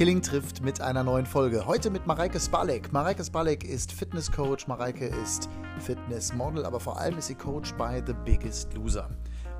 Killing 0.00 0.22
trifft 0.22 0.62
mit 0.62 0.80
einer 0.80 1.04
neuen 1.04 1.26
Folge. 1.26 1.66
Heute 1.66 1.90
mit 1.90 2.06
Mareike 2.06 2.40
Spalek. 2.40 2.90
Mareike 2.90 3.22
Spalek 3.22 3.64
ist 3.64 3.92
Fitnesscoach, 3.92 4.66
Mareike 4.66 5.04
ist 5.04 5.50
Fitnessmodel, 5.78 6.64
aber 6.64 6.80
vor 6.80 6.98
allem 6.98 7.18
ist 7.18 7.26
sie 7.26 7.34
Coach 7.34 7.74
bei 7.74 8.02
The 8.06 8.14
Biggest 8.24 8.72
Loser. 8.72 9.10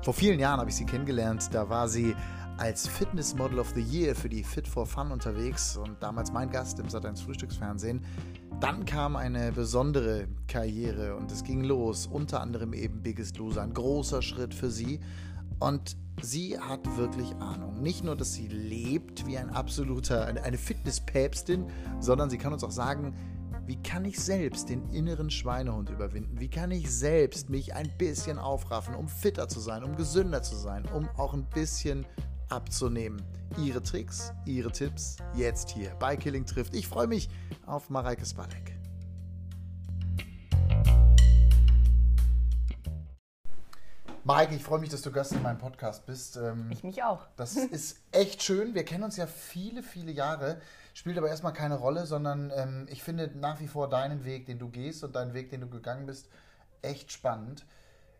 Vor 0.01 0.15
vielen 0.15 0.39
Jahren 0.39 0.59
habe 0.59 0.71
ich 0.71 0.75
sie 0.75 0.85
kennengelernt. 0.85 1.49
Da 1.51 1.69
war 1.69 1.87
sie 1.87 2.15
als 2.57 2.87
Fitnessmodel 2.87 3.59
of 3.59 3.71
the 3.75 3.81
Year 3.81 4.15
für 4.15 4.29
die 4.29 4.43
Fit 4.43 4.67
for 4.67 4.87
Fun 4.87 5.11
unterwegs 5.11 5.77
und 5.77 6.01
damals 6.01 6.31
mein 6.31 6.49
Gast 6.49 6.79
im 6.79 6.87
Sat1 6.87 7.23
Frühstücksfernsehen. 7.23 8.03
Dann 8.59 8.85
kam 8.85 9.15
eine 9.15 9.51
besondere 9.51 10.27
Karriere 10.47 11.15
und 11.17 11.31
es 11.31 11.43
ging 11.43 11.63
los, 11.63 12.07
unter 12.07 12.41
anderem 12.41 12.73
eben 12.73 13.03
Biggest 13.03 13.37
Loser, 13.37 13.61
ein 13.61 13.75
großer 13.75 14.23
Schritt 14.23 14.55
für 14.55 14.71
sie. 14.71 14.99
Und 15.61 15.95
sie 16.23 16.59
hat 16.59 16.97
wirklich 16.97 17.33
Ahnung. 17.35 17.81
Nicht 17.81 18.03
nur, 18.03 18.15
dass 18.15 18.33
sie 18.33 18.47
lebt 18.47 19.27
wie 19.27 19.37
ein 19.37 19.51
absoluter, 19.51 20.25
eine 20.25 20.57
Fitnesspäpstin, 20.57 21.67
sondern 21.99 22.31
sie 22.31 22.39
kann 22.39 22.51
uns 22.51 22.63
auch 22.63 22.71
sagen, 22.71 23.13
wie 23.67 23.81
kann 23.81 24.03
ich 24.03 24.19
selbst 24.19 24.69
den 24.69 24.89
inneren 24.89 25.29
Schweinehund 25.29 25.91
überwinden? 25.91 26.39
Wie 26.39 26.49
kann 26.49 26.71
ich 26.71 26.91
selbst 26.91 27.51
mich 27.51 27.75
ein 27.75 27.95
bisschen 27.99 28.39
aufraffen, 28.39 28.95
um 28.95 29.07
fitter 29.07 29.47
zu 29.47 29.59
sein, 29.59 29.83
um 29.83 29.95
gesünder 29.95 30.41
zu 30.41 30.55
sein, 30.55 30.83
um 30.93 31.07
auch 31.15 31.35
ein 31.35 31.45
bisschen 31.45 32.07
abzunehmen? 32.49 33.21
Ihre 33.63 33.83
Tricks, 33.83 34.33
ihre 34.45 34.71
Tipps 34.71 35.17
jetzt 35.35 35.69
hier 35.69 35.91
bei 35.99 36.17
Killing 36.17 36.47
trifft. 36.47 36.75
Ich 36.75 36.87
freue 36.87 37.07
mich 37.07 37.29
auf 37.67 37.91
Mareike 37.91 38.25
Spalek. 38.25 38.73
Mareike, 44.23 44.53
ich 44.53 44.63
freue 44.63 44.79
mich, 44.79 44.89
dass 44.89 45.01
du 45.01 45.11
Gast 45.11 45.31
in 45.31 45.41
meinem 45.41 45.57
Podcast 45.57 46.05
bist. 46.05 46.37
Ähm, 46.37 46.67
ich 46.69 46.83
mich 46.83 47.01
auch. 47.03 47.25
Das 47.37 47.55
ist 47.55 47.97
echt 48.11 48.43
schön. 48.43 48.75
Wir 48.75 48.85
kennen 48.85 49.03
uns 49.03 49.17
ja 49.17 49.25
viele, 49.25 49.81
viele 49.81 50.11
Jahre. 50.11 50.61
Spielt 50.93 51.17
aber 51.17 51.29
erstmal 51.29 51.53
keine 51.53 51.75
Rolle, 51.75 52.05
sondern 52.05 52.51
ähm, 52.55 52.87
ich 52.91 53.01
finde 53.01 53.31
nach 53.35 53.59
wie 53.61 53.67
vor 53.67 53.89
deinen 53.89 54.23
Weg, 54.23 54.45
den 54.45 54.59
du 54.59 54.69
gehst 54.69 55.03
und 55.03 55.15
deinen 55.15 55.33
Weg, 55.33 55.49
den 55.49 55.61
du 55.61 55.69
gegangen 55.69 56.05
bist, 56.05 56.29
echt 56.83 57.11
spannend. 57.11 57.65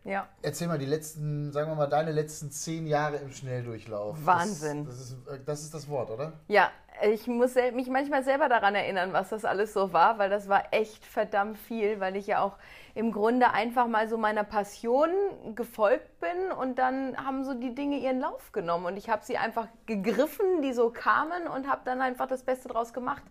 Ja. 0.04 0.28
Erzähl 0.42 0.66
mal 0.66 0.78
die 0.78 0.86
letzten, 0.86 1.52
sagen 1.52 1.70
wir 1.70 1.76
mal, 1.76 1.86
deine 1.86 2.10
letzten 2.10 2.50
zehn 2.50 2.88
Jahre 2.88 3.18
im 3.18 3.30
Schnelldurchlauf. 3.30 4.18
Wahnsinn. 4.24 4.84
Das, 4.84 4.98
das, 4.98 5.10
ist, 5.10 5.28
äh, 5.28 5.40
das 5.44 5.62
ist 5.62 5.74
das 5.74 5.88
Wort, 5.88 6.10
oder? 6.10 6.32
Ja, 6.48 6.72
ich 7.02 7.26
muss 7.26 7.54
mich 7.54 7.88
manchmal 7.88 8.22
selber 8.22 8.48
daran 8.48 8.74
erinnern, 8.74 9.12
was 9.12 9.30
das 9.30 9.44
alles 9.44 9.72
so 9.72 9.92
war, 9.92 10.18
weil 10.18 10.30
das 10.30 10.48
war 10.48 10.64
echt 10.72 11.04
verdammt 11.04 11.58
viel, 11.58 12.00
weil 12.00 12.16
ich 12.16 12.26
ja 12.26 12.42
auch 12.42 12.56
im 12.94 13.12
Grunde 13.12 13.50
einfach 13.50 13.86
mal 13.86 14.08
so 14.08 14.18
meiner 14.18 14.44
Passion 14.44 15.10
gefolgt 15.54 16.20
bin 16.20 16.52
und 16.52 16.78
dann 16.78 17.16
haben 17.16 17.44
so 17.44 17.54
die 17.54 17.74
Dinge 17.74 17.98
ihren 17.98 18.20
Lauf 18.20 18.52
genommen 18.52 18.86
und 18.86 18.96
ich 18.96 19.08
habe 19.08 19.24
sie 19.24 19.36
einfach 19.36 19.68
gegriffen, 19.86 20.62
die 20.62 20.72
so 20.72 20.90
kamen 20.90 21.46
und 21.46 21.68
habe 21.68 21.82
dann 21.84 22.00
einfach 22.00 22.26
das 22.26 22.42
Beste 22.44 22.68
draus 22.68 22.92
gemacht. 22.92 23.22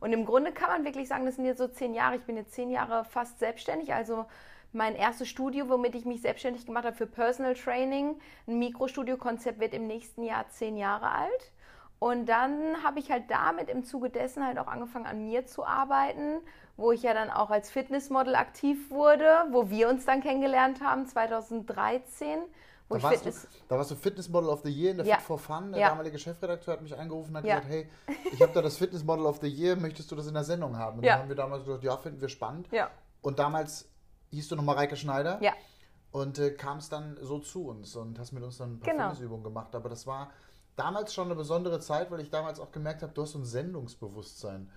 Und 0.00 0.12
im 0.12 0.24
Grunde 0.24 0.52
kann 0.52 0.70
man 0.70 0.84
wirklich 0.84 1.08
sagen, 1.08 1.26
das 1.26 1.36
sind 1.36 1.44
jetzt 1.44 1.58
so 1.58 1.68
zehn 1.68 1.92
Jahre. 1.92 2.16
Ich 2.16 2.22
bin 2.22 2.36
jetzt 2.36 2.54
zehn 2.54 2.70
Jahre 2.70 3.04
fast 3.04 3.38
selbstständig, 3.38 3.92
also 3.92 4.24
mein 4.72 4.94
erstes 4.94 5.28
Studio, 5.28 5.68
womit 5.68 5.94
ich 5.94 6.04
mich 6.04 6.22
selbstständig 6.22 6.64
gemacht 6.64 6.84
habe 6.84 6.96
für 6.96 7.06
Personal 7.06 7.54
Training. 7.54 8.18
Ein 8.46 8.58
Mikrostudio-Konzept 8.58 9.60
wird 9.60 9.74
im 9.74 9.86
nächsten 9.86 10.22
Jahr 10.22 10.48
zehn 10.48 10.76
Jahre 10.76 11.10
alt. 11.10 11.52
Und 12.00 12.26
dann 12.26 12.82
habe 12.82 12.98
ich 12.98 13.10
halt 13.10 13.24
damit 13.30 13.68
im 13.68 13.84
Zuge 13.84 14.08
dessen 14.08 14.44
halt 14.44 14.58
auch 14.58 14.68
angefangen 14.68 15.04
an 15.04 15.26
mir 15.26 15.46
zu 15.46 15.66
arbeiten, 15.66 16.40
wo 16.78 16.92
ich 16.92 17.02
ja 17.02 17.12
dann 17.12 17.28
auch 17.30 17.50
als 17.50 17.70
Fitnessmodel 17.70 18.34
aktiv 18.36 18.90
wurde, 18.90 19.44
wo 19.50 19.68
wir 19.68 19.90
uns 19.90 20.06
dann 20.06 20.22
kennengelernt 20.22 20.80
haben 20.80 21.06
2013. 21.06 22.38
Da 22.88 23.02
warst, 23.02 23.26
du, 23.26 23.30
da 23.68 23.76
warst, 23.76 23.90
du, 23.90 23.96
Fitnessmodel 23.96 24.48
of 24.48 24.62
the 24.64 24.70
Year 24.70 24.92
in 24.92 24.96
der 24.96 25.06
ja. 25.06 25.16
Fit 25.16 25.24
for 25.24 25.38
Fun. 25.38 25.72
Der 25.72 25.80
ja. 25.82 25.88
damalige 25.90 26.18
Chefredakteur 26.18 26.72
hat 26.72 26.82
mich 26.82 26.98
angerufen 26.98 27.30
und 27.32 27.36
hat 27.36 27.44
ja. 27.44 27.60
gesagt, 27.60 27.70
hey, 27.70 27.88
ich 28.32 28.40
habe 28.40 28.52
da 28.54 28.62
das 28.62 28.78
Fitnessmodel 28.78 29.26
of 29.26 29.38
the 29.42 29.46
Year, 29.46 29.76
möchtest 29.76 30.10
du 30.10 30.16
das 30.16 30.26
in 30.26 30.34
der 30.34 30.42
Sendung 30.42 30.78
haben? 30.78 30.98
Und 30.98 31.04
ja. 31.04 31.12
dann 31.12 31.22
haben 31.22 31.28
wir 31.28 31.36
damals 31.36 31.64
gesagt, 31.64 31.84
ja, 31.84 31.98
finden 31.98 32.20
wir 32.22 32.30
spannend. 32.30 32.66
Ja. 32.72 32.90
Und 33.20 33.38
damals 33.38 33.90
hieß 34.30 34.48
du 34.48 34.56
noch 34.56 34.64
Mareike 34.64 34.96
Schneider. 34.96 35.38
Ja. 35.42 35.52
Und 36.12 36.38
äh, 36.38 36.50
kamst 36.52 36.92
dann 36.92 37.18
so 37.20 37.38
zu 37.38 37.68
uns 37.68 37.94
und 37.94 38.18
hast 38.18 38.32
mit 38.32 38.42
uns 38.42 38.56
dann 38.56 38.72
ein 38.72 38.80
paar 38.80 38.90
genau. 38.90 39.10
Fitnessübungen 39.10 39.44
gemacht. 39.44 39.74
Aber 39.74 39.90
das 39.90 40.06
war 40.06 40.30
damals 40.80 41.12
schon 41.12 41.26
eine 41.26 41.34
besondere 41.34 41.78
Zeit, 41.80 42.10
weil 42.10 42.20
ich 42.20 42.30
damals 42.30 42.58
auch 42.58 42.72
gemerkt 42.72 43.02
habe, 43.02 43.12
du 43.12 43.22
hast 43.22 43.32
so 43.32 43.38
ein 43.38 43.44
Sendungsbewusstsein. 43.44 44.70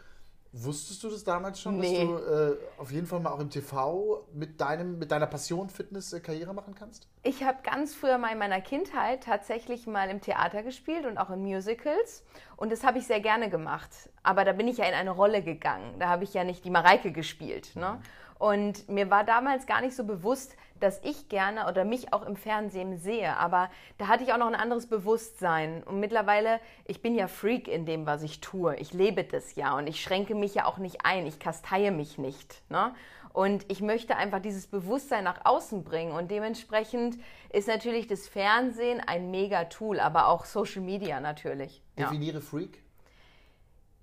Wusstest 0.55 1.03
du 1.03 1.09
das 1.09 1.23
damals 1.23 1.59
schon, 1.59 1.79
nee. 1.79 2.05
dass 2.05 2.07
du 2.07 2.31
äh, 2.31 2.57
auf 2.77 2.91
jeden 2.91 3.07
Fall 3.07 3.19
mal 3.21 3.31
auch 3.31 3.39
im 3.39 3.49
TV 3.49 4.27
mit, 4.33 4.61
deinem, 4.61 4.99
mit 4.99 5.09
deiner 5.09 5.25
Passion 5.25 5.67
Fitness 5.67 6.13
äh, 6.13 6.19
Karriere 6.19 6.53
machen 6.53 6.75
kannst? 6.75 7.07
Ich 7.23 7.43
habe 7.43 7.57
ganz 7.63 7.95
früher 7.95 8.19
mal 8.19 8.31
in 8.31 8.37
meiner 8.37 8.61
Kindheit 8.61 9.23
tatsächlich 9.23 9.87
mal 9.87 10.09
im 10.11 10.21
Theater 10.21 10.61
gespielt 10.61 11.07
und 11.07 11.17
auch 11.17 11.31
in 11.31 11.41
Musicals. 11.41 12.23
Und 12.55 12.71
das 12.71 12.83
habe 12.83 12.99
ich 12.99 13.07
sehr 13.07 13.19
gerne 13.19 13.49
gemacht. 13.49 13.89
Aber 14.21 14.45
da 14.45 14.51
bin 14.51 14.67
ich 14.67 14.77
ja 14.77 14.85
in 14.85 14.93
eine 14.93 15.09
Rolle 15.09 15.41
gegangen. 15.41 15.99
Da 15.99 16.09
habe 16.09 16.23
ich 16.23 16.35
ja 16.35 16.43
nicht 16.43 16.63
die 16.65 16.69
Mareike 16.69 17.11
gespielt. 17.11 17.75
Ne? 17.75 17.93
Mhm. 17.93 17.99
Und 18.37 18.89
mir 18.89 19.09
war 19.09 19.23
damals 19.23 19.65
gar 19.65 19.81
nicht 19.81 19.95
so 19.95 20.03
bewusst, 20.03 20.55
dass 20.83 20.99
ich 21.03 21.29
gerne 21.29 21.67
oder 21.67 21.85
mich 21.85 22.13
auch 22.13 22.23
im 22.23 22.35
Fernsehen 22.35 22.97
sehe. 22.97 23.37
Aber 23.37 23.69
da 23.97 24.07
hatte 24.07 24.23
ich 24.23 24.33
auch 24.33 24.37
noch 24.37 24.47
ein 24.47 24.55
anderes 24.55 24.87
Bewusstsein. 24.87 25.81
Und 25.83 25.99
mittlerweile, 25.99 26.59
ich 26.85 27.01
bin 27.01 27.15
ja 27.15 27.27
Freak 27.27 27.67
in 27.67 27.85
dem, 27.85 28.05
was 28.05 28.21
ich 28.21 28.41
tue. 28.41 28.75
Ich 28.75 28.93
lebe 28.93 29.23
das 29.23 29.55
ja 29.55 29.77
und 29.77 29.87
ich 29.87 30.01
schränke 30.01 30.35
mich 30.35 30.55
ja 30.55 30.65
auch 30.65 30.77
nicht 30.77 31.05
ein. 31.05 31.25
Ich 31.25 31.39
kasteie 31.39 31.91
mich 31.91 32.17
nicht. 32.17 32.61
Ne? 32.69 32.93
Und 33.31 33.65
ich 33.71 33.81
möchte 33.81 34.15
einfach 34.15 34.39
dieses 34.39 34.67
Bewusstsein 34.67 35.23
nach 35.23 35.45
außen 35.45 35.83
bringen. 35.83 36.11
Und 36.11 36.29
dementsprechend 36.29 37.17
ist 37.49 37.67
natürlich 37.67 38.07
das 38.07 38.27
Fernsehen 38.27 38.99
ein 38.99 39.31
mega 39.31 39.65
Tool, 39.65 39.99
aber 39.99 40.27
auch 40.27 40.45
Social 40.45 40.81
Media 40.81 41.19
natürlich. 41.19 41.81
Definiere 41.97 42.39
ja. 42.39 42.43
Freak. 42.43 42.83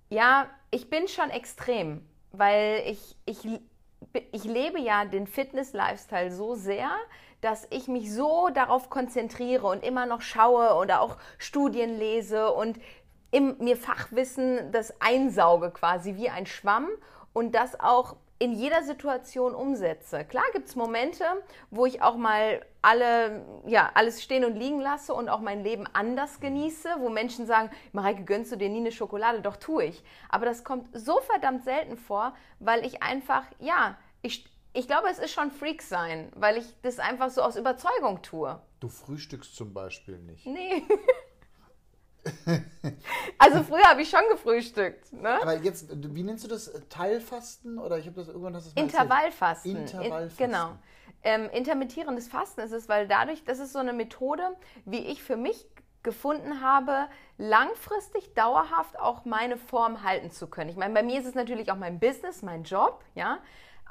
Ja, 0.09 0.51
ich 0.73 0.91
bin 0.91 1.07
schon 1.07 1.31
extrem, 1.31 2.05
weil 2.33 2.83
ich, 2.87 3.17
ich 3.27 3.47
ich 4.33 4.45
lebe 4.45 4.81
ja 4.81 5.05
den 5.05 5.27
Fitness-Lifestyle 5.27 6.31
so 6.31 6.55
sehr, 6.55 6.91
dass 7.41 7.67
ich 7.71 7.89
mich 7.89 8.13
so 8.13 8.49
darauf 8.53 8.91
konzentriere 8.91 9.67
und 9.67 9.83
immer 9.83 10.07
noch 10.07 10.21
schaue 10.21 10.75
oder 10.75 11.01
auch 11.01 11.17
Studien 11.39 11.99
lese 11.99 12.53
und 12.53 12.79
im, 13.31 13.57
mir 13.59 13.77
Fachwissen 13.77 14.73
das 14.73 15.01
einsauge 15.01 15.71
quasi 15.71 16.17
wie 16.17 16.29
ein 16.29 16.47
Schwamm 16.47 16.89
und 17.33 17.55
das 17.55 17.79
auch 17.79 18.17
in 18.41 18.55
jeder 18.55 18.83
Situation 18.83 19.55
umsetze. 19.55 20.25
Klar 20.25 20.45
gibt 20.55 20.67
es 20.67 20.75
Momente, 20.75 21.25
wo 21.71 21.85
ich 21.85 22.01
auch 22.01 22.17
mal 22.17 22.65
alle, 22.81 23.45
ja, 23.67 23.91
alles 23.93 24.23
stehen 24.23 24.47
und 24.47 24.57
liegen 24.57 24.81
lasse 24.81 25.13
und 25.13 25.29
auch 25.29 25.41
mein 25.41 25.63
Leben 25.63 25.87
anders 25.93 26.41
genieße, 26.41 26.89
wo 26.99 27.11
Menschen 27.11 27.47
sagen, 27.47 27.71
Mareike, 27.93 28.25
gönnst 28.25 28.51
du 28.51 28.57
dir 28.57 28.71
nie 28.71 28.79
eine 28.79 28.93
Schokolade? 28.93 29.43
Doch, 29.43 29.57
tue 29.57 29.85
ich. 29.85 30.03
Aber 30.31 30.47
das 30.47 30.65
kommt 30.65 30.89
so 30.99 31.21
verdammt 31.21 31.65
selten 31.65 31.99
vor, 31.99 32.35
weil 32.61 32.85
ich 32.87 33.03
einfach, 33.03 33.45
ja, 33.59 33.99
ich, 34.23 34.49
ich 34.73 34.87
glaube, 34.87 35.09
es 35.11 35.19
ist 35.19 35.33
schon 35.33 35.51
Freak 35.51 35.83
sein, 35.83 36.33
weil 36.35 36.57
ich 36.57 36.65
das 36.81 36.99
einfach 36.99 37.29
so 37.29 37.43
aus 37.43 37.57
Überzeugung 37.57 38.23
tue. 38.23 38.59
Du 38.81 38.89
frühstückst 38.89 39.55
zum 39.55 39.75
Beispiel 39.75 40.19
nicht. 40.19 40.47
Nee. 40.47 40.83
also 43.39 43.63
früher 43.63 43.85
habe 43.85 44.03
ich 44.03 44.11
schon 44.11 44.21
gefrühstückt. 44.31 45.13
Ne? 45.13 45.41
Aber 45.41 45.57
jetzt, 45.57 45.89
wie 45.91 46.23
nennst 46.23 46.45
du 46.45 46.49
das? 46.49 46.73
Teilfasten 46.89 47.79
oder 47.79 47.99
ich 47.99 48.07
habe 48.07 48.17
das 48.17 48.29
irgendwann 48.29 48.53
das 48.53 48.73
Intervallfasten. 48.75 49.77
Intervallfasten. 49.77 50.45
In, 50.45 50.53
genau. 50.53 50.79
Ähm, 51.23 51.51
intermittierendes 51.51 52.29
Fasten 52.29 52.61
ist 52.61 52.73
es, 52.73 52.89
weil 52.89 53.07
dadurch, 53.07 53.45
das 53.45 53.59
ist 53.59 53.73
so 53.73 53.79
eine 53.79 53.93
Methode, 53.93 54.57
wie 54.85 55.01
ich 55.01 55.23
für 55.23 55.37
mich 55.37 55.67
gefunden 56.03 56.63
habe, 56.63 57.09
langfristig 57.37 58.33
dauerhaft 58.35 58.99
auch 58.99 59.27
meine 59.27 59.59
Form 59.59 60.03
halten 60.03 60.31
zu 60.31 60.47
können. 60.47 60.71
Ich 60.71 60.77
meine, 60.77 60.95
bei 60.95 61.03
mir 61.03 61.21
ist 61.21 61.27
es 61.27 61.35
natürlich 61.35 61.71
auch 61.71 61.77
mein 61.77 62.01
Business, 62.01 62.43
mein 62.43 62.65
Job, 62.65 63.05
ja. 63.15 63.39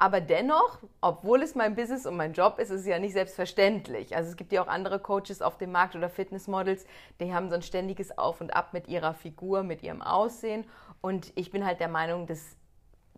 Aber 0.01 0.21
dennoch, 0.21 0.79
obwohl 1.01 1.43
es 1.43 1.55
mein 1.55 1.75
Business 1.75 2.05
und 2.05 2.15
mein 2.15 2.31
Job 2.31 2.57
ist, 2.57 2.69
ist 2.69 2.81
es 2.81 2.87
ja 2.87 2.99
nicht 2.99 3.11
selbstverständlich. 3.11 4.15
Also 4.15 4.29
es 4.29 4.37
gibt 4.37 4.53
ja 4.53 4.63
auch 4.63 4.67
andere 4.67 4.97
Coaches 4.97 5.41
auf 5.41 5.57
dem 5.57 5.73
Markt 5.73 5.93
oder 5.93 6.09
Fitnessmodels, 6.09 6.85
die 7.19 7.33
haben 7.33 7.49
so 7.49 7.55
ein 7.55 7.61
ständiges 7.61 8.17
Auf 8.17 8.39
und 8.39 8.55
Ab 8.55 8.71
mit 8.71 8.87
ihrer 8.87 9.13
Figur, 9.13 9.61
mit 9.63 9.83
ihrem 9.83 10.01
Aussehen. 10.01 10.63
Und 11.01 11.33
ich 11.35 11.51
bin 11.51 11.65
halt 11.65 11.81
der 11.81 11.89
Meinung, 11.89 12.27
dass 12.27 12.55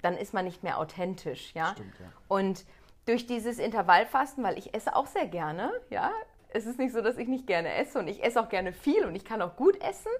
dann 0.01 0.17
ist 0.17 0.33
man 0.33 0.43
nicht 0.45 0.63
mehr 0.63 0.79
authentisch, 0.79 1.53
ja. 1.53 1.73
Stimmt, 1.73 1.99
ja. 1.99 2.07
Und 2.27 2.65
durch 3.05 3.27
dieses 3.27 3.59
Intervallfasten, 3.59 4.43
weil 4.43 4.57
ich 4.57 4.73
esse 4.73 4.95
auch 4.95 5.05
sehr 5.05 5.27
gerne, 5.27 5.71
ja. 5.91 6.11
Es 6.49 6.65
ist 6.65 6.79
nicht 6.79 6.93
so, 6.93 7.01
dass 7.01 7.17
ich 7.17 7.27
nicht 7.27 7.45
gerne 7.45 7.75
esse 7.75 7.99
und 7.99 8.07
ich 8.07 8.23
esse 8.23 8.41
auch 8.41 8.49
gerne 8.49 8.73
viel 8.73 9.05
und 9.05 9.15
ich 9.15 9.23
kann 9.23 9.41
auch 9.43 9.55
gut 9.55 9.79
essen. 9.83 10.11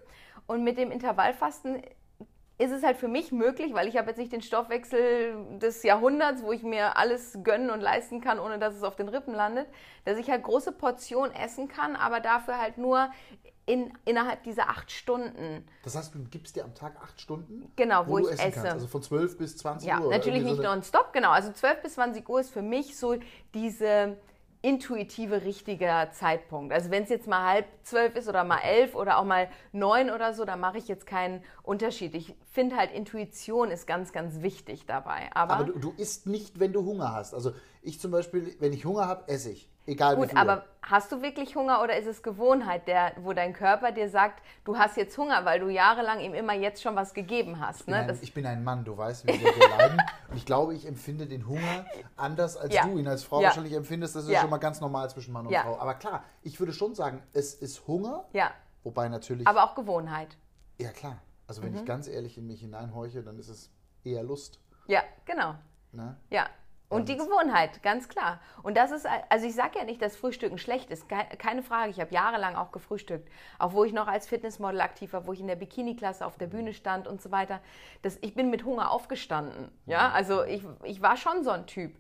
Und 0.46 0.64
mit 0.64 0.78
dem 0.78 0.92
Intervallfasten 0.92 1.82
ist 2.62 2.72
es 2.72 2.84
halt 2.84 2.98
für 2.98 3.08
mich 3.08 3.32
möglich, 3.32 3.74
weil 3.74 3.88
ich 3.88 3.98
habe 3.98 4.10
jetzt 4.10 4.18
nicht 4.18 4.32
den 4.32 4.42
Stoffwechsel 4.44 5.58
des 5.58 5.82
Jahrhunderts, 5.82 6.44
wo 6.44 6.52
ich 6.52 6.62
mir 6.62 6.96
alles 6.96 7.40
gönnen 7.44 7.72
und 7.72 7.82
leisten 7.82 8.22
kann, 8.22 8.40
ohne 8.40 8.60
dass 8.60 8.76
es 8.76 8.84
auf 8.84 8.96
den 8.96 9.10
Rippen 9.10 9.34
landet, 9.34 9.68
dass 10.06 10.18
ich 10.18 10.30
halt 10.30 10.44
große 10.44 10.72
Portionen 10.72 11.34
essen 11.34 11.68
kann, 11.68 11.96
aber 11.96 12.20
dafür 12.20 12.60
halt 12.60 12.78
nur 12.78 13.10
in, 13.66 13.92
innerhalb 14.06 14.44
dieser 14.44 14.70
acht 14.70 14.92
Stunden. 14.92 15.66
Das 15.84 15.96
heißt, 15.96 16.14
du 16.14 16.24
gibst 16.26 16.56
dir 16.56 16.64
am 16.64 16.76
Tag 16.76 16.96
acht 17.02 17.20
Stunden? 17.20 17.72
Genau, 17.76 18.06
wo, 18.06 18.12
wo 18.12 18.20
ich 18.20 18.32
esse. 18.32 18.52
Kannst. 18.52 18.66
Also 18.66 18.88
von 18.88 19.02
12 19.02 19.38
bis 19.40 19.58
20 19.58 19.88
ja, 19.88 20.00
Uhr? 20.00 20.12
Ja, 20.12 20.18
natürlich 20.18 20.44
nicht 20.44 20.58
so 20.58 20.64
nonstop, 20.64 21.14
genau. 21.14 21.32
Also 21.32 21.52
12 21.52 21.82
bis 21.82 21.94
20 21.96 22.28
Uhr 22.30 22.42
ist 22.42 22.52
für 22.52 22.62
mich 22.62 22.96
so 22.96 23.16
diese 23.56 24.18
intuitive, 24.62 25.44
richtiger 25.44 26.12
Zeitpunkt. 26.12 26.72
Also 26.72 26.92
wenn 26.92 27.04
es 27.04 27.10
jetzt 27.10 27.28
mal 27.28 27.48
halb 27.48 27.66
zwölf 27.84 28.16
ist 28.16 28.28
oder 28.28 28.44
mal 28.44 28.60
elf 28.60 28.96
oder 28.96 29.18
auch 29.18 29.24
mal 29.24 29.50
neun 29.72 30.12
oder 30.12 30.34
so, 30.34 30.46
da 30.46 30.56
mache 30.56 30.78
ich 30.78 30.88
jetzt 30.88 31.08
keinen 31.08 31.44
Unterschied. 31.64 32.14
Ich 32.14 32.36
finde 32.52 32.76
halt, 32.76 32.92
Intuition 32.92 33.72
ist 33.72 33.88
ganz, 33.88 34.12
ganz 34.12 34.42
wichtig 34.42 34.86
dabei. 34.86 35.30
Aber, 35.34 35.56
Aber 35.56 35.64
du, 35.66 35.80
du 35.80 35.94
isst 35.98 36.28
nicht, 36.28 36.60
wenn 36.60 36.74
du 36.74 36.86
Hunger 36.86 37.14
hast. 37.14 37.34
Also 37.34 37.54
ich 37.82 38.00
zum 38.00 38.12
Beispiel, 38.12 38.56
wenn 38.60 38.74
ich 38.74 38.86
Hunger 38.86 39.08
habe, 39.08 39.28
esse 39.28 39.52
ich. 39.52 39.70
Egal 39.88 40.16
wie 40.16 40.22
Gut, 40.22 40.30
viel. 40.30 40.38
aber 40.38 40.64
hast 40.84 41.12
du 41.12 41.24
wirklich 41.24 41.56
Hunger 41.56 41.82
oder 41.82 41.98
ist 41.98 42.06
es 42.06 42.22
Gewohnheit, 42.22 42.88
der, 42.88 43.14
wo 43.22 43.34
dein 43.34 43.52
Körper 43.54 43.92
dir 43.92 44.10
sagt, 44.10 44.44
du 44.64 44.78
hast 44.78 44.96
jetzt 44.96 45.18
Hunger, 45.18 45.44
weil 45.44 45.60
du 45.60 45.70
jahrelang 45.70 46.20
ihm 46.20 46.36
immer 46.36 46.54
jetzt 46.54 46.84
schon 46.84 46.96
was 46.96 47.16
gegeben 47.16 47.60
hast? 47.60 47.80
Ich 47.82 47.86
bin, 47.88 47.96
Ne? 47.96 48.02
ein, 48.02 48.20
ich 48.22 48.34
bin 48.34 48.46
ein 48.46 48.64
Mann, 48.64 48.84
du 48.86 48.96
weißt, 48.96 49.26
wie 49.26 49.40
wir, 49.42 49.70
leiden. 49.70 50.00
Und 50.30 50.38
ich 50.38 50.46
glaube, 50.46 50.76
ich 50.76 50.86
empfinde 50.88 51.26
den 51.26 51.48
Hunger 51.48 51.86
anders, 52.16 52.58
als 52.58 52.76
Ja. 52.76 52.84
du 52.86 53.00
ihn 53.00 53.08
als 53.08 53.24
Frau 53.24 53.42
Ja. 53.42 53.48
wahrscheinlich 53.48 53.74
empfindest. 53.74 54.16
Das 54.16 54.24
ist 54.26 54.30
Ja. 54.30 54.42
schon 54.42 54.52
mal 54.52 54.58
ganz 54.60 54.80
normal 54.82 55.10
zwischen 55.10 55.34
Mann 55.34 55.48
und. 55.48 55.56
Frau. 55.56 55.80
Aber 55.80 55.96
klar, 55.96 56.24
ich 56.44 56.60
würde 56.60 56.74
schon 56.74 56.94
sagen, 56.94 57.24
es 57.34 57.56
ist 57.56 57.88
Hunger, 57.88 58.26
ja, 58.34 58.52
wobei 58.84 59.10
natürlich. 59.10 59.48
aber 59.48 59.64
auch 59.64 59.74
Gewohnheit. 59.74 60.38
ja, 60.78 60.90
klar. 60.92 61.18
Also, 61.48 61.64
wenn 61.64 61.72
Mhm. 61.72 61.78
ich 61.80 61.86
ganz 61.86 62.08
ehrlich 62.08 62.38
in 62.38 62.46
mich 62.48 62.62
hineinhorche, 62.62 63.24
dann 63.24 63.38
ist 63.40 63.50
es 63.50 63.72
eher 64.06 64.24
Lust. 64.24 64.60
Ja, 64.88 65.02
genau. 65.26 65.56
Ne? 65.92 66.16
Ja. 66.30 66.46
Und 66.92 67.10
die 67.10 67.18
Gewohnheit, 67.18 67.82
ganz 67.84 68.10
klar. 68.10 68.40
Und 68.64 68.76
das 68.78 68.92
ist, 68.92 69.08
also 69.30 69.46
ich 69.48 69.56
sage 69.56 69.80
ja 69.80 69.86
nicht, 69.86 70.02
dass 70.02 70.16
Frühstücken 70.16 70.58
schlecht 70.58 70.92
ist, 70.92 71.08
Ke- 71.08 71.38
keine 71.38 71.64
Frage. 71.64 71.90
Ich 71.90 72.00
habe 72.00 72.14
jahrelang 72.14 72.56
auch 72.56 72.72
gefrühstückt, 72.72 73.30
auch 73.60 73.74
wo 73.74 73.84
ich 73.84 73.94
noch 73.94 74.08
als 74.08 74.28
Fitnessmodel 74.28 74.82
aktiv 74.82 75.14
war, 75.14 75.26
wo 75.26 75.34
ich 75.34 75.40
in 75.40 75.48
der 75.48 75.56
Bikini-Klasse 75.56 76.26
auf 76.26 76.38
der 76.38 76.48
Bühne 76.48 76.74
stand 76.74 77.08
und 77.08 77.22
so 77.22 77.32
weiter. 77.32 77.62
Das, 78.02 78.18
ich 78.22 78.34
bin 78.34 78.50
mit 78.50 78.66
Hunger 78.66 78.92
aufgestanden. 78.92 79.72
Ja, 79.86 80.12
also 80.12 80.44
ich, 80.44 80.64
ich 80.84 81.02
war 81.02 81.18
schon 81.18 81.44
so 81.44 81.52
ein 81.52 81.66
Typ. 81.66 81.96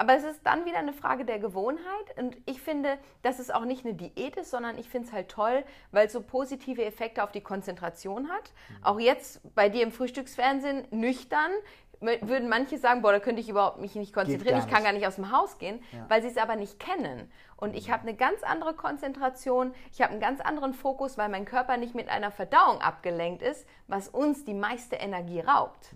Aber 0.00 0.14
es 0.14 0.22
ist 0.22 0.46
dann 0.46 0.64
wieder 0.64 0.78
eine 0.78 0.92
Frage 0.92 1.24
der 1.24 1.40
Gewohnheit. 1.40 2.16
Und 2.16 2.36
ich 2.46 2.62
finde, 2.62 2.98
dass 3.22 3.40
es 3.40 3.50
auch 3.50 3.64
nicht 3.64 3.84
eine 3.84 3.94
Diät 3.94 4.36
ist, 4.36 4.52
sondern 4.52 4.78
ich 4.78 4.88
finde 4.88 5.08
es 5.08 5.12
halt 5.12 5.28
toll, 5.28 5.64
weil 5.90 6.06
es 6.06 6.12
so 6.12 6.20
positive 6.20 6.84
Effekte 6.84 7.24
auf 7.24 7.32
die 7.32 7.40
Konzentration 7.40 8.28
hat. 8.28 8.52
Auch 8.84 9.00
jetzt 9.00 9.40
bei 9.56 9.68
dir 9.68 9.82
im 9.82 9.90
Frühstücksfernsehen 9.90 10.86
nüchtern 10.92 11.50
würden 12.00 12.48
manche 12.48 12.78
sagen, 12.78 13.02
boah, 13.02 13.12
da 13.12 13.20
könnte 13.20 13.40
ich 13.40 13.48
überhaupt 13.48 13.80
mich 13.80 13.94
nicht 13.94 14.12
konzentrieren, 14.12 14.58
ich 14.58 14.68
kann 14.68 14.84
gar 14.84 14.92
nicht 14.92 15.06
aus 15.06 15.16
dem 15.16 15.32
Haus 15.32 15.58
gehen, 15.58 15.82
Ja. 15.92 16.06
weil 16.08 16.22
sie 16.22 16.28
es 16.28 16.36
aber 16.36 16.56
nicht 16.56 16.78
kennen. 16.78 17.30
Und 17.56 17.74
ich 17.74 17.90
habe 17.90 18.02
eine 18.02 18.14
ganz 18.14 18.42
andere 18.44 18.74
Konzentration, 18.74 19.74
ich 19.92 20.00
habe 20.00 20.12
einen 20.12 20.20
ganz 20.20 20.40
anderen 20.40 20.74
Fokus, 20.74 21.18
weil 21.18 21.28
mein 21.28 21.44
Körper 21.44 21.76
nicht 21.76 21.94
mit 21.94 22.08
einer 22.08 22.30
Verdauung 22.30 22.80
abgelenkt 22.80 23.42
ist, 23.42 23.66
was 23.88 24.08
uns 24.08 24.44
die 24.44 24.54
meiste 24.54 24.96
Energie 24.96 25.40
raubt. 25.40 25.94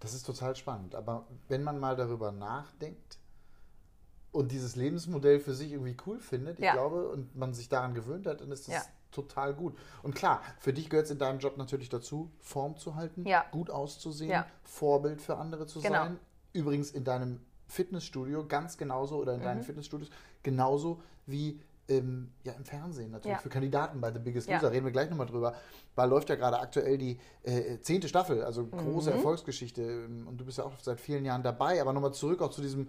Das 0.00 0.14
ist 0.14 0.24
total 0.24 0.56
spannend. 0.56 0.94
Aber 0.94 1.26
wenn 1.48 1.62
man 1.62 1.78
mal 1.78 1.96
darüber 1.96 2.32
nachdenkt 2.32 3.18
und 4.32 4.52
dieses 4.52 4.74
Lebensmodell 4.76 5.38
für 5.40 5.54
sich 5.54 5.72
irgendwie 5.72 5.96
cool 6.06 6.18
findet, 6.18 6.58
ich 6.58 6.64
Ja. 6.64 6.72
glaube, 6.72 7.08
und 7.10 7.36
man 7.36 7.54
sich 7.54 7.68
daran 7.68 7.94
gewöhnt 7.94 8.26
hat, 8.26 8.40
dann 8.40 8.50
ist 8.50 8.68
das 8.68 8.74
Ja. 8.74 8.82
Total 9.14 9.54
gut. 9.54 9.76
Und 10.02 10.14
klar, 10.14 10.42
für 10.58 10.72
dich 10.72 10.90
gehört 10.90 11.06
es 11.06 11.12
in 11.12 11.18
deinem 11.18 11.38
Job 11.38 11.56
natürlich 11.56 11.88
dazu, 11.88 12.30
Form 12.40 12.76
zu 12.76 12.94
halten, 12.96 13.24
Ja. 13.26 13.44
gut 13.52 13.70
auszusehen, 13.70 14.30
Ja. 14.30 14.46
Vorbild 14.64 15.22
für 15.22 15.36
andere 15.38 15.66
zu 15.66 15.80
Genau. 15.80 15.94
sein. 16.04 16.18
Übrigens 16.52 16.90
in 16.90 17.04
deinem 17.04 17.40
Fitnessstudio 17.66 18.46
ganz 18.46 18.76
genauso 18.76 19.16
oder 19.16 19.34
in 19.34 19.42
deinen 19.42 19.58
Mhm. 19.60 19.64
Fitnessstudios 19.64 20.10
genauso 20.42 21.00
wie 21.26 21.60
ähm, 21.86 22.32
ja, 22.44 22.54
im 22.54 22.64
Fernsehen 22.64 23.10
natürlich 23.10 23.36
Ja. 23.36 23.42
für 23.42 23.50
Kandidaten 23.50 24.00
bei 24.00 24.10
The 24.10 24.18
Biggest 24.18 24.48
Ja. 24.48 24.54
Loser. 24.56 24.72
Reden 24.72 24.86
wir 24.86 24.90
gleich 24.92 25.10
nochmal 25.10 25.26
drüber. 25.26 25.52
Weil 25.94 26.08
läuft 26.08 26.30
ja 26.30 26.34
gerade 26.36 26.58
aktuell 26.58 26.96
die 26.96 27.18
äh, 27.42 27.78
zehnte 27.80 28.08
Staffel, 28.08 28.42
also 28.42 28.66
große 28.66 29.10
Mhm. 29.10 29.16
Erfolgsgeschichte. 29.16 29.82
ähm, 29.82 30.26
Und 30.26 30.38
du 30.38 30.46
bist 30.46 30.56
ja 30.56 30.64
auch 30.64 30.72
seit 30.80 30.98
vielen 30.98 31.26
Jahren 31.26 31.42
dabei. 31.42 31.82
Aber 31.82 31.92
nochmal 31.92 32.14
zurück 32.14 32.40
auch 32.40 32.48
zu 32.48 32.62
diesem 32.62 32.88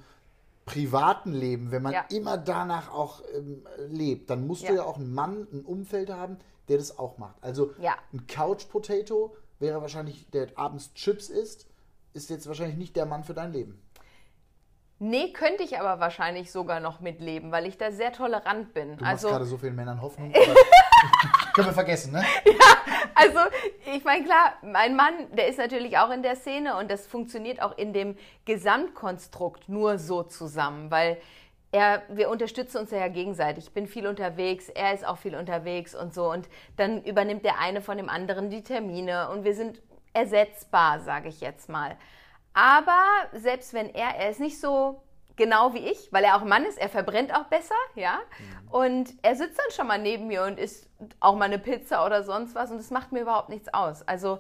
privaten 0.66 1.32
Leben. 1.34 1.72
Wenn 1.72 1.84
man 1.84 1.94
Ja. 1.94 2.06
immer 2.10 2.38
danach 2.38 2.92
auch 2.92 3.22
ähm, 3.36 3.66
lebt, 3.90 4.30
dann 4.30 4.46
musst 4.48 4.64
Ja. 4.64 4.70
du 4.70 4.76
ja 4.78 4.84
auch 4.84 4.98
einen 4.98 5.14
Mann, 5.14 5.48
ein 5.54 5.64
Umfeld 5.64 6.10
haben, 6.10 6.38
der 6.68 6.78
das 6.78 6.98
auch 6.98 7.18
macht. 7.18 7.36
Also 7.42 7.72
Ja. 7.80 7.96
ein 8.14 8.26
Couch 8.28 8.68
Potato 8.70 9.36
wäre 9.60 9.82
wahrscheinlich, 9.82 10.30
der 10.32 10.48
abends 10.58 10.94
Chips 10.96 11.30
isst, 11.30 11.68
ist 12.14 12.30
jetzt 12.30 12.48
wahrscheinlich 12.48 12.78
nicht 12.78 12.96
der 12.96 13.06
Mann 13.06 13.24
für 13.24 13.34
dein 13.34 13.52
Leben. 13.54 13.82
Nee, 14.98 15.34
könnte 15.34 15.64
ich 15.64 15.78
aber 15.78 16.00
wahrscheinlich 16.00 16.52
sogar 16.52 16.80
noch 16.80 17.02
mitleben, 17.02 17.52
weil 17.52 17.66
ich 17.66 17.78
da 17.78 17.92
sehr 17.92 18.14
tolerant 18.14 18.74
bin. 18.74 18.96
Du 18.96 19.04
also, 19.04 19.28
machst 19.28 19.38
gerade 19.38 19.46
so 19.46 19.58
vielen 19.58 19.76
Männern 19.76 20.02
Hoffnung. 20.02 20.32
Können 21.54 21.68
wir 21.68 21.74
vergessen, 21.74 22.14
ne? 22.14 22.24
Also, 23.18 23.40
ich 23.94 24.04
meine, 24.04 24.26
klar, 24.26 24.56
mein 24.62 24.96
Mann, 24.96 25.14
der 25.32 25.48
ist 25.48 25.58
natürlich 25.58 25.98
auch 25.98 26.12
in 26.12 26.22
der 26.22 26.36
Szene 26.36 26.76
und 26.76 26.92
das 26.92 27.08
funktioniert 27.08 27.62
auch 27.62 27.78
in 27.78 27.94
dem 27.94 28.18
Gesamtkonstrukt 28.44 29.70
nur 29.70 29.98
so 29.98 30.24
zusammen, 30.24 30.92
weil 30.92 31.18
er, 31.72 32.04
wir 32.10 32.30
unterstützen 32.30 32.80
uns 32.80 32.92
ja 32.92 33.08
gegenseitig. 33.08 33.68
Ich 33.68 33.74
bin 33.74 33.88
viel 33.88 34.08
unterwegs, 34.08 34.68
er 34.70 34.94
ist 34.94 35.06
auch 35.06 35.18
viel 35.18 35.36
unterwegs 35.36 35.96
und 35.96 36.14
so. 36.14 36.30
Und 36.30 36.50
dann 36.76 37.04
übernimmt 37.04 37.46
der 37.46 37.60
eine 37.60 37.82
von 37.82 37.98
dem 37.98 38.10
anderen 38.10 38.50
die 38.50 38.64
Termine 38.64 39.30
und 39.30 39.46
wir 39.46 39.56
sind 39.56 39.82
ersetzbar, 40.14 41.00
sage 41.00 41.30
ich 41.30 41.42
jetzt 41.42 41.70
mal. 41.70 41.98
Aber 42.56 42.98
selbst 43.34 43.74
wenn 43.74 43.94
er, 43.94 44.16
er 44.16 44.30
ist 44.32 44.40
nicht 44.40 44.60
so 44.60 45.02
genau 45.36 45.74
wie 45.74 45.80
ich, 45.90 46.12
weil 46.14 46.24
er 46.24 46.38
auch 46.38 46.44
Mann 46.46 46.64
ist, 46.66 46.78
er 46.80 46.88
verbrennt 46.90 47.36
auch 47.36 47.44
besser, 47.46 47.76
ja. 47.96 48.20
Und 48.72 49.14
er 49.22 49.36
sitzt 49.36 49.60
dann 49.60 49.70
schon 49.72 49.86
mal 49.88 50.00
neben 50.00 50.28
mir 50.28 50.44
und 50.44 50.58
isst 50.58 50.88
auch 51.20 51.36
mal 51.36 51.46
eine 51.46 51.60
Pizza 51.60 52.06
oder 52.06 52.24
sonst 52.24 52.56
was 52.56 52.72
und 52.72 52.78
das 52.78 52.90
macht 52.92 53.12
mir 53.12 53.20
überhaupt 53.22 53.50
nichts 53.50 53.74
aus. 53.74 54.08
Also 54.08 54.40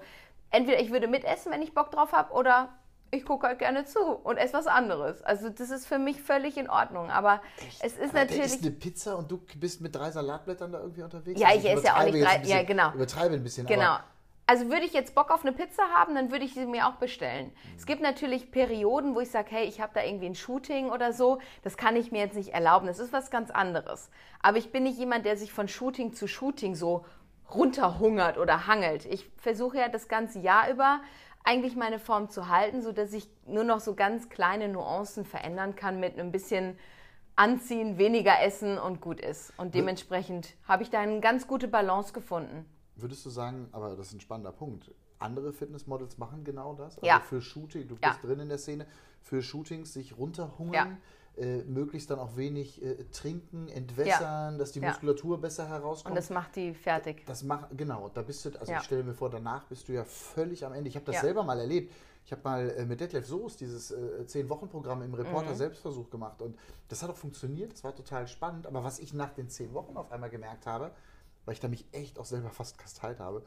entweder 0.52 0.80
ich 0.80 0.92
würde 0.92 1.08
mitessen, 1.10 1.52
wenn 1.52 1.62
ich 1.62 1.74
Bock 1.74 1.92
drauf 1.92 2.14
habe, 2.14 2.32
oder 2.34 2.70
ich 3.12 3.26
gucke 3.26 3.48
halt 3.48 3.60
gerne 3.60 3.84
zu 3.86 4.00
und 4.00 4.38
esse 4.38 4.54
was 4.54 4.68
anderes. 4.68 5.22
Also 5.24 5.50
das 5.50 5.70
ist 5.70 5.86
für 5.86 6.00
mich 6.00 6.22
völlig 6.22 6.58
in 6.58 6.70
Ordnung. 6.70 7.12
Aber 7.12 7.42
es 7.82 7.94
ist 7.98 8.10
Aber 8.10 8.12
Der 8.14 8.22
natürlich. 8.24 8.46
isst 8.46 8.62
eine 8.64 8.72
Pizza 8.72 9.18
und 9.18 9.30
du 9.30 9.38
bist 9.58 9.82
mit 9.82 9.94
drei 9.94 10.12
Salatblättern 10.12 10.72
da 10.72 10.80
irgendwie 10.80 11.04
unterwegs? 11.04 11.40
Ja, 11.40 11.50
Also 11.50 11.60
ich 11.60 11.74
esse 11.74 11.86
ja 11.86 11.98
auch 11.98 12.04
nicht 12.04 12.26
drei- 12.26 12.42
ja, 12.44 12.64
genau. 12.64 12.92
Übertreibe 12.94 13.36
ein 13.36 13.44
bisschen. 13.44 13.68
Genau. 13.68 13.84
Aber 13.84 14.04
Also 14.48 14.70
würde 14.70 14.86
ich 14.86 14.94
jetzt 14.94 15.16
Bock 15.16 15.32
auf 15.32 15.44
eine 15.44 15.54
Pizza 15.54 15.84
haben, 15.96 16.14
dann 16.14 16.32
würde 16.32 16.46
ich 16.46 16.54
sie 16.54 16.68
mir 16.68 16.88
auch 16.88 16.96
bestellen. 16.96 17.52
Es 17.76 17.88
gibt 17.88 18.02
natürlich 18.02 18.52
Perioden, 18.52 19.16
wo 19.16 19.20
ich 19.20 19.32
sage, 19.32 19.48
hey, 19.50 19.66
ich 19.66 19.82
habe 19.82 19.94
da 19.96 20.04
irgendwie 20.04 20.28
ein 20.28 20.36
Shooting 20.36 20.92
oder 20.92 21.14
so. 21.14 21.40
Das 21.64 21.78
kann 21.78 21.96
ich 21.96 22.12
mir 22.12 22.20
jetzt 22.20 22.36
nicht 22.36 22.54
erlauben. 22.54 22.86
Das 22.86 23.00
ist 23.00 23.12
was 23.12 23.32
ganz 23.32 23.50
anderes. 23.50 24.12
Aber 24.42 24.58
ich 24.58 24.72
bin 24.72 24.84
nicht 24.84 25.00
jemand, 25.00 25.26
der 25.26 25.36
sich 25.36 25.52
von 25.52 25.68
Shooting 25.68 26.14
zu 26.14 26.28
Shooting 26.28 26.76
so 26.76 27.06
runterhungert 27.54 28.38
oder 28.38 28.68
hangelt. 28.68 29.06
Ich 29.06 29.28
versuche 29.38 29.78
ja 29.78 29.90
das 29.90 30.08
ganze 30.08 30.40
Jahr 30.40 30.70
über 30.70 31.02
eigentlich 31.44 31.76
meine 31.76 32.00
Form 32.00 32.30
zu 32.30 32.48
halten, 32.48 32.84
sodass 32.84 33.14
ich 33.14 33.28
nur 33.48 33.64
noch 33.64 33.80
so 33.80 33.96
ganz 33.96 34.30
kleine 34.30 34.68
Nuancen 34.68 35.26
verändern 35.26 35.76
kann 35.76 36.00
mit 36.00 36.14
einem 36.14 36.32
bisschen 36.32 36.78
Anziehen, 37.36 37.98
weniger 37.98 38.42
Essen 38.42 38.78
und 38.78 39.02
gut 39.02 39.20
ist. 39.20 39.54
Und 39.58 39.76
dementsprechend 39.76 40.56
habe 40.68 40.84
ich 40.84 40.90
da 40.90 41.00
eine 41.00 41.20
ganz 41.20 41.48
gute 41.48 41.68
Balance 41.68 42.14
gefunden. 42.14 42.66
Würdest 42.96 43.26
du 43.26 43.30
sagen, 43.30 43.68
aber 43.72 43.96
das 43.96 44.08
ist 44.08 44.14
ein 44.14 44.20
spannender 44.22 44.52
Punkt, 44.52 44.92
andere 45.20 45.54
Fitnessmodels 45.54 46.18
machen 46.18 46.44
genau 46.44 46.74
das? 46.74 46.96
Also 46.98 47.06
Ja. 47.08 47.20
für 47.22 47.42
Shooting, 47.42 47.88
du 47.88 47.96
Ja. 48.02 48.10
bist 48.12 48.24
drin 48.24 48.40
in 48.40 48.50
der 48.50 48.58
Szene, 48.58 48.86
für 49.22 49.42
Shootings 49.42 49.94
sich 49.94 50.18
runterhungern, 50.18 50.98
äh, 51.38 51.64
möglichst 51.64 52.10
dann 52.10 52.20
auch 52.20 52.38
wenig 52.38 52.82
äh, 52.82 53.04
trinken, 53.12 53.68
entwässern, 53.70 54.58
dass 54.58 54.72
die 54.72 54.80
Ja. 54.80 54.90
Muskulatur 54.90 55.40
besser 55.42 55.68
herauskommt. 55.68 56.12
Und 56.12 56.16
das 56.16 56.30
macht 56.30 56.56
die 56.56 56.74
fertig. 56.74 57.26
Das 57.26 57.44
macht, 57.44 57.78
genau, 57.78 58.10
da 58.10 58.22
bist 58.22 58.46
du, 58.46 58.58
also 58.60 58.72
Ja. 58.72 58.78
ich 58.80 58.86
stelle 58.86 59.04
mir 59.04 59.14
vor, 59.14 59.30
danach 59.30 59.66
bist 59.66 59.88
du 59.88 59.94
ja 59.94 60.04
völlig 60.06 60.66
am 60.66 60.74
Ende. 60.74 60.88
Ich 60.90 60.96
habe 60.96 61.06
das 61.06 61.16
Ja. 61.16 61.22
selber 61.22 61.44
mal 61.44 61.60
erlebt. 61.60 61.92
Ich 62.26 62.32
habe 62.32 62.42
mal 62.44 62.70
äh, 62.72 62.86
mit 62.86 63.00
Detlef 63.02 63.26
Soos 63.28 63.56
dieses 63.58 63.92
äh, 63.92 64.24
10-Wochen-Programm 64.26 65.02
im 65.04 65.14
Reporter 65.14 65.52
Mhm. 65.52 65.56
Selbstversuch 65.58 66.10
gemacht 66.10 66.42
und 66.42 66.58
das 66.88 67.04
hat 67.04 67.10
auch 67.12 67.18
funktioniert, 67.18 67.72
das 67.74 67.84
war 67.84 67.94
total 67.96 68.28
spannend. 68.28 68.66
Aber 68.66 68.84
was 68.84 69.00
ich 69.00 69.14
nach 69.14 69.32
den 69.34 69.50
10 69.50 69.74
Wochen 69.74 69.96
auf 69.98 70.12
einmal 70.12 70.30
gemerkt 70.30 70.66
habe, 70.66 70.92
weil 71.46 71.54
ich 71.54 71.60
da 71.60 71.68
mich 71.68 71.86
echt 71.92 72.20
auch 72.20 72.26
selber 72.26 72.50
fast 72.50 72.78
kasteilt 72.78 73.20
habe, 73.20 73.44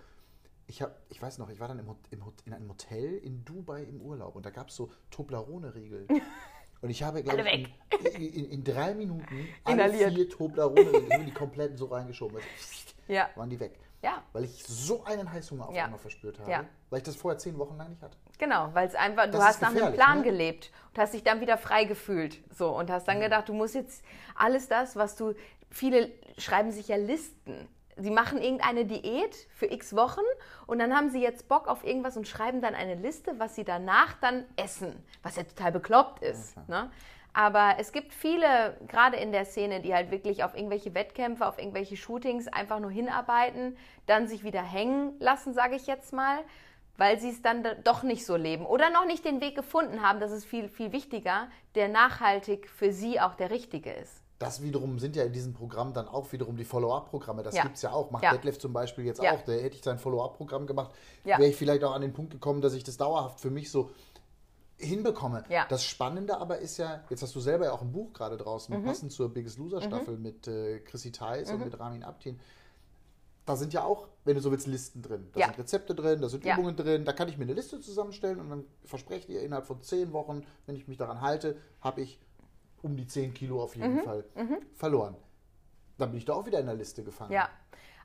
ich 0.67 0.83
habe, 0.83 0.95
ich 1.09 1.21
weiß 1.21 1.39
noch, 1.39 1.49
ich 1.49 1.61
war 1.61 1.69
dann 1.69 1.79
im, 1.79 1.89
im, 2.11 2.23
in 2.45 2.53
einem 2.53 2.69
Hotel 2.69 3.15
in 3.19 3.45
Dubai 3.45 3.83
im 3.85 4.01
Urlaub 4.03 4.37
und 4.37 4.45
da 4.45 4.51
gab 4.51 4.69
es 4.69 4.77
so 4.77 4.91
Toblerone-Riegel. 5.11 6.07
Und 6.81 6.91
ich 6.91 7.03
habe, 7.03 7.25
glaube 7.25 7.43
ich, 7.43 7.69
in, 8.15 8.33
in, 8.35 8.51
in 8.51 8.63
drei 8.63 8.95
Minuten 8.95 9.49
alle 9.65 9.93
vier 9.93 10.29
Toblerone-Riegel, 10.29 11.25
die 11.25 11.33
kompletten 11.33 11.77
so 11.77 11.87
reingeschoben. 11.87 12.37
Also, 12.37 12.49
Ja. 13.09 13.29
waren 13.35 13.51
die 13.51 13.59
weg. 13.59 13.81
Ja, 14.01 14.23
Weil 14.33 14.45
ich 14.45 14.63
so 14.65 15.03
einen 15.03 15.33
Heißhunger 15.33 15.69
auf 15.69 15.75
Ja. 15.75 15.87
einmal 15.87 15.99
verspürt 15.99 16.39
habe, 16.39 16.53
Ja. 16.53 16.65
weil 16.91 16.99
ich 16.99 17.03
das 17.03 17.17
vorher 17.17 17.37
zehn 17.37 17.59
Wochen 17.59 17.77
lang 17.77 17.89
nicht 17.91 18.01
hatte. 18.01 18.17
genau, 18.39 18.73
weil 18.75 18.87
es 18.87 18.95
einfach, 18.95 19.25
du 19.25 19.33
Das 19.33 19.43
hast 19.43 19.63
nach 19.63 19.75
einem 19.75 19.93
Plan 19.93 20.19
ne? 20.19 20.23
gelebt 20.25 20.71
und 20.91 20.99
hast 21.01 21.15
dich 21.15 21.25
dann 21.25 21.41
wieder 21.41 21.59
frei 21.59 21.83
gefühlt. 21.83 22.39
So, 22.57 22.77
und 22.79 22.89
hast 22.91 23.09
dann 23.09 23.19
gedacht, 23.19 23.49
du 23.49 23.55
musst 23.55 23.75
jetzt 23.75 24.05
alles 24.37 24.69
das, 24.69 24.95
was 24.95 25.17
du, 25.17 25.35
viele 25.69 26.13
schreiben 26.37 26.71
sich 26.71 26.87
ja 26.87 26.97
Listen. 26.97 27.67
Sie 28.01 28.11
machen 28.11 28.41
irgendeine 28.41 28.85
Diät 28.85 29.35
für 29.51 29.67
x 29.67 29.95
Wochen 29.97 30.23
und 30.67 30.79
dann 30.79 30.95
haben 30.95 31.11
sie 31.11 31.21
jetzt 31.21 31.49
Bock 31.49 31.67
auf 31.69 31.85
irgendwas 31.85 32.17
und 32.17 32.29
schreiben 32.29 32.61
dann 32.61 32.75
eine 32.75 32.95
Liste, 32.95 33.39
was 33.39 33.55
sie 33.57 33.65
danach 33.65 34.15
dann 34.21 34.45
essen, 34.57 35.05
was 35.23 35.37
ja 35.37 35.43
total 35.43 35.73
bekloppt 35.73 36.23
ist. 36.23 36.57
Ne? 36.69 36.91
Aber 37.35 37.75
es 37.79 37.93
gibt 37.93 38.15
viele, 38.15 38.77
gerade 38.89 39.17
in 39.17 39.33
der 39.33 39.45
Szene, 39.45 39.81
die 39.81 39.95
halt 39.95 40.11
wirklich 40.11 40.45
auf 40.45 40.57
irgendwelche 40.57 40.95
Wettkämpfe, 40.95 41.47
auf 41.47 41.59
irgendwelche 41.59 41.97
Shootings 41.97 42.49
einfach 42.49 42.81
nur 42.81 42.91
hinarbeiten, 42.91 43.77
dann 44.07 44.27
sich 44.29 44.45
wieder 44.45 44.63
hängen 44.63 45.15
lassen, 45.21 45.53
sage 45.53 45.77
ich 45.77 45.87
jetzt 45.87 46.13
mal, 46.13 46.39
weil 46.97 47.19
sie 47.21 47.31
es 47.31 47.43
dann 47.43 47.63
da- 47.63 47.75
doch 47.75 48.03
nicht 48.03 48.27
so 48.27 48.35
leben 48.37 48.65
oder 48.67 48.91
noch 48.91 49.07
nicht 49.07 49.25
den 49.25 49.41
Weg 49.41 49.55
gefunden 49.55 50.03
haben, 50.03 50.19
das 50.21 50.33
ist 50.33 50.45
viel, 50.47 50.69
viel 50.69 50.91
wichtiger, 50.93 51.49
der 51.75 51.89
nachhaltig 51.89 52.69
für 52.69 52.93
sie 52.93 53.21
auch 53.21 53.35
der 53.35 53.51
richtige 53.51 53.93
ist. 53.93 54.23
Das 54.39 54.63
wiederum 54.63 54.99
sind 55.01 55.17
ja 55.17 55.25
in 55.25 55.33
diesem 55.33 55.53
Programm 55.53 55.93
dann 55.93 56.07
auch 56.07 56.31
wiederum 56.33 56.57
die 56.57 56.65
Follow-up-Programme. 56.65 57.43
Das 57.43 57.57
Ja. 57.57 57.63
gibt 57.65 57.77
es 57.77 57.83
ja 57.83 57.93
auch. 57.93 58.11
Macht 58.13 58.23
Ja. 58.23 58.33
Detlef 58.33 58.59
zum 58.59 58.73
Beispiel 58.73 59.05
jetzt 59.05 59.21
Ja. 59.23 59.33
auch. 59.35 59.41
Der 59.43 59.61
hätte 59.61 59.77
ich 59.77 59.83
sein 59.83 59.99
Follow-up-Programm 59.99 60.67
gemacht, 60.67 60.93
Ja. 61.25 61.39
wäre 61.39 61.49
ich 61.51 61.57
vielleicht 61.57 61.83
auch 61.83 61.93
an 61.93 62.03
den 62.03 62.13
Punkt 62.13 62.33
gekommen, 62.33 62.61
dass 62.61 62.73
ich 62.75 62.85
das 62.85 62.97
dauerhaft 62.97 63.41
für 63.41 63.51
mich 63.51 63.71
so 63.71 63.91
hinbekomme. 64.77 65.43
Ja. 65.49 65.67
Das 65.69 65.83
Spannende 65.85 66.39
aber 66.39 66.59
ist 66.59 66.77
ja, 66.77 67.03
jetzt 67.11 67.23
hast 67.23 67.35
du 67.35 67.41
selber 67.41 67.65
ja 67.65 67.73
auch 67.73 67.83
ein 67.83 67.91
Buch 67.91 68.13
gerade 68.13 68.37
draußen, 68.37 68.79
Mhm. 68.79 68.85
passend 68.85 69.11
zur 69.13 69.29
Biggest 69.29 69.59
Loser 69.59 69.83
Staffel 69.83 70.17
mit 70.19 70.47
äh, 70.47 70.79
Chrissy 70.81 71.11
Theis 71.11 71.51
und 71.51 71.65
mit 71.65 71.79
Ramin 71.79 72.05
Abtin. 72.05 72.39
Da 73.45 73.57
sind 73.57 73.73
ja 73.73 73.83
auch, 73.83 74.07
wenn 74.25 74.35
du 74.37 74.41
so 74.43 74.51
willst, 74.53 74.67
Listen 74.67 75.03
drin. 75.03 75.31
Da 75.33 75.47
sind 75.47 75.59
Rezepte 75.59 75.95
drin, 75.95 76.21
da 76.21 76.29
sind. 76.29 76.45
Übungen 76.45 76.77
drin. 76.77 77.05
Da 77.07 77.13
kann 77.15 77.29
ich 77.29 77.39
mir 77.39 77.45
eine 77.45 77.55
Liste 77.55 77.81
zusammenstellen 77.81 78.39
und 78.41 78.51
dann 78.51 78.65
verspreche 78.85 79.21
ich 79.21 79.27
dir, 79.27 79.41
innerhalb 79.43 79.67
von 79.67 79.81
zehn 79.81 80.13
Wochen, 80.13 80.45
wenn 80.67 80.77
ich 80.77 80.87
mich 80.87 80.99
daran 80.99 81.23
halte, 81.23 81.57
habe 81.81 82.03
ich 82.03 82.21
um 82.83 82.97
die 82.97 83.07
10 83.07 83.35
Kilo 83.35 83.63
auf 83.63 83.77
Mhm. 83.77 83.83
jeden 83.83 84.03
Fall 84.03 84.25
verloren. 84.75 85.17
Dann 85.99 86.11
bin 86.11 86.19
ich 86.19 86.25
da 86.25 86.35
auch 86.35 86.47
wieder 86.47 86.61
in 86.61 86.67
der 86.67 86.75
Liste 86.77 87.03
gefangen. 87.03 87.33
Ja. 87.33 87.49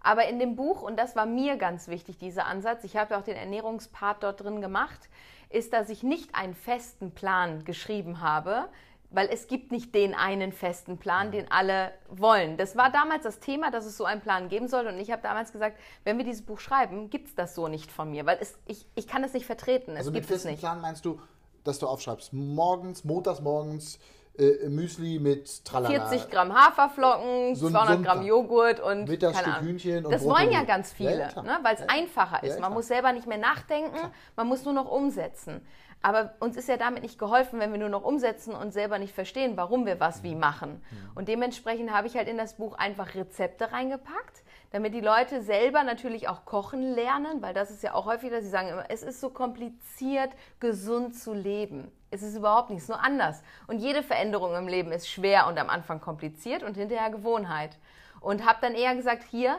Aber 0.02 0.28
in 0.28 0.38
dem 0.40 0.56
Buch, 0.56 0.82
und 0.82 0.98
das 1.00 1.16
war 1.16 1.26
mir 1.26 1.56
ganz 1.58 1.88
wichtig, 1.88 2.18
dieser 2.18 2.46
Ansatz, 2.46 2.84
ich 2.84 2.98
habe 2.98 3.14
ja 3.14 3.20
auch 3.20 3.24
den 3.24 3.38
Ernährungspart 3.38 4.24
dort 4.24 4.42
drin 4.44 4.60
gemacht, 4.62 5.10
ist, 5.50 5.72
dass 5.72 5.90
ich 5.90 6.04
nicht 6.04 6.36
einen 6.36 6.56
festen 6.56 7.12
Plan 7.12 7.64
geschrieben 7.64 8.20
habe, 8.20 8.68
weil 9.12 9.30
es 9.32 9.46
gibt 9.48 9.72
nicht 9.72 9.94
den 9.94 10.16
einen 10.16 10.52
festen 10.52 10.98
Plan, 10.98 11.32
den 11.32 11.50
alle 11.52 11.94
wollen. 12.10 12.58
Das 12.58 12.76
war 12.76 12.92
damals 12.92 13.24
das 13.24 13.40
Thema, 13.40 13.70
dass 13.70 13.86
es 13.86 13.96
so 13.96 14.06
einen 14.06 14.22
Plan 14.22 14.50
geben 14.50 14.68
sollte. 14.68 14.90
Und 14.90 14.98
ich 15.00 15.12
habe 15.12 15.22
damals 15.22 15.52
gesagt, 15.54 15.78
wenn 16.04 16.18
wir 16.18 16.26
dieses 16.26 16.44
Buch 16.44 16.60
schreiben, 16.60 17.12
gibt 17.12 17.28
es 17.28 17.36
das 17.36 17.54
so 17.54 17.68
nicht 17.68 17.92
von 17.92 18.10
mir, 18.10 18.26
weil 18.26 18.40
es, 18.42 18.58
ich, 18.66 18.88
ich 18.96 19.08
kann 19.08 19.24
es 19.24 19.34
nicht 19.34 19.46
vertreten. 19.46 19.92
Also 19.92 20.10
es 20.10 20.14
mit 20.14 20.24
gibt 20.24 20.26
es 20.26 20.30
festem 20.32 20.52
nicht. 20.52 20.62
Plan 20.62 20.82
meinst 20.82 21.06
du, 21.06 21.22
dass 21.64 21.78
du 21.80 21.88
aufschreibst, 21.88 22.34
morgens, 22.34 23.06
montags 23.06 23.40
morgens 23.40 24.00
äh, 24.38 24.68
Müsli 24.70 25.20
mit 25.20 25.64
Tralala. 25.66 26.08
40 26.08 26.30
Gramm 26.32 26.54
Haferflocken, 26.54 27.56
So 27.56 27.68
ein 27.68 27.74
200 27.74 28.04
Gramm. 28.04 28.22
Joghurt 28.24 28.80
und 28.80 29.08
Mittagsstück. 29.08 29.62
Hühnchen 29.62 30.06
und 30.06 30.12
Das 30.12 30.24
Brot 30.24 30.38
wollen 30.40 30.52
ja 30.52 30.64
ganz 30.64 30.92
viele, 30.92 31.20
ja, 31.20 31.28
klar. 31.28 31.44
ne, 31.46 31.60
weil 31.62 31.76
es 31.76 31.82
Ja. 31.82 31.88
einfacher 31.90 32.44
ist. 32.44 32.50
Ja, 32.50 32.54
man 32.56 32.60
klar. 32.62 32.70
muss 32.72 32.88
selber 32.88 33.12
nicht 33.14 33.28
mehr 33.28 33.38
nachdenken, 33.38 33.98
man 34.36 34.48
muss 34.48 34.66
nur 34.66 34.74
noch 34.74 34.90
umsetzen. 34.90 35.66
Aber 36.06 36.34
uns 36.42 36.58
ist 36.58 36.68
ja 36.68 36.76
damit 36.76 37.02
nicht 37.04 37.18
geholfen, 37.18 37.60
wenn 37.62 37.72
wir 37.72 37.80
nur 37.80 37.88
noch 37.88 38.04
umsetzen 38.04 38.54
und 38.54 38.74
selber 38.74 39.00
nicht 39.00 39.14
verstehen, 39.16 39.56
warum 39.56 39.86
wir 39.86 40.02
was 40.02 40.18
Mhm. 40.20 40.24
wie 40.24 40.36
machen. 40.36 40.84
Und 41.16 41.30
dementsprechend 41.30 41.94
habe 41.94 42.08
ich 42.08 42.18
halt 42.18 42.28
in 42.28 42.38
das 42.38 42.56
Buch 42.56 42.74
einfach 42.78 43.16
Rezepte 43.16 43.72
reingepackt, 43.72 44.44
damit 44.72 44.94
die 44.94 45.00
Leute 45.00 45.42
selber 45.42 45.84
natürlich 45.86 46.28
auch 46.28 46.44
kochen 46.44 46.82
lernen, 46.82 47.42
weil 47.42 47.54
das 47.54 47.72
ist 47.72 47.84
ja 47.84 47.94
auch 47.94 48.06
häufig, 48.06 48.32
dass 48.32 48.44
sie 48.44 48.50
sagen, 48.50 48.68
es 48.90 49.02
ist 49.02 49.22
so 49.22 49.30
kompliziert, 49.30 50.32
gesund 50.60 51.16
zu 51.18 51.34
leben. 51.34 51.90
Es 52.14 52.22
ist 52.22 52.36
überhaupt 52.36 52.70
nicht, 52.70 52.78
es 52.78 52.84
ist 52.84 52.90
nur 52.90 53.04
anders. 53.04 53.42
Und 53.66 53.80
jede 53.80 54.04
Veränderung 54.04 54.56
im 54.56 54.68
Leben 54.68 54.92
ist 54.92 55.10
schwer 55.10 55.48
und 55.48 55.58
am 55.58 55.70
Anfang 55.70 56.00
kompliziert 56.00 56.62
und 56.62 56.78
hinterher 56.78 57.10
Gewohnheit. 57.10 57.78
Und 58.22 58.46
habe 58.46 58.60
dann 58.62 58.76
eher 58.76 58.96
gesagt, 58.96 59.24
hier, 59.24 59.58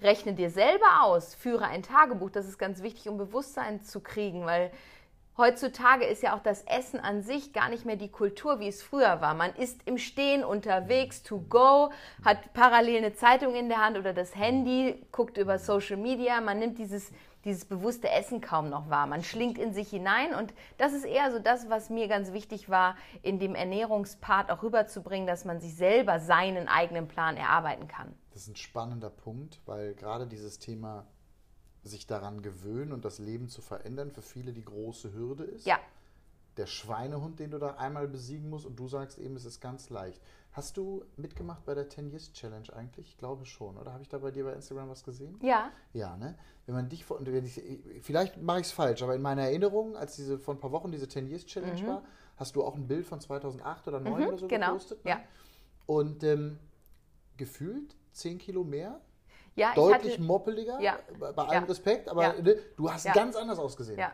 rechne 0.00 0.32
dir 0.32 0.50
selber 0.50 1.02
aus, 1.02 1.34
führe 1.34 1.66
ein 1.66 1.82
Tagebuch. 1.82 2.30
Das 2.30 2.46
ist 2.46 2.58
ganz 2.58 2.82
wichtig, 2.82 3.08
um 3.08 3.18
Bewusstsein 3.18 3.82
zu 3.82 4.00
kriegen, 4.00 4.46
weil 4.46 4.70
heutzutage 5.36 6.04
ist 6.04 6.22
ja 6.22 6.34
auch 6.34 6.42
das 6.42 6.62
Essen 6.62 7.00
an 7.00 7.22
sich 7.22 7.52
gar 7.52 7.68
nicht 7.68 7.84
mehr 7.84 7.96
die 7.96 8.10
Kultur, 8.10 8.60
wie 8.60 8.68
es 8.68 8.82
früher 8.82 9.20
war. 9.20 9.34
Man 9.34 9.54
ist 9.54 9.80
im 9.84 9.98
Stehen 9.98 10.42
unterwegs, 10.42 11.22
to 11.22 11.38
go, 11.48 11.90
hat 12.24 12.52
parallel 12.54 12.98
eine 12.98 13.14
Zeitung 13.14 13.54
in 13.54 13.68
der 13.68 13.84
Hand 13.84 13.98
oder 13.98 14.12
das 14.12 14.34
Handy, 14.34 15.02
guckt 15.12 15.36
über 15.36 15.58
Social 15.58 15.96
Media. 15.96 16.40
Man 16.40 16.58
nimmt 16.58 16.78
dieses, 16.78 17.10
dieses 17.44 17.64
bewusste 17.64 18.10
Essen 18.10 18.40
kaum 18.40 18.68
noch 18.68 18.90
wahr. 18.90 19.06
Man 19.06 19.22
schlingt 19.24 19.58
in 19.58 19.72
sich 19.72 19.88
hinein 19.88 20.34
und 20.34 20.52
das 20.78 20.92
ist 20.92 21.04
eher 21.04 21.32
so 21.32 21.38
das, 21.38 21.70
was 21.70 21.90
mir 21.90 22.08
ganz 22.08 22.32
wichtig 22.32 22.68
war, 22.68 22.96
in 23.22 23.38
dem 23.38 23.54
Ernährungspart 23.54 24.50
auch 24.50 24.62
rüberzubringen, 24.62 25.26
dass 25.26 25.44
man 25.44 25.60
sich 25.60 25.74
selber 25.74 26.20
seinen 26.20 26.68
eigenen 26.68 27.08
Plan 27.08 27.36
erarbeiten 27.36 27.88
kann. 27.88 28.14
Das 28.32 28.42
ist 28.42 28.48
ein 28.48 28.56
spannender 28.56 29.10
Punkt, 29.10 29.60
weil 29.66 29.94
gerade 29.94 30.26
dieses 30.26 30.58
Thema 30.58 31.06
sich 31.82 32.06
daran 32.06 32.42
gewöhnen 32.42 32.92
und 32.92 33.04
das 33.04 33.18
Leben 33.18 33.48
zu 33.48 33.62
verändern 33.62 34.10
für 34.10 34.22
viele 34.22 34.52
die 34.52 34.64
große 34.64 35.12
Hürde 35.14 35.44
ist. 35.44 35.66
Ja. 35.66 35.78
Der 36.56 36.66
Schweinehund, 36.66 37.38
den 37.38 37.52
du 37.52 37.58
da 37.58 37.76
einmal 37.76 38.06
besiegen 38.06 38.50
musst 38.50 38.66
und 38.66 38.76
du 38.76 38.86
sagst 38.86 39.18
eben, 39.18 39.36
es 39.36 39.46
ist 39.46 39.60
ganz 39.60 39.88
leicht. 39.88 40.20
Hast 40.52 40.76
du 40.76 41.04
mitgemacht 41.16 41.64
bei 41.64 41.74
der 41.74 41.88
10 41.88 42.10
Years 42.10 42.32
Challenge 42.32 42.66
eigentlich? 42.74 43.06
Ich 43.10 43.18
glaube 43.18 43.46
schon, 43.46 43.76
oder? 43.76 43.92
Habe 43.92 44.02
ich 44.02 44.08
da 44.08 44.18
bei 44.18 44.32
dir 44.32 44.44
bei 44.44 44.52
Instagram 44.52 44.88
was 44.88 45.04
gesehen? 45.04 45.38
Ja, 45.42 45.70
Ja, 45.92 46.16
ne? 46.16 46.36
Wenn 46.66 46.74
man 46.74 46.88
dich 46.88 47.04
ich, 47.08 48.02
vielleicht 48.02 48.36
mache 48.42 48.60
ich 48.60 48.66
es 48.66 48.72
falsch, 48.72 49.02
aber 49.02 49.14
in 49.14 49.22
meiner 49.22 49.42
Erinnerung, 49.42 49.96
als 49.96 50.16
diese 50.16 50.38
vor 50.38 50.54
ein 50.54 50.60
paar 50.60 50.72
Wochen 50.72 50.90
diese 50.90 51.06
10 51.08 51.28
Years 51.28 51.46
Challenge 51.46 51.86
war, 51.86 52.02
hast 52.36 52.56
du 52.56 52.64
auch 52.64 52.74
ein 52.74 52.88
Bild 52.88 53.06
von 53.06 53.20
2008 53.20 53.86
oder 53.88 53.98
2009 54.02 54.28
oder 54.28 54.38
so 54.38 54.44
Mhm. 54.46 54.48
genau. 54.48 54.66
gepostet. 54.68 55.04
Ne? 55.04 55.10
Ja. 55.12 55.20
Und 55.86 56.24
ähm, 56.24 56.58
gefühlt 57.36 57.94
10 58.12 58.38
Kilo 58.38 58.64
mehr, 58.64 59.00
ja, 59.54 59.68
ich 59.70 59.74
deutlich 59.76 60.14
hatte, 60.14 60.22
moppeliger, 60.22 60.80
Ja. 60.80 60.98
bei 61.18 61.28
allem 61.28 61.52
Ja. 61.52 61.68
Respekt, 61.68 62.08
aber 62.08 62.32
ne, 62.42 62.56
du 62.76 62.90
hast 62.90 63.04
ganz 63.12 63.36
anders 63.36 63.58
ausgesehen. 63.58 63.98
ja. 63.98 64.12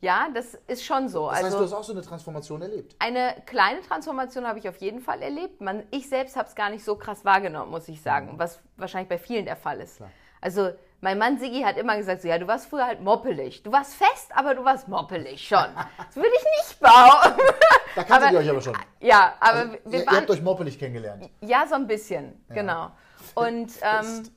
Ja, 0.00 0.28
das 0.32 0.54
ist 0.68 0.84
schon 0.84 1.08
so. 1.08 1.26
Das 1.26 1.36
heißt, 1.36 1.44
also 1.46 1.58
du 1.58 1.64
hast 1.64 1.72
auch 1.72 1.82
so 1.82 1.92
eine 1.92 2.02
Transformation 2.02 2.62
erlebt. 2.62 2.94
eine 3.00 3.34
kleine 3.46 3.80
Transformation 3.82 4.46
habe 4.46 4.58
ich 4.60 4.68
auf 4.68 4.76
jeden 4.76 5.00
Fall 5.00 5.20
erlebt. 5.22 5.60
Man, 5.60 5.82
ich 5.90 6.08
selbst 6.08 6.36
habe 6.36 6.48
es 6.48 6.54
gar 6.54 6.70
nicht 6.70 6.84
so 6.84 6.94
krass 6.96 7.24
wahrgenommen, 7.24 7.70
muss 7.72 7.88
ich 7.88 8.00
sagen, 8.00 8.34
was 8.36 8.60
wahrscheinlich 8.76 9.08
bei 9.08 9.18
vielen 9.18 9.44
der 9.44 9.56
Fall 9.56 9.80
ist. 9.80 9.94
Mhm. 10.00 10.04
Klar. 10.04 10.10
Also 10.40 10.70
mein 11.00 11.18
Mann 11.18 11.38
Sigi 11.38 11.62
hat 11.62 11.76
immer 11.76 11.96
gesagt, 11.96 12.22
so, 12.22 12.28
ja, 12.28 12.38
du 12.38 12.46
warst 12.46 12.68
früher 12.68 12.86
halt 12.86 13.00
moppelig. 13.00 13.62
Du 13.64 13.72
warst 13.72 13.94
fest, 13.94 14.30
aber 14.34 14.54
du 14.54 14.64
warst 14.64 14.86
moppelig 14.88 15.46
schon. 15.46 15.58
Das 15.96 16.14
würde 16.16 16.28
ich 16.36 16.44
nicht 16.68 16.80
behaupten. 16.80 17.40
Da 17.96 18.04
kanntet 18.04 18.30
ihr 18.32 18.38
euch 18.38 18.50
aber 18.50 18.60
schon. 18.60 18.76
ja, 19.00 19.34
aber 19.40 19.58
Also, 19.58 19.72
wir 19.72 19.80
ihr, 19.94 19.98
ihr 20.00 20.06
waren 20.06 20.16
habt 20.18 20.30
euch 20.30 20.42
moppelig 20.42 20.78
kennengelernt. 20.78 21.28
ja 21.40 21.66
so 21.66 21.74
ein 21.74 21.88
bisschen, 21.88 22.44
genau. 22.48 22.92
Und 23.34 23.72
ähm, 23.82 24.28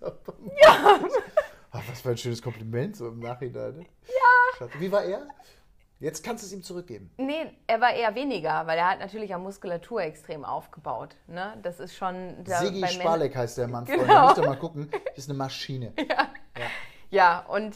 Ach, 1.72 1.82
was 1.90 2.02
für 2.02 2.10
ein 2.10 2.18
schönes 2.18 2.42
Kompliment 2.42 2.98
so 2.98 3.08
im 3.08 3.20
Nachhinein. 3.20 3.78
Ne? 3.78 3.86
Ja. 4.60 4.68
Wie 4.80 4.92
war 4.92 5.04
er? 5.04 5.28
Jetzt 6.00 6.24
kannst 6.24 6.44
du 6.44 6.48
es 6.48 6.54
ihm 6.54 6.64
zurückgeben. 6.64 7.12
Nee, 7.18 7.46
er 7.68 7.80
war 7.80 7.94
eher 7.94 8.14
weniger, 8.16 8.66
weil 8.66 8.78
er 8.78 8.90
hat 8.90 9.00
natürlich 9.00 9.34
an 9.36 9.44
Muskulatur 9.44 10.02
extrem 10.02 10.44
aufgebaut. 10.44 11.16
Ne? 11.28 11.58
Das 11.62 11.80
ist 11.80 11.96
schon. 11.96 12.44
Sigi 12.44 12.86
Spalek 12.88 13.36
heißt 13.36 13.60
der 13.60 13.68
Mann, 13.68 13.86
Freunde. 13.86 14.06
Genau. 14.06 14.28
Müsst 14.28 14.38
ihr 14.40 14.46
mal 14.48 14.58
gucken. 14.58 14.90
Das 14.92 15.02
ist 15.18 15.30
eine 15.30 15.38
Maschine. 15.38 15.94
Ja, 17.12 17.40
und 17.42 17.76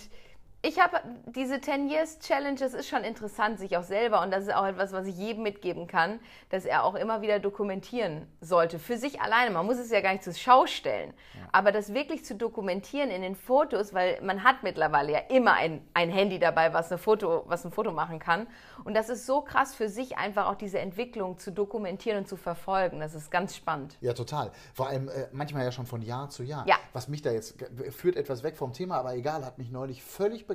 ich 0.68 0.80
habe 0.80 0.98
diese 1.28 1.62
10 1.62 1.90
Years 1.90 2.18
Challenge, 2.20 2.58
das 2.58 2.74
ist 2.74 2.88
schon 2.88 3.04
interessant, 3.04 3.60
sich 3.60 3.78
auch 3.78 3.84
selber, 3.84 4.22
und 4.22 4.32
das 4.32 4.46
ist 4.46 4.54
auch 4.54 4.66
etwas, 4.66 4.94
was 4.94 5.06
ich 5.06 5.16
jedem 5.16 5.44
mitgeben 5.44 5.86
kann, 5.86 6.20
dass 6.50 6.66
er 6.66 6.84
auch 6.84 6.96
immer 6.96 7.22
wieder 7.22 7.40
dokumentieren 7.40 8.28
sollte. 8.42 8.80
Für 8.80 8.98
sich 8.98 9.22
alleine. 9.22 9.52
Man 9.52 9.66
muss 9.66 9.78
es 9.78 9.92
ja 9.92 10.02
gar 10.02 10.12
nicht 10.14 10.24
zur 10.24 10.34
Schau 10.34 10.66
stellen. 10.66 11.14
Aber 11.52 11.72
das 11.72 11.94
wirklich 11.94 12.26
zu 12.26 12.36
dokumentieren 12.36 13.12
in 13.12 13.22
den 13.22 13.36
Fotos, 13.36 13.94
weil 13.94 14.20
man 14.22 14.44
hat 14.44 14.64
mittlerweile 14.64 15.14
ja 15.14 15.20
immer 15.30 15.54
ein, 15.54 15.88
ein 15.94 16.10
Handy 16.10 16.40
dabei, 16.40 16.74
was, 16.74 16.92
eine 16.92 16.98
Foto, 16.98 17.44
was 17.46 17.64
ein 17.64 17.72
Foto 17.72 17.92
machen 17.92 18.18
kann. 18.18 18.48
Und 18.84 18.96
das 18.96 19.10
ist 19.10 19.26
so 19.26 19.42
krass 19.42 19.76
für 19.76 19.88
sich 19.88 20.18
einfach 20.18 20.48
auch 20.48 20.56
diese 20.56 20.80
Entwicklung 20.80 21.38
zu 21.38 21.52
dokumentieren 21.52 22.20
und 22.20 22.28
zu 22.28 22.38
verfolgen. 22.38 23.00
Das 23.00 23.14
ist 23.14 23.30
ganz 23.30 23.56
spannend. 23.56 23.98
Ja, 24.02 24.14
total. 24.14 24.52
Vor 24.74 24.88
allem 24.88 25.10
äh, 25.10 25.28
manchmal 25.32 25.64
ja 25.64 25.72
schon 25.72 25.86
von 25.86 26.02
Jahr 26.02 26.30
zu 26.30 26.44
Jahr. 26.44 26.68
Ja. 26.68 26.78
Was 26.94 27.08
mich 27.08 27.22
da 27.22 27.32
jetzt 27.32 27.64
führt 27.92 28.16
etwas 28.16 28.42
weg 28.42 28.58
vom 28.58 28.74
Thema, 28.74 28.98
aber 28.98 29.16
egal, 29.16 29.46
hat 29.46 29.60
mich 29.60 29.70
neulich 29.70 30.04
völlig 30.04 30.48
begeistert. 30.48 30.55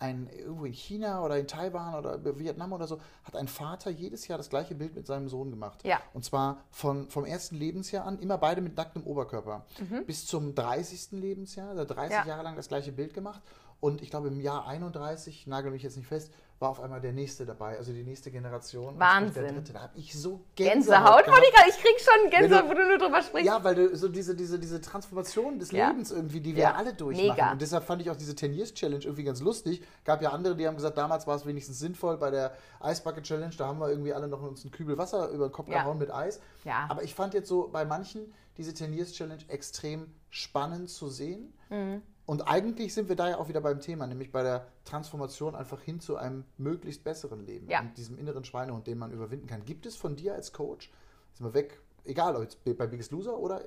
Ein, 0.00 0.28
irgendwo 0.28 0.64
in 0.64 0.72
China 0.72 1.24
oder 1.24 1.38
in 1.38 1.46
Taiwan 1.46 1.94
oder 1.94 2.18
Vietnam 2.38 2.72
oder 2.72 2.88
so, 2.88 3.00
hat 3.22 3.36
ein 3.36 3.46
Vater 3.46 3.90
jedes 3.90 4.26
Jahr 4.26 4.38
das 4.38 4.50
gleiche 4.50 4.74
Bild 4.74 4.96
mit 4.96 5.06
seinem 5.06 5.28
Sohn 5.28 5.50
gemacht. 5.50 5.84
Ja. 5.84 6.00
Und 6.12 6.24
zwar 6.24 6.64
von, 6.72 7.08
vom 7.10 7.24
ersten 7.24 7.54
Lebensjahr 7.56 8.04
an, 8.04 8.18
immer 8.18 8.36
beide 8.36 8.60
mit 8.60 8.76
nacktem 8.76 9.04
Oberkörper. 9.04 9.64
Mhm. 9.78 10.04
Bis 10.04 10.26
zum 10.26 10.54
30. 10.54 11.12
Lebensjahr, 11.12 11.70
also 11.70 11.84
30 11.84 12.10
Ja. 12.10 12.26
Jahre 12.26 12.42
lang 12.42 12.56
das 12.56 12.68
gleiche 12.68 12.90
Bild 12.90 13.14
gemacht. 13.14 13.40
Und 13.80 14.02
ich 14.02 14.10
glaube, 14.10 14.28
im 14.28 14.40
Jahr 14.40 14.66
31, 14.66 15.46
nagel 15.46 15.70
mich 15.70 15.82
jetzt 15.82 15.96
nicht 15.96 16.08
fest, 16.08 16.32
war 16.64 16.70
auf 16.70 16.80
einmal 16.80 16.98
der 17.02 17.12
nächste 17.12 17.44
dabei, 17.44 17.76
also 17.76 17.92
die 17.92 18.02
nächste 18.02 18.30
Generation. 18.30 18.98
Wahnsinn. 18.98 19.42
Der 19.44 19.52
dritte. 19.52 19.74
Da 19.74 19.80
habe 19.82 19.98
ich 19.98 20.18
so 20.18 20.40
Gänsehaut, 20.56 21.24
gehabt. 21.26 21.28
Monika, 21.28 21.60
ich 21.68 21.76
krieg 21.76 21.94
schon 22.00 22.30
Gänsehaut, 22.30 22.70
wo 22.70 22.72
du 22.72 22.88
nur 22.88 22.96
drüber 22.96 23.20
sprichst. 23.20 23.46
Ja, 23.46 23.62
weil 23.62 23.74
du 23.74 23.94
so 23.94 24.08
diese, 24.08 24.34
diese, 24.34 24.58
diese 24.58 24.80
Transformation 24.80 25.58
des 25.58 25.70
Ja. 25.72 25.88
Lebens 25.88 26.10
irgendwie, 26.10 26.40
die 26.40 26.56
wir 26.56 26.62
Ja. 26.62 26.74
alle 26.74 26.94
durchmachen. 26.94 27.28
Mega. 27.36 27.52
Und 27.52 27.60
deshalb 27.60 27.84
fand 27.84 28.00
ich 28.00 28.08
auch 28.10 28.16
diese 28.16 28.34
10 28.34 28.54
Years 28.54 28.72
Challenge 28.72 29.04
irgendwie 29.04 29.24
ganz 29.24 29.42
lustig. 29.42 29.82
Gab 30.06 30.22
ja 30.22 30.30
andere, 30.30 30.56
die 30.56 30.66
haben 30.66 30.76
gesagt, 30.76 30.96
damals 30.96 31.26
war 31.26 31.36
es 31.36 31.44
wenigstens 31.44 31.78
sinnvoll 31.78 32.16
bei 32.16 32.30
der 32.30 32.56
Ice 32.82 33.02
Bucket 33.02 33.24
Challenge, 33.24 33.54
da 33.58 33.66
haben 33.66 33.78
wir 33.78 33.90
irgendwie 33.90 34.14
alle 34.14 34.26
noch 34.26 34.40
uns 34.40 34.64
einen 34.64 34.70
Kübel 34.72 34.96
Wasser 34.96 35.28
über 35.28 35.48
den 35.48 35.52
Kopf 35.52 35.68
Ja. 35.68 35.82
gehauen 35.82 35.98
mit 35.98 36.10
Eis. 36.10 36.40
Ja. 36.64 36.86
Aber 36.88 37.02
ich 37.02 37.14
fand 37.14 37.34
jetzt 37.34 37.48
so 37.48 37.68
bei 37.70 37.84
manchen 37.84 38.32
diese 38.56 38.72
10 38.72 38.94
Years 38.94 39.12
Challenge 39.12 39.42
extrem 39.48 40.06
spannend 40.30 40.88
zu 40.88 41.08
sehen. 41.10 41.52
Mhm. 41.68 42.00
Und 42.26 42.42
eigentlich 42.48 42.94
sind 42.94 43.08
wir 43.10 43.16
da 43.16 43.28
ja 43.30 43.38
auch 43.38 43.48
wieder 43.48 43.60
beim 43.60 43.80
Thema, 43.80 44.06
nämlich 44.06 44.32
bei 44.32 44.42
der 44.42 44.66
Transformation 44.84 45.54
einfach 45.54 45.80
hin 45.82 46.00
zu 46.00 46.16
einem 46.16 46.44
möglichst 46.56 47.04
besseren 47.04 47.44
Leben 47.44 47.68
Ja. 47.68 47.80
und 47.80 47.96
diesem 47.98 48.16
inneren 48.18 48.44
Schweinehund, 48.44 48.86
den 48.86 48.96
man 48.98 49.12
überwinden 49.12 49.46
kann. 49.46 49.64
Gibt 49.64 49.84
es 49.84 49.94
von 49.96 50.16
dir 50.16 50.34
als 50.34 50.52
Coach, 50.52 50.90
sind 51.34 51.44
wir 51.46 51.52
weg, 51.54 51.80
egal 52.04 52.34
ob 52.36 52.42
jetzt 52.42 52.64
bei 52.64 52.86
Biggest 52.86 53.12
Loser 53.12 53.36
oder 53.38 53.62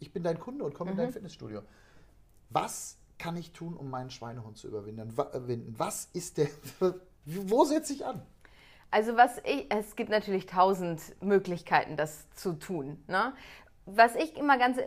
ich 0.00 0.12
bin 0.12 0.22
dein 0.24 0.38
Kunde 0.40 0.64
und 0.64 0.74
komme 0.74 0.90
in 0.90 0.96
Mhm. 0.96 1.00
dein 1.02 1.12
Fitnessstudio. 1.12 1.62
Was 2.50 2.98
kann 3.18 3.36
ich 3.36 3.52
tun, 3.52 3.76
um 3.76 3.90
meinen 3.90 4.10
Schweinehund 4.10 4.56
zu 4.56 4.68
überwinden? 4.68 5.10
Überwinden? 5.10 5.74
Was 5.78 6.06
ist 6.12 6.38
der, 6.38 6.48
wo 7.24 7.64
setze 7.64 7.92
ich 7.92 8.04
an? 8.06 8.22
Also 8.90 9.16
was 9.16 9.38
ich, 9.44 9.66
es 9.70 9.96
gibt 9.96 10.10
natürlich 10.10 10.46
tausend 10.46 11.00
Möglichkeiten, 11.22 11.96
das 11.96 12.28
zu 12.30 12.54
tun. 12.54 13.02
Ne? 13.06 13.34
Was 13.90 14.14
ich 14.16 14.36
immer 14.36 14.58
ganz, 14.58 14.78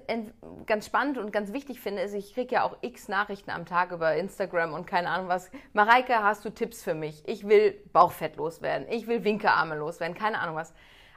ganz 0.68 0.86
spannend 0.86 1.18
und 1.18 1.32
ganz 1.32 1.54
wichtig 1.54 1.80
finde, 1.80 2.04
ist, 2.04 2.14
ich 2.14 2.34
kriege 2.34 2.56
ja 2.56 2.64
auch 2.64 2.78
x 2.82 3.08
Nachrichten 3.08 3.50
am 3.50 3.66
Tag 3.66 3.92
über 3.92 4.16
Instagram 4.16 4.74
und 4.74 4.86
keine 4.86 5.10
Ahnung 5.10 5.28
was. 5.28 5.50
Mareike, 5.74 6.24
hast 6.24 6.46
du 6.46 6.50
Tipps 6.52 6.84
für 6.84 6.94
mich? 6.94 7.24
Ich 7.28 7.48
will 7.48 7.82
Bauchfett 7.94 8.38
loswerden, 8.38 8.88
ich 8.90 9.08
will 9.08 9.24
Winkearme 9.24 9.76
loswerden, 9.76 10.16
keine 10.16 10.40
Ahnung 10.40 10.56
was. 10.56 10.74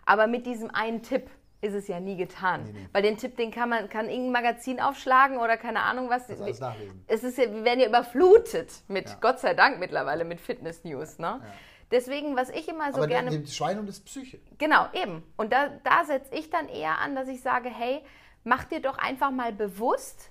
Aber 0.06 0.26
mit 0.26 0.46
diesem 0.46 0.70
einen 0.70 1.02
Tipp, 1.02 1.30
ist 1.64 1.74
es 1.74 1.88
ja 1.88 1.98
nie 1.98 2.16
getan. 2.16 2.64
Nee, 2.64 2.72
nee. 2.72 2.88
Weil 2.92 3.02
den 3.02 3.16
Tipp, 3.16 3.36
den 3.36 3.50
kann 3.50 3.70
man, 3.70 3.88
kann 3.88 4.08
irgendein 4.08 4.32
Magazin 4.44 4.80
aufschlagen 4.80 5.38
oder 5.38 5.56
keine 5.56 5.80
Ahnung 5.80 6.10
was. 6.10 6.26
Das 6.26 6.40
alles 6.40 6.60
nachlesen. 6.60 7.04
Es 7.06 7.24
ist 7.24 7.38
ja, 7.38 7.50
wir 7.50 7.64
werden 7.64 7.80
ja 7.80 7.88
überflutet 7.88 8.82
mit, 8.88 9.08
ja. 9.08 9.16
Gott 9.20 9.40
sei 9.40 9.54
Dank 9.54 9.78
mittlerweile, 9.78 10.24
mit 10.24 10.40
Fitness-News. 10.40 11.18
Ne? 11.18 11.40
Ja. 11.42 11.52
Deswegen, 11.90 12.36
was 12.36 12.50
ich 12.50 12.68
immer 12.68 12.92
so 12.92 12.98
Aber 12.98 13.06
gerne. 13.06 13.40
Das 13.40 13.54
Schwein 13.54 13.78
und 13.78 13.88
das 13.88 14.00
Psyche. 14.00 14.40
Genau, 14.58 14.86
eben. 14.92 15.22
Und 15.36 15.52
da, 15.52 15.68
da 15.84 16.04
setze 16.04 16.34
ich 16.34 16.50
dann 16.50 16.68
eher 16.68 16.98
an, 16.98 17.14
dass 17.14 17.28
ich 17.28 17.40
sage, 17.40 17.68
hey, 17.68 18.02
mach 18.42 18.64
dir 18.64 18.80
doch 18.80 18.98
einfach 18.98 19.30
mal 19.30 19.52
bewusst, 19.52 20.30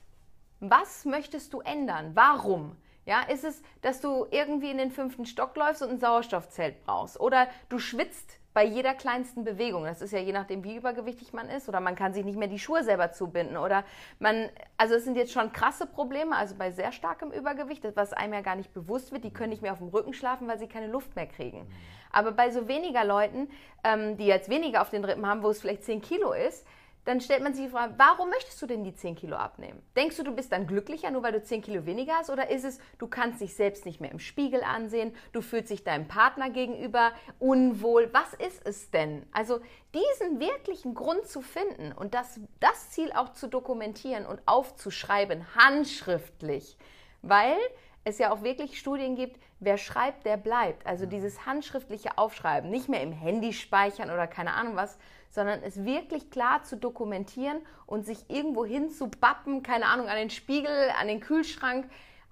was 0.59 1.05
möchtest 1.05 1.53
du 1.53 1.61
ändern? 1.61 2.11
Warum? 2.15 2.77
Ja, 3.05 3.21
ist 3.21 3.43
es, 3.43 3.61
dass 3.81 3.99
du 3.99 4.25
irgendwie 4.31 4.71
in 4.71 4.77
den 4.77 4.91
fünften 4.91 5.25
Stock 5.25 5.55
läufst 5.57 5.81
und 5.81 5.89
ein 5.89 5.99
Sauerstoffzelt 5.99 6.83
brauchst? 6.85 7.19
Oder 7.19 7.47
du 7.69 7.79
schwitzt 7.79 8.39
bei 8.53 8.63
jeder 8.63 8.93
kleinsten 8.93 9.43
Bewegung. 9.43 9.85
Das 9.85 10.01
ist 10.01 10.11
ja 10.11 10.19
je 10.19 10.31
nachdem, 10.31 10.63
wie 10.63 10.75
übergewichtig 10.75 11.33
man 11.33 11.49
ist. 11.49 11.67
Oder 11.69 11.79
man 11.79 11.95
kann 11.95 12.13
sich 12.13 12.23
nicht 12.23 12.37
mehr 12.37 12.47
die 12.47 12.59
Schuhe 12.59 12.83
selber 12.83 13.11
zubinden. 13.11 13.57
Oder 13.57 13.83
man, 14.19 14.49
also 14.77 14.95
es 14.95 15.03
sind 15.03 15.17
jetzt 15.17 15.31
schon 15.31 15.51
krasse 15.51 15.87
Probleme, 15.87 16.35
also 16.35 16.55
bei 16.55 16.71
sehr 16.71 16.91
starkem 16.91 17.31
Übergewicht, 17.31 17.83
was 17.95 18.13
einem 18.13 18.33
ja 18.33 18.41
gar 18.41 18.55
nicht 18.55 18.73
bewusst 18.73 19.11
wird. 19.11 19.23
Die 19.23 19.33
können 19.33 19.49
nicht 19.49 19.61
mehr 19.61 19.73
auf 19.73 19.79
dem 19.79 19.89
Rücken 19.89 20.13
schlafen, 20.13 20.47
weil 20.47 20.59
sie 20.59 20.67
keine 20.67 20.87
Luft 20.87 21.15
mehr 21.15 21.27
kriegen. 21.27 21.59
Mhm. 21.59 21.67
Aber 22.11 22.31
bei 22.31 22.51
so 22.51 22.67
weniger 22.67 23.03
Leuten, 23.03 23.49
ähm, 23.83 24.17
die 24.17 24.25
jetzt 24.25 24.49
weniger 24.49 24.81
auf 24.81 24.91
den 24.91 25.03
Rippen 25.03 25.25
haben, 25.25 25.43
wo 25.43 25.49
es 25.49 25.59
vielleicht 25.59 25.83
10 25.83 26.01
Kilo 26.01 26.31
ist, 26.31 26.65
dann 27.05 27.19
stellt 27.19 27.43
man 27.43 27.53
sich 27.53 27.65
die 27.65 27.71
Frage, 27.71 27.95
warum 27.97 28.29
möchtest 28.29 28.61
du 28.61 28.65
denn 28.65 28.83
die 28.83 28.95
10 28.95 29.15
Kilo 29.15 29.35
abnehmen? 29.35 29.81
Denkst 29.95 30.17
du, 30.17 30.23
du 30.23 30.33
bist 30.33 30.51
dann 30.51 30.67
glücklicher, 30.67 31.11
nur 31.11 31.23
weil 31.23 31.33
du 31.33 31.43
10 31.43 31.61
Kilo 31.61 31.85
weniger 31.85 32.13
hast? 32.13 32.29
Oder 32.29 32.49
ist 32.49 32.63
es, 32.63 32.79
du 32.97 33.07
kannst 33.07 33.41
dich 33.41 33.55
selbst 33.55 33.85
nicht 33.85 33.99
mehr 33.99 34.11
im 34.11 34.19
Spiegel 34.19 34.63
ansehen, 34.63 35.13
du 35.33 35.41
fühlst 35.41 35.69
dich 35.69 35.83
deinem 35.83 36.07
Partner 36.07 36.49
gegenüber 36.49 37.11
unwohl? 37.39 38.09
Was 38.13 38.33
ist 38.33 38.65
es 38.65 38.89
denn? 38.91 39.25
Also 39.33 39.59
diesen 39.93 40.39
wirklichen 40.39 40.93
Grund 40.93 41.27
zu 41.27 41.41
finden 41.41 41.91
und 41.91 42.13
das, 42.13 42.39
das 42.59 42.91
Ziel 42.91 43.11
auch 43.11 43.33
zu 43.33 43.47
dokumentieren 43.47 44.25
und 44.25 44.41
aufzuschreiben, 44.45 45.45
handschriftlich, 45.55 46.77
weil 47.21 47.57
es 48.05 48.17
ja 48.17 48.31
auch 48.31 48.43
wirklich 48.43 48.79
Studien 48.79 49.15
gibt, 49.15 49.39
wer 49.59 49.77
schreibt, 49.77 50.25
der 50.25 50.37
bleibt. 50.37 50.85
Also 50.85 51.05
dieses 51.05 51.45
handschriftliche 51.45 52.17
Aufschreiben, 52.17 52.69
nicht 52.69 52.89
mehr 52.89 53.01
im 53.01 53.13
Handy 53.13 53.53
speichern 53.53 54.09
oder 54.09 54.27
keine 54.27 54.53
Ahnung 54.53 54.75
was, 54.75 54.97
sondern 55.33 55.63
es 55.63 55.83
wirklich 55.83 56.29
klar 56.29 56.63
zu 56.63 56.77
dokumentieren 56.77 57.57
und 57.87 58.05
sich 58.05 58.29
irgendwo 58.29 58.65
hin 58.65 58.91
zu 58.91 59.07
bappen, 59.07 59.63
keine 59.63 59.87
Ahnung, 59.87 60.07
an 60.07 60.15
den 60.15 60.29
Spiegel, 60.29 60.91
an 60.99 61.07
den 61.07 61.21
Kühlschrank. 61.21 61.89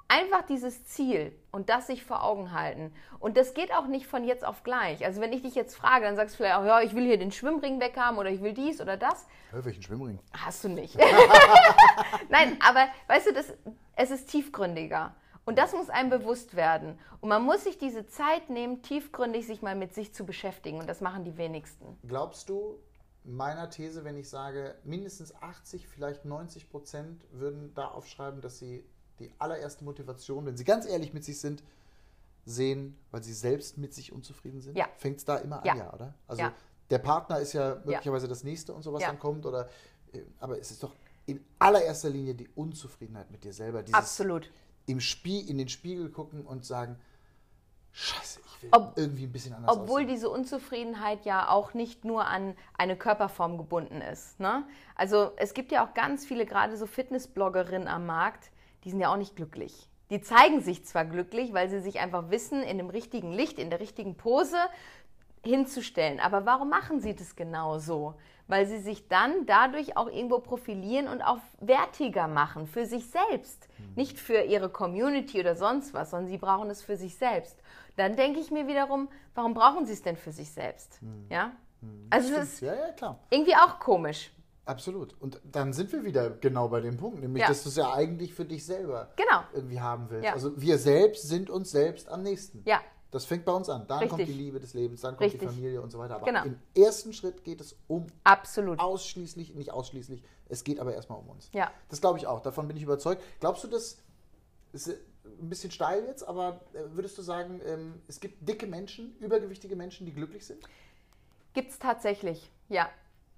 Einfach 0.08 0.44
dieses 0.46 0.86
Ziel 0.86 1.36
und 1.52 1.70
das 1.70 1.88
sich 1.88 2.04
vor 2.04 2.24
Augen 2.24 2.52
halten. 2.52 2.94
Und 3.20 3.38
das 3.38 3.54
geht 3.54 3.74
auch 3.74 3.88
nicht 3.88 4.06
von 4.06 4.24
jetzt 4.26 4.46
auf 4.46 4.62
gleich. 4.64 5.04
Also 5.06 5.20
wenn 5.20 5.32
ich 5.32 5.42
dich 5.42 5.56
jetzt 5.56 5.76
frage, 5.76 6.06
dann 6.06 6.16
sagst 6.16 6.36
du 6.36 6.38
vielleicht 6.38 6.58
auch, 6.58 6.66
ja, 6.66 6.82
ich 6.82 6.94
will 6.94 7.06
hier 7.06 7.18
den 7.18 7.32
Schwimmring 7.32 7.80
weghaben 7.80 8.20
oder 8.20 8.30
ich 8.30 8.44
will 8.44 8.54
dies 8.54 8.82
oder 8.82 8.98
das. 8.98 9.26
Hör, 9.52 9.64
welchen 9.66 9.82
Schwimmring? 9.82 10.20
Hast 10.38 10.64
du 10.64 10.70
nicht. 10.70 10.98
Nein, 12.30 12.58
aber 12.60 12.88
weißt 13.08 13.28
du, 13.28 13.34
das, 13.34 13.54
es 13.96 14.12
ist 14.12 14.30
tiefgründiger. 14.30 15.16
Und 15.46 15.58
das 15.58 15.74
muss 15.74 15.90
einem 15.90 16.10
bewusst 16.10 16.56
werden. 16.56 17.00
Und 17.20 17.30
man 17.30 17.42
muss 17.42 17.64
sich 17.64 17.78
diese 17.78 18.06
Zeit 18.06 18.50
nehmen, 18.50 18.82
tiefgründig 18.82 19.48
sich 19.48 19.62
mal 19.62 19.76
mit 19.76 19.94
sich 19.94 20.14
zu 20.14 20.26
beschäftigen. 20.26 20.80
Und 20.80 20.88
das 20.88 21.02
machen 21.02 21.24
die 21.24 21.38
wenigsten. 21.38 21.98
Glaubst 22.08 22.50
du, 22.50 22.78
meiner 23.24 23.70
These, 23.70 24.04
wenn 24.04 24.18
ich 24.18 24.30
sage, 24.30 24.76
mindestens 24.84 25.36
80, 25.36 25.88
vielleicht 25.88 26.26
90 26.26 26.70
Prozent 26.70 27.26
würden 27.32 27.74
da 27.74 27.88
aufschreiben, 27.88 28.42
dass 28.42 28.60
sie 28.60 28.84
die 29.20 29.32
allererste 29.38 29.84
Motivation, 29.84 30.46
wenn 30.46 30.58
sie 30.58 30.64
ganz 30.64 30.86
ehrlich 30.86 31.14
mit 31.14 31.24
sich 31.24 31.40
sind, 31.40 31.64
sehen, 32.46 32.98
weil 33.12 33.24
sie 33.24 33.34
selbst 33.34 33.78
mit 33.78 33.94
sich 33.94 34.12
unzufrieden 34.12 34.62
sind? 34.62 34.78
Ja. 34.78 34.90
Fängt 34.98 35.18
es 35.18 35.26
da 35.26 35.38
immer 35.38 35.62
an, 35.64 35.78
ja, 35.78 35.94
oder? 35.94 36.16
Also 36.28 36.42
ja. 36.42 36.54
der 36.90 37.00
Partner 37.00 37.40
ist 37.40 37.54
ja 37.54 37.76
möglicherweise 37.86 38.28
das 38.28 38.44
nächste 38.44 38.74
und 38.74 38.82
sowas 38.82 39.04
dann 39.04 39.20
kommt, 39.20 39.46
oder 39.46 39.70
äh, 40.14 40.22
aber 40.40 40.60
es 40.60 40.72
ist 40.72 40.82
doch 40.82 40.96
in 41.28 41.44
allererster 41.60 42.10
Linie 42.10 42.34
die 42.34 42.50
Unzufriedenheit 42.56 43.30
mit 43.30 43.44
dir 43.44 43.54
selber. 43.54 43.84
Dieses 43.84 43.94
Absolut. 43.94 44.52
Im 44.88 45.00
Spiel, 45.00 45.48
in 45.48 45.60
den 45.60 45.70
Spiegel 45.70 46.10
gucken 46.10 46.46
und 46.46 46.66
sagen, 46.66 46.98
Scheiße, 47.92 48.40
ich 48.46 48.64
will 48.64 48.70
Ob, 48.72 48.98
irgendwie 48.98 49.26
ein 49.26 49.32
bisschen 49.32 49.54
anders 49.54 49.76
Obwohl 49.76 50.02
aussehen. 50.02 50.08
diese 50.08 50.30
Unzufriedenheit 50.30 51.26
ja 51.26 51.50
auch 51.50 51.74
nicht 51.74 52.06
nur 52.06 52.26
an 52.26 52.56
eine 52.78 52.96
Körperform 52.96 53.58
gebunden 53.58 54.02
ist. 54.02 54.40
Ne? 54.40 54.64
Also 54.96 55.32
es 55.38 55.54
gibt 55.54 55.72
ja 55.72 55.86
auch 55.86 55.94
ganz 55.94 56.26
viele, 56.26 56.46
gerade 56.46 56.78
so 56.78 56.86
Fitnessbloggerinnen 56.86 57.88
am 57.88 58.06
Markt, 58.06 58.52
die 58.84 58.90
sind 58.90 59.00
ja 59.00 59.12
auch 59.12 59.18
nicht 59.18 59.36
glücklich. 59.36 59.90
Die 60.10 60.22
zeigen 60.22 60.62
sich 60.62 60.86
zwar 60.86 61.06
glücklich, 61.06 61.54
weil 61.54 61.70
sie 61.70 61.80
sich 61.80 62.00
einfach 62.00 62.30
wissen, 62.30 62.64
in 62.64 62.78
dem 62.78 62.90
richtigen 62.90 63.32
Licht, 63.32 63.60
in 63.60 63.70
der 63.70 63.80
richtigen 63.80 64.16
Pose 64.16 64.58
hinzustellen. 65.44 66.20
Aber 66.20 66.46
warum 66.46 66.70
machen 66.70 67.00
sie 67.00 67.16
das 67.16 67.36
genau 67.36 67.80
so? 67.80 68.16
Weil 68.52 68.68
sie 68.68 68.80
sich 68.80 69.08
dann 69.08 69.46
dadurch 69.46 69.96
auch 69.96 70.08
irgendwo 70.08 70.40
profilieren 70.40 71.08
und 71.08 71.22
auch 71.22 71.38
wertiger 71.62 72.28
machen 72.28 72.68
für 72.68 72.86
sich 72.86 73.10
selbst. 73.10 73.70
Mhm. 73.78 73.94
Nicht 73.96 74.20
für 74.20 74.42
ihre 74.42 74.68
Community 74.68 75.40
oder 75.40 75.56
sonst 75.56 75.94
was, 75.94 76.10
sondern 76.10 76.28
sie 76.28 76.38
brauchen 76.38 76.70
es 76.70 76.84
für 76.84 76.98
sich 76.98 77.16
selbst. 77.16 77.58
Dann 77.96 78.18
denke 78.18 78.42
ich 78.42 78.52
mir 78.52 78.68
wiederum, 78.68 79.08
warum 79.36 79.54
brauchen 79.54 79.86
sie 79.86 79.94
es 79.94 80.02
denn 80.02 80.18
für 80.18 80.34
sich 80.34 80.52
selbst? 80.52 81.02
Mhm. 81.02 81.28
Ja? 81.30 81.54
Mhm. 81.80 82.08
Also 82.10 82.36
das 82.36 82.44
ist 82.44 82.62
ja, 82.62 82.74
ja, 82.76 83.20
irgendwie 83.30 83.56
auch 83.56 83.80
komisch. 83.80 84.32
Absolut. 84.66 85.16
Und 85.22 85.40
dann 85.44 85.72
sind 85.72 85.92
wir 85.94 86.04
wieder 86.04 86.30
genau 86.30 86.68
bei 86.68 86.82
dem 86.82 86.98
Punkt, 86.98 87.22
nämlich, 87.22 87.42
ja. 87.42 87.48
dass 87.48 87.64
du 87.64 87.70
es 87.70 87.78
ja 87.78 87.94
eigentlich 87.94 88.34
für 88.34 88.46
dich 88.46 88.66
selber 88.66 89.12
genau. 89.16 89.44
irgendwie 89.54 89.80
haben 89.80 90.10
willst. 90.10 90.28
Also 90.28 90.60
wir 90.60 90.78
selbst 90.78 91.28
sind 91.28 91.50
uns 91.50 91.72
selbst 91.72 92.10
am 92.10 92.22
nächsten. 92.22 92.64
Ja. 92.66 92.82
Das 93.12 93.26
fängt 93.26 93.44
bei 93.44 93.52
uns 93.52 93.70
an. 93.70 93.86
Dann 93.88 94.00
Richtig. 94.00 94.10
kommt 94.10 94.28
die 94.28 94.34
Liebe 94.34 94.60
des 94.60 94.74
Lebens, 94.74 95.02
dann 95.02 95.16
kommt 95.18 95.26
Richtig. 95.26 95.42
die 95.42 95.48
Familie 95.48 95.82
und 95.82 95.92
so 95.92 96.00
weiter. 96.00 96.16
Aber 96.16 96.26
genau. 96.26 96.44
im 96.44 96.58
ersten 96.74 97.12
Schritt 97.12 97.44
geht 97.44 97.60
es 97.60 97.76
um 97.88 98.08
Absolut. 98.24 98.80
ausschließlich, 98.80 99.54
nicht 99.54 99.72
ausschließlich, 99.72 100.24
es 100.48 100.64
geht 100.64 100.80
aber 100.80 100.94
erstmal 100.94 101.20
um 101.20 101.30
uns. 101.30 101.50
Ja. 101.54 101.72
Das 101.90 102.00
glaube 102.00 102.18
ich 102.20 102.26
auch, 102.26 102.40
davon 102.40 102.68
bin 102.68 102.78
ich 102.78 102.84
überzeugt. 102.84 103.22
Glaubst 103.42 103.66
du, 103.66 103.68
das 103.68 103.98
ist 104.72 104.90
ein 104.90 105.50
bisschen 105.50 105.72
steil 105.72 106.06
jetzt, 106.06 106.24
aber 106.24 106.62
äh, 106.74 106.80
würdest 106.94 107.18
du 107.18 107.22
sagen, 107.22 107.60
ähm, 107.66 108.02
es 108.08 108.22
gibt 108.22 108.48
dicke 108.48 108.66
Menschen, 108.66 109.14
übergewichtige 109.20 109.76
Menschen, 109.76 110.06
die 110.06 110.14
glücklich 110.14 110.46
sind? 110.46 110.64
Gibt 111.54 111.72
es 111.72 111.80
tatsächlich, 111.80 112.50
ja. 112.70 112.90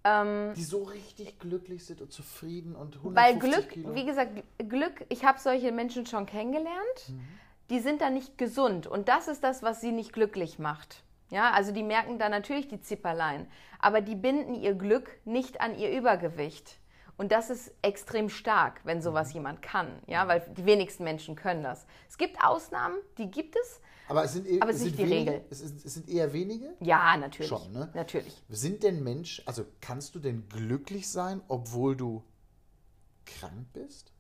Ähm, 0.04 0.54
die 0.56 0.64
so 0.64 0.84
richtig 0.84 1.40
glücklich 1.40 1.86
sind 1.86 2.02
und 2.02 2.12
zufrieden 2.12 2.76
und 2.76 2.98
150 2.98 3.16
Weil 3.16 3.40
Glück, 3.40 3.70
Kilo. 3.70 3.96
wie 3.96 4.06
gesagt, 4.06 4.44
Glück, 4.58 5.06
ich 5.10 5.24
habe 5.24 5.40
solche 5.40 5.72
Menschen 5.72 6.06
schon 6.06 6.26
kennengelernt. 6.28 7.08
Mhm 7.08 7.43
die 7.70 7.80
sind 7.80 8.02
da 8.02 8.10
nicht 8.10 8.38
gesund. 8.38 8.88
Und 8.88 9.08
das 9.08 9.28
ist 9.28 9.44
das, 9.44 9.64
was 9.64 9.82
sie 9.82 9.92
nicht 9.92 10.14
glücklich 10.14 10.60
macht. 10.60 11.04
Ja, 11.30 11.52
also 11.52 11.72
die 11.72 11.84
merken 11.84 12.20
da 12.20 12.30
natürlich 12.30 12.68
die 12.68 12.82
Zipperlein, 12.82 13.48
aber 13.80 14.02
die 14.02 14.16
binden 14.16 14.54
ihr 14.54 14.76
Glück 14.76 15.10
nicht 15.26 15.62
an 15.62 15.76
ihr 15.78 15.92
Übergewicht. 15.92 16.78
Und 17.18 17.32
das 17.32 17.50
ist 17.50 17.72
extrem 17.82 18.30
stark, 18.30 18.82
wenn 18.84 19.02
sowas 19.02 19.30
mhm. 19.30 19.36
jemand 19.36 19.62
kann, 19.62 19.88
ja, 20.08 20.28
weil 20.28 20.42
die 20.56 20.66
wenigsten 20.66 21.04
Menschen 21.04 21.36
können 21.36 21.64
das. 21.64 21.86
Es 22.10 22.18
gibt 22.18 22.44
Ausnahmen, 22.44 22.98
die 23.18 23.32
gibt 23.32 23.56
es, 23.56 23.82
aber 24.08 24.26
es 24.26 24.34
sind, 24.34 24.62
aber 24.62 24.72
es 24.72 24.78
ist 24.78 24.84
nicht 24.84 25.00
die 25.00 25.10
wenige, 25.10 25.32
Regel. 25.32 25.46
Es, 25.50 25.62
ist, 25.62 25.86
es, 25.86 25.94
sind 25.94 26.10
eher 26.10 26.34
wenige? 26.34 26.76
Ja, 26.82 27.16
natürlich. 27.18 27.50
Schon, 27.50 27.72
ne? 27.72 27.90
Natürlich. 27.94 28.44
Sind 28.50 28.84
denn 28.84 29.04
Mensch, 29.04 29.42
also 29.46 29.66
kannst 29.82 30.14
du 30.16 30.20
denn 30.20 30.48
glücklich 30.50 31.10
sein, 31.10 31.42
obwohl 31.48 31.96
du 31.96 32.24
krank 33.26 33.68
bist? 33.74 34.12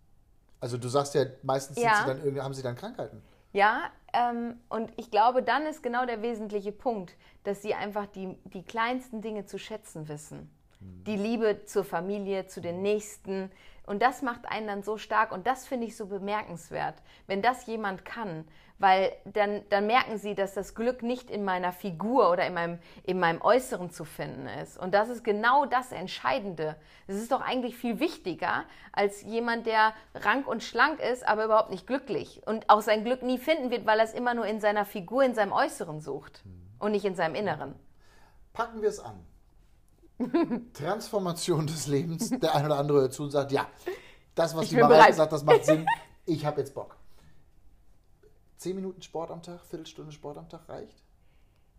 Also 0.59 0.77
du 0.77 0.87
sagst 0.87 1.13
ja, 1.15 1.25
meistens 1.41 1.77
ja. 1.77 2.05
Sie 2.07 2.31
dann, 2.31 2.43
haben 2.43 2.53
sie 2.53 2.63
dann 2.63 2.75
Krankheiten. 2.75 3.21
Ja, 3.53 3.91
ähm, 4.13 4.59
und 4.67 4.91
ich 4.97 5.11
glaube, 5.11 5.43
dann 5.43 5.65
ist 5.65 5.81
genau 5.83 6.05
der 6.05 6.21
wesentliche 6.21 6.71
Punkt, 6.71 7.15
dass 7.43 7.61
sie 7.61 7.73
einfach 7.73 8.07
die, 8.07 8.35
die 8.45 8.63
kleinsten 8.63 9.21
Dinge 9.21 9.45
zu 9.45 9.57
schätzen 9.57 10.07
wissen. 10.07 10.49
Mhm. 10.79 11.03
Die 11.05 11.15
Liebe 11.15 11.63
zur 11.65 11.85
Familie, 11.85 12.47
zu 12.47 12.61
den 12.61 12.81
Nächsten. 12.81 13.51
Und 13.85 14.01
das 14.01 14.21
macht 14.21 14.45
einen 14.47 14.67
dann 14.67 14.83
so 14.83 14.97
stark 14.97 15.31
und 15.31 15.45
das 15.45 15.67
finde 15.67 15.87
ich 15.87 15.95
so 15.95 16.07
bemerkenswert, 16.07 16.95
wenn 17.27 17.41
das 17.41 17.65
jemand 17.67 18.05
kann, 18.05 18.45
weil 18.83 19.13
dann, 19.23 19.61
dann 19.69 19.87
merken 19.87 20.17
sie, 20.17 20.35
dass 20.35 20.53
das 20.53 20.75
Glück 20.75 21.03
nicht 21.03 21.31
in 21.31 21.45
meiner 21.45 21.71
Figur 21.71 22.29
oder 22.29 22.45
in 22.45 22.53
meinem, 22.53 22.79
in 23.03 23.17
meinem 23.17 23.39
Äußeren 23.39 23.91
zu 23.91 24.03
finden 24.03 24.45
ist. 24.61 24.77
Und 24.77 24.93
das 24.93 25.07
ist 25.07 25.23
genau 25.23 25.65
das 25.65 25.93
Entscheidende. 25.93 26.75
Es 27.07 27.15
ist 27.15 27.31
doch 27.31 27.39
eigentlich 27.39 27.77
viel 27.77 28.01
wichtiger 28.01 28.65
als 28.91 29.21
jemand, 29.21 29.67
der 29.67 29.93
rank 30.13 30.49
und 30.49 30.63
schlank 30.63 30.99
ist, 30.99 31.25
aber 31.25 31.45
überhaupt 31.45 31.69
nicht 31.69 31.87
glücklich 31.87 32.41
und 32.45 32.69
auch 32.69 32.81
sein 32.81 33.05
Glück 33.05 33.23
nie 33.23 33.37
finden 33.37 33.71
wird, 33.71 33.85
weil 33.85 33.99
er 33.99 34.03
es 34.03 34.13
immer 34.13 34.33
nur 34.33 34.45
in 34.45 34.59
seiner 34.59 34.83
Figur, 34.83 35.23
in 35.23 35.33
seinem 35.33 35.53
Äußeren 35.53 36.01
sucht 36.01 36.43
und 36.77 36.91
nicht 36.91 37.05
in 37.05 37.15
seinem 37.15 37.35
Inneren. 37.35 37.75
Packen 38.51 38.81
wir 38.81 38.89
es 38.89 38.99
an. 38.99 39.25
Transformation 40.73 41.67
des 41.67 41.87
Lebens. 41.87 42.31
Der 42.31 42.53
eine 42.53 42.65
oder 42.65 42.79
andere 42.79 42.99
hört 42.99 43.13
zu 43.13 43.23
und 43.23 43.31
sagt, 43.31 43.53
ja, 43.53 43.65
das, 44.35 44.53
was 44.57 44.63
ich 44.63 44.69
die 44.71 44.75
Mareike 44.75 45.13
sagt, 45.13 45.31
das 45.31 45.45
macht 45.45 45.63
Sinn. 45.63 45.85
Ich 46.25 46.45
habe 46.45 46.59
jetzt 46.59 46.75
Bock. 46.75 46.97
10 48.63 48.75
Minuten 48.77 49.01
Sport 49.01 49.29
am 49.29 49.41
Tag, 49.41 49.59
Viertelstunde 49.65 50.13
Sport 50.13 50.37
am 50.37 50.47
Tag 50.47 50.69
reicht? 50.69 51.03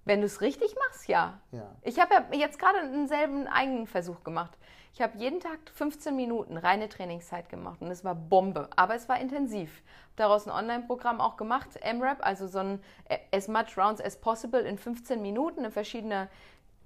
Wenn 0.04 0.20
du 0.20 0.26
es 0.26 0.42
richtig 0.42 0.74
machst, 0.76 1.08
ja. 1.08 1.40
Ja. 1.50 1.74
Ich 1.80 1.98
habe 1.98 2.12
ja 2.12 2.26
jetzt 2.38 2.58
gerade 2.58 2.78
denselben 2.90 3.46
eigenen 3.46 3.86
Versuch 3.86 4.22
gemacht. 4.22 4.52
Ich 4.92 5.00
habe 5.00 5.16
jeden 5.16 5.40
Tag 5.40 5.58
15 5.72 6.14
Minuten 6.14 6.58
reine 6.58 6.90
Trainingszeit 6.90 7.48
gemacht 7.48 7.80
und 7.80 7.90
es 7.90 8.04
war 8.04 8.14
Bombe, 8.14 8.68
aber 8.76 8.94
es 8.94 9.08
war 9.08 9.18
intensiv. 9.18 9.82
Daraus 10.16 10.46
ein 10.46 10.50
Online-Programm 10.52 11.22
auch 11.22 11.38
gemacht, 11.38 11.70
MRAP, 11.82 12.24
also 12.24 12.46
so 12.46 12.58
ein 12.58 12.82
äh, 13.08 13.16
as 13.34 13.48
much 13.48 13.78
rounds 13.78 14.02
as 14.02 14.20
possible 14.20 14.60
in 14.60 14.76
15 14.76 15.22
Minuten, 15.22 15.60
eine 15.60 15.70
verschiedene 15.70 16.28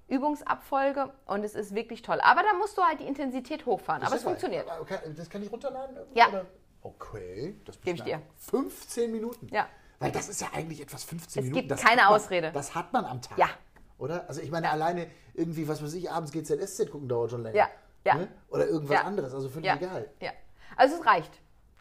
Übungsabfolge 0.07 1.11
und 1.25 1.43
es 1.43 1.55
ist 1.55 1.75
wirklich 1.75 2.01
toll. 2.01 2.19
Aber 2.23 2.41
da 2.41 2.53
musst 2.53 2.77
du 2.77 2.81
halt 2.83 3.01
die 3.01 3.05
Intensität 3.05 3.65
hochfahren, 3.65 4.01
aber 4.01 4.15
es 4.15 4.23
funktioniert. 4.23 4.67
Aber 4.69 4.85
kann- 4.85 5.13
Das 5.15 5.29
kann 5.29 5.43
ich 5.43 5.51
runterladen? 5.51 5.97
Ja. 6.15 6.29
Oder? 6.29 6.45
Okay, 6.81 7.59
das 7.65 7.79
Geb 7.81 7.95
ich 7.95 8.03
dir. 8.03 8.21
15 8.37 9.11
Minuten. 9.11 9.49
Ja. 9.51 9.67
Weil 9.99 10.11
das 10.11 10.29
ist 10.29 10.41
ja 10.41 10.47
eigentlich 10.53 10.81
etwas 10.81 11.03
15 11.03 11.41
Es 11.41 11.43
Minuten. 11.45 11.59
gibt 11.67 11.71
das 11.71 11.81
keine 11.81 12.03
man, 12.03 12.13
Ausrede. 12.13 12.51
Das 12.51 12.73
hat 12.75 12.93
man 12.93 13.05
am 13.05 13.21
Tag. 13.21 13.37
Ja. 13.37 13.49
Oder? 13.97 14.27
Also 14.29 14.41
ich 14.41 14.49
meine, 14.49 14.69
alleine 14.71 15.07
irgendwie, 15.33 15.67
was 15.67 15.83
weiß 15.83 15.93
ich, 15.93 16.09
abends 16.09 16.31
GZSZ 16.31 16.89
gucken 16.89 17.09
dauert 17.09 17.31
schon 17.31 17.43
länger. 17.43 17.55
Ja. 17.57 17.69
Ja. 18.05 18.15
Ne? 18.15 18.27
Oder 18.49 18.67
irgendwas 18.67 18.95
Ja. 18.95 19.03
anderes, 19.03 19.33
also 19.33 19.49
völlig 19.49 19.67
Ja. 19.67 19.75
egal. 19.75 20.09
ja. 20.21 20.31
Also 20.77 20.95
es 20.95 21.05
reicht, 21.05 21.31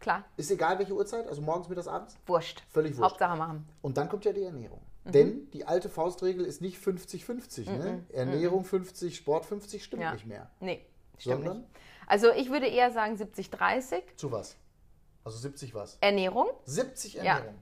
klar, 0.00 0.24
Ist 0.36 0.50
egal, 0.50 0.78
welche 0.80 0.94
Uhrzeit, 0.94 1.28
also 1.28 1.40
morgens, 1.42 1.68
mittags, 1.68 1.86
abends. 1.86 2.16
wurscht. 2.26 2.62
Völlig 2.70 2.96
wurscht. 2.96 3.10
Hauptsache 3.12 3.36
machen. 3.36 3.68
Und 3.82 3.96
dann 3.96 4.08
kommt 4.08 4.24
ja 4.24 4.32
die 4.32 4.42
Ernährung. 4.42 4.80
Mhm. 5.04 5.12
Denn 5.12 5.50
die 5.52 5.64
alte 5.64 5.88
Faustregel 5.88 6.44
ist 6.44 6.60
nicht 6.60 6.76
50-50. 6.78 7.66
Ne? 7.70 8.04
Ernährung 8.12 8.64
50, 8.64 9.14
Sport 9.16 9.44
50 9.46 9.84
stimmt 9.84 10.02
Ja. 10.02 10.12
nicht 10.12 10.26
mehr. 10.26 10.50
Nee, 10.58 10.84
stimmt 11.18 11.36
Sondern? 11.36 11.58
nicht. 11.58 11.68
Also 12.08 12.32
ich 12.32 12.50
würde 12.50 12.66
eher 12.66 12.90
sagen 12.90 13.14
70-30 13.16 14.02
Zu 14.16 14.32
was? 14.32 14.56
Also 15.22 15.38
70 15.38 15.74
was? 15.74 15.98
Ernährung. 16.00 16.48
70 16.64 17.14
Ja, 17.14 17.22
Ernährung. 17.22 17.54
ja 17.54 17.60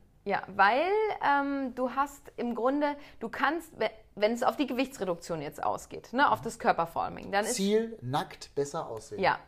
weil 0.49 0.83
ähm, 1.25 1.75
du 1.75 1.91
hast 1.95 2.33
im 2.37 2.55
Grunde, 2.55 2.97
du 3.21 3.29
kannst, 3.29 3.79
we- 3.79 3.91
wenn 4.17 4.33
es 4.33 4.43
auf 4.43 4.57
die 4.57 4.67
Gewichtsreduktion 4.67 5.41
jetzt 5.41 5.63
ausgeht, 5.63 6.13
ne, 6.13 6.31
auf 6.31 6.41
das 6.41 6.59
Körperforming, 6.59 7.31
dann 7.31 7.45
ist 7.45 7.55
Ziel, 7.55 7.97
nackt 8.03 8.55
besser 8.55 8.89
aussehen. 8.89 9.21
ja, 9.21 9.39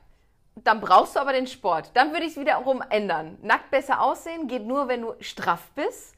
dann 0.64 0.81
brauchst 0.81 1.14
du 1.17 1.21
aber 1.21 1.33
den 1.33 1.47
Sport. 1.47 1.91
Dann 1.95 2.11
würde 2.12 2.25
ich 2.25 2.33
es 2.33 2.37
wiederum 2.41 2.83
ändern. 2.91 3.38
Nackt 3.43 3.71
besser 3.71 4.01
aussehen 4.03 4.49
geht 4.49 4.64
nur, 4.67 4.88
wenn 4.88 5.03
du 5.03 5.14
straff 5.21 5.71
bist 5.77 6.14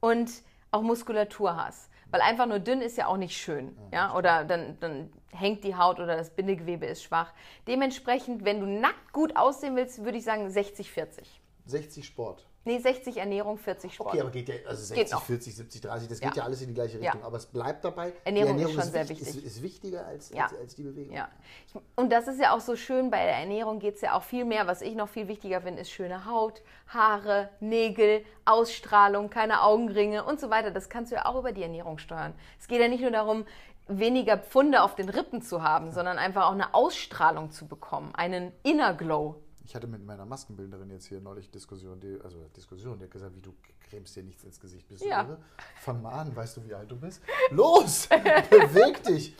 und 0.00 0.30
auch 0.70 0.82
Muskulatur 0.82 1.56
hast. 1.56 1.90
Weil 2.10 2.20
einfach 2.20 2.46
nur 2.46 2.60
dünn 2.60 2.80
ist 2.80 2.96
ja 2.96 3.08
auch 3.08 3.16
nicht 3.16 3.36
schön. 3.36 3.76
Ja, 3.92 4.14
oder 4.14 4.44
dann, 4.44 4.78
dann 4.78 5.12
hängt 5.32 5.64
die 5.64 5.74
Haut 5.74 5.98
oder 5.98 6.16
das 6.16 6.30
Bindegewebe 6.30 6.86
ist 6.86 7.02
schwach. 7.02 7.32
Dementsprechend, 7.66 8.44
wenn 8.44 8.60
du 8.60 8.66
nackt 8.66 9.12
gut 9.12 9.36
aussehen 9.36 9.74
willst, 9.74 10.04
würde 10.04 10.18
ich 10.18 10.24
sagen 10.24 10.46
60-40. 10.46 11.24
60 11.66 12.06
Sport. 12.06 12.46
Nee, 12.66 12.78
60 12.78 13.18
Ernährung, 13.18 13.58
40 13.58 13.92
Sport. 13.94 14.08
Okay, 14.10 14.20
aber 14.22 14.30
geht 14.30 14.48
ja, 14.48 14.54
also 14.66 14.94
Geht 14.94 15.08
60, 15.08 15.12
noch. 15.12 15.22
40, 15.24 15.54
70, 15.56 15.80
30, 15.82 16.08
das 16.08 16.20
Ja. 16.20 16.28
geht 16.28 16.36
ja 16.38 16.44
alles 16.44 16.62
in 16.62 16.68
die 16.68 16.74
gleiche 16.74 16.98
Ja. 16.98 17.10
Richtung. 17.12 17.22
Aber 17.22 17.36
es 17.36 17.46
bleibt 17.46 17.84
dabei, 17.84 18.12
Ernährung 18.24 18.56
die 18.56 18.62
ist 18.64 18.72
schon 18.72 18.82
sehr 18.84 19.08
wichtig- 19.08 19.26
wichtig. 19.26 19.44
Ist, 19.44 19.56
ist 19.56 19.62
wichtiger 19.62 20.06
als, 20.06 20.30
Ja. 20.30 20.44
als, 20.44 20.58
als 20.58 20.74
die 20.74 20.82
Bewegung. 20.84 21.14
Ja. 21.14 21.28
Ich- 21.66 21.74
Und 21.96 22.10
das 22.10 22.26
ist 22.26 22.40
ja 22.40 22.54
auch 22.54 22.60
so 22.60 22.74
schön, 22.76 23.10
bei 23.10 23.22
der 23.24 23.36
Ernährung 23.36 23.80
geht 23.80 23.96
es 23.96 24.00
ja 24.00 24.14
auch 24.16 24.22
viel 24.22 24.44
mehr. 24.46 24.66
Was 24.66 24.80
ich 24.80 24.94
noch 24.94 25.08
viel 25.08 25.28
wichtiger 25.28 25.60
finde, 25.60 25.82
ist 25.82 25.90
schöne 25.90 26.24
Haut, 26.24 26.62
Haare, 26.88 27.50
Nägel, 27.60 28.24
Ausstrahlung, 28.46 29.28
keine 29.30 29.62
Augenringe 29.62 30.24
und 30.24 30.40
so 30.40 30.48
weiter. 30.50 30.70
Das 30.70 30.88
kannst 30.88 31.12
du 31.12 31.16
ja 31.16 31.26
auch 31.26 31.36
über 31.38 31.52
die 31.52 31.62
Ernährung 31.62 31.98
steuern. 31.98 32.32
Es 32.58 32.66
geht 32.66 32.80
ja 32.80 32.88
nicht 32.88 33.02
nur 33.02 33.10
darum, 33.10 33.44
weniger 33.88 34.38
Pfunde 34.38 34.82
auf 34.82 34.94
den 34.94 35.10
Rippen 35.10 35.42
zu 35.42 35.62
haben, 35.62 35.92
sondern 35.92 36.16
einfach 36.18 36.46
auch 36.46 36.52
eine 36.52 36.72
Ausstrahlung 36.72 37.50
zu 37.50 37.66
bekommen, 37.68 38.14
einen 38.14 38.52
Inner 38.62 38.94
Glow. 38.94 39.36
Ich 39.66 39.74
hatte 39.74 39.86
mit 39.86 40.04
meiner 40.04 40.26
Maskenbildnerin 40.26 40.90
jetzt 40.90 41.06
hier 41.06 41.20
neulich 41.20 41.50
Diskussion, 41.50 41.98
die, 41.98 42.18
also 42.22 42.48
Diskussion, 42.56 42.98
die 42.98 43.04
hat 43.04 43.10
gesagt, 43.10 43.34
wie 43.34 43.40
du 43.40 43.54
cremst 43.88 44.14
dir 44.14 44.22
nichts 44.22 44.44
ins 44.44 44.60
Gesicht, 44.60 44.86
bist 44.88 45.02
du 45.02 45.08
Ja. 45.08 45.22
irre? 45.22 45.38
Fang 45.80 46.02
mal 46.02 46.12
an, 46.12 46.36
weißt 46.36 46.58
du, 46.58 46.64
wie 46.66 46.74
alt 46.74 46.90
du 46.90 46.96
bist? 46.96 47.22
Los, 47.50 48.06
beweg 48.50 49.02
dich. 49.04 49.34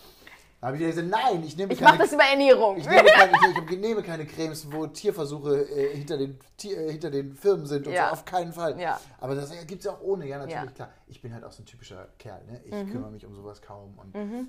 Da 0.65 0.69
habe 0.69 0.79
ich 0.79 0.87
gesagt, 0.87 1.09
nein, 1.11 1.45
ich 1.45 1.59
nehme 1.59 1.75
Ich 1.75 1.79
keine, 1.79 1.91
mache 1.91 2.05
das 2.05 2.13
über 2.15 2.23
Ernährung. 2.23 2.79
ich 2.79 2.89
nehme 2.89 3.05
keine, 3.05 3.33
ich, 3.67 3.71
ich 3.71 3.79
nehme 3.79 4.03
keine 4.03 4.25
Cremes, 4.25 4.73
wo 4.73 4.87
Tierversuche 4.87 5.61
äh, 5.69 5.95
hinter, 5.95 6.17
den, 6.17 6.39
Tier, 6.57 6.79
äh, 6.79 6.91
hinter 6.93 7.11
den 7.11 7.35
Firmen 7.35 7.67
sind 7.67 7.87
und 7.87 7.93
Ja. 7.93 8.07
so, 8.07 8.13
auf 8.15 8.25
keinen 8.25 8.51
Fall. 8.51 8.81
Ja. 8.81 8.99
Aber 9.21 9.35
das 9.35 9.51
gibt 9.67 9.81
es 9.81 9.85
ja 9.85 9.93
auch 9.93 10.01
ohne, 10.01 10.27
ja, 10.27 10.39
natürlich, 10.39 10.55
Ja. 10.57 10.65
Mhm. 10.65 10.75
klar. 10.75 10.89
Ich 11.07 11.21
bin 11.21 11.35
halt 11.35 11.45
auch 11.45 11.53
so 11.53 11.63
ein 11.63 11.67
typischer 11.67 12.09
Kerl, 12.19 12.43
ne? 12.47 12.63
Ich 12.65 12.71
kümmere 12.91 13.11
mich 13.11 13.27
um 13.27 13.35
sowas 13.35 13.61
kaum 13.61 13.99
und 13.99 14.15
ähm, 14.15 14.49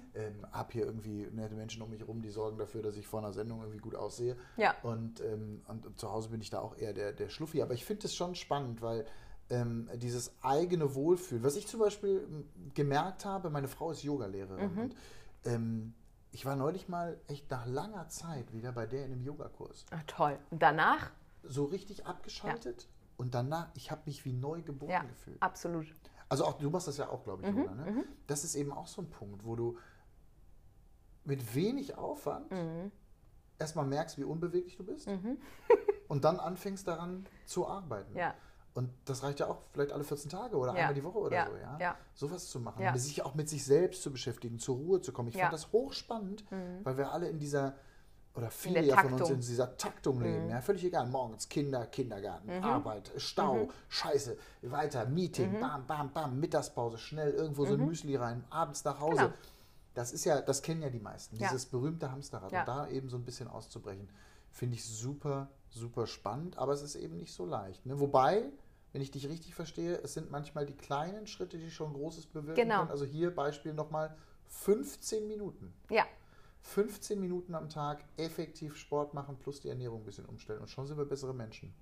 habe 0.54 0.72
hier 0.72 0.86
irgendwie 0.86 1.28
nette 1.34 1.54
Menschen 1.54 1.82
um 1.82 1.90
mich 1.90 2.08
rum, 2.08 2.22
die 2.22 2.30
sorgen 2.30 2.58
dafür, 2.58 2.82
dass 2.82 2.96
ich 2.96 3.06
vor 3.06 3.20
einer 3.20 3.34
Sendung 3.34 3.60
irgendwie 3.60 3.80
gut 3.80 3.96
aussehe. 3.96 4.38
Ja. 4.56 4.74
Und, 4.84 5.20
ähm, 5.20 5.64
und, 5.68 5.86
und 5.86 6.00
zu 6.00 6.10
Hause 6.14 6.30
bin 6.30 6.40
ich 6.40 6.50
da 6.50 6.60
auch 6.62 6.78
eher 6.78 6.94
der, 6.94 7.12
der 7.12 7.28
Schluffi. 7.28 7.62
Aber 7.62 7.74
ich 7.74 7.84
finde 7.84 8.08
es 8.08 8.16
schon 8.16 8.36
spannend, 8.36 8.82
weil 8.82 9.04
ähm, 9.50 9.90
dieses 9.96 10.32
eigene 10.42 10.96
Wohlfühlen, 10.96 11.44
was 11.44 11.58
ich 11.58 11.68
zum 11.68 11.82
Beispiel 11.82 12.20
m, 12.26 12.72
gemerkt 12.74 13.26
habe, 13.26 13.50
meine 13.50 13.68
Frau 13.68 13.92
ist 13.92 14.02
Yogalehrerin 14.02 14.72
Mhm. 14.74 14.80
und 14.80 14.96
ähm, 15.44 15.94
ich 16.36 16.46
war 16.46 16.58
neulich 16.58 16.90
mal 16.90 17.18
echt 17.28 17.50
nach 17.50 17.66
langer 17.66 18.10
Zeit 18.10 18.52
wieder 18.52 18.74
bei 18.74 18.86
der 18.86 19.06
in 19.06 19.14
einem 19.14 19.22
Yogakurs. 19.24 19.86
Ach, 19.92 20.04
toll. 20.06 20.38
Und 20.50 20.62
danach? 20.62 21.12
So 21.44 21.64
richtig 21.64 22.06
abgeschaltet 22.06 22.90
und 23.16 23.34
danach, 23.34 23.70
ich 23.74 23.90
habe 23.90 24.02
mich 24.06 24.26
wie 24.26 24.34
neu 24.34 24.62
geboren 24.62 24.92
Ja, 24.92 25.04
gefühlt. 25.04 25.42
absolut. 25.42 25.86
Also 26.28 26.44
auch, 26.44 26.58
du 26.58 26.70
machst 26.70 26.90
das 26.90 26.98
ja 26.98 27.08
auch, 27.08 27.24
glaube 27.24 27.44
ich, 27.44 27.50
Mhm, 27.54 27.60
Yoga, 27.60 27.76
ne? 27.76 28.04
Das 28.28 28.44
ist 28.44 28.56
eben 28.56 28.74
auch 28.74 28.88
so 28.88 29.02
ein 29.02 29.10
Punkt, 29.10 29.46
wo 29.46 29.56
du 29.56 29.78
mit 31.24 31.56
wenig 31.56 31.98
Aufwand 31.98 32.52
Mhm. 32.52 32.92
erstmal 33.58 33.86
merkst, 33.86 34.18
wie 34.18 34.26
unbeweglich 34.26 34.76
du 34.76 34.84
bist 34.84 35.08
und 36.10 36.26
dann 36.26 36.38
anfängst 36.42 36.86
daran 36.86 37.26
zu 37.46 37.66
arbeiten. 37.66 38.14
Ja. 38.14 38.34
Und 38.76 38.90
das 39.06 39.24
reicht 39.24 39.40
ja 39.40 39.48
auch 39.48 39.62
vielleicht 39.72 39.94
alle 39.94 40.04
14 40.04 40.30
Tage 40.30 40.58
oder 40.58 40.74
Ja. 40.74 40.80
einmal 40.80 40.94
die 40.94 41.04
Woche 41.04 41.18
oder 41.18 41.36
Ja. 41.36 41.48
so, 41.48 41.56
ja? 41.56 41.78
Ja. 41.80 41.98
Sowas 42.14 42.50
zu 42.50 42.60
machen, 42.60 42.86
sich 43.00 43.24
auch 43.24 43.34
mit 43.34 43.50
sich 43.50 43.64
selbst 43.64 44.04
zu 44.04 44.12
beschäftigen, 44.12 44.60
zur 44.60 44.76
Ruhe 44.76 45.02
zu 45.02 45.12
kommen. 45.14 45.30
Ich 45.30 45.38
fand 45.38 45.54
das 45.54 45.72
hochspannend, 45.72 46.44
weil 46.84 46.98
wir 46.98 47.12
alle 47.12 47.30
in 47.30 47.40
dieser, 47.40 47.76
oder 48.36 48.52
viele 48.52 48.82
ja 48.82 48.98
von 48.98 49.14
uns 49.14 49.30
in 49.30 49.40
dieser 49.40 49.78
Taktung 49.78 50.20
leben. 50.22 50.50
Ja, 50.50 50.60
völlig 50.60 50.84
egal. 50.84 51.08
Morgens 51.08 51.48
Kinder, 51.48 51.86
Kindergarten, 51.86 52.50
Arbeit, 52.64 53.12
Stau, 53.16 53.70
Scheiße, 53.88 54.38
weiter, 54.64 55.06
Meeting, 55.06 55.58
bam, 55.58 55.88
bam, 55.88 56.12
bam, 56.12 56.38
Mittagspause, 56.38 56.98
schnell 56.98 57.32
irgendwo 57.32 57.66
so 57.66 57.76
ein 57.76 57.86
Müsli 57.86 58.18
rein, 58.18 58.44
abends 58.50 58.84
nach 58.84 59.00
Hause. 59.00 59.16
Genau. 59.16 59.34
Das 59.94 60.12
ist 60.12 60.26
ja, 60.26 60.42
das 60.42 60.62
kennen 60.62 60.82
ja 60.82 60.90
die 60.90 61.00
meisten, 61.00 61.38
dieses 61.38 61.66
berühmte 61.66 62.12
Hamsterrad. 62.12 62.52
Und 62.52 62.68
da 62.68 62.90
eben 62.90 63.08
so 63.08 63.16
ein 63.16 63.24
bisschen 63.24 63.48
auszubrechen, 63.48 64.10
finde 64.52 64.76
ich 64.76 64.84
super, 64.84 65.48
super 65.70 66.06
spannend, 66.08 66.58
aber 66.58 66.74
es 66.74 66.82
ist 66.82 66.96
eben 66.96 67.16
nicht 67.16 67.34
so 67.34 67.46
leicht. 67.46 67.86
Ne? 67.86 67.98
Wobei, 68.02 68.52
wenn 68.96 69.02
ich 69.02 69.12
dich 69.12 69.28
richtig 69.28 69.54
verstehe, 69.54 70.00
es 70.06 70.14
sind 70.14 70.32
manchmal 70.32 70.66
die 70.66 70.74
kleinen 70.74 71.28
Schritte, 71.28 71.58
die 71.58 71.70
schon 71.70 71.92
Großes 71.92 72.28
bewirken 72.28 72.56
Genau. 72.64 72.78
können. 72.80 72.92
Also 72.92 73.04
hier 73.04 73.36
Beispiel 73.36 73.74
nochmal 73.74 74.16
15 74.48 75.28
Minuten. 75.28 75.74
Ja. 75.90 76.06
15 76.62 77.20
Minuten 77.20 77.56
am 77.56 77.68
Tag 77.68 78.06
effektiv 78.16 78.78
Sport 78.78 79.14
machen 79.14 79.38
plus 79.38 79.60
die 79.60 79.68
Ernährung 79.68 80.00
ein 80.00 80.06
bisschen 80.06 80.24
umstellen 80.24 80.62
und 80.62 80.70
schon 80.70 80.88
sind 80.88 80.98
wir 80.98 81.04
bessere 81.04 81.34
Menschen. 81.34 81.74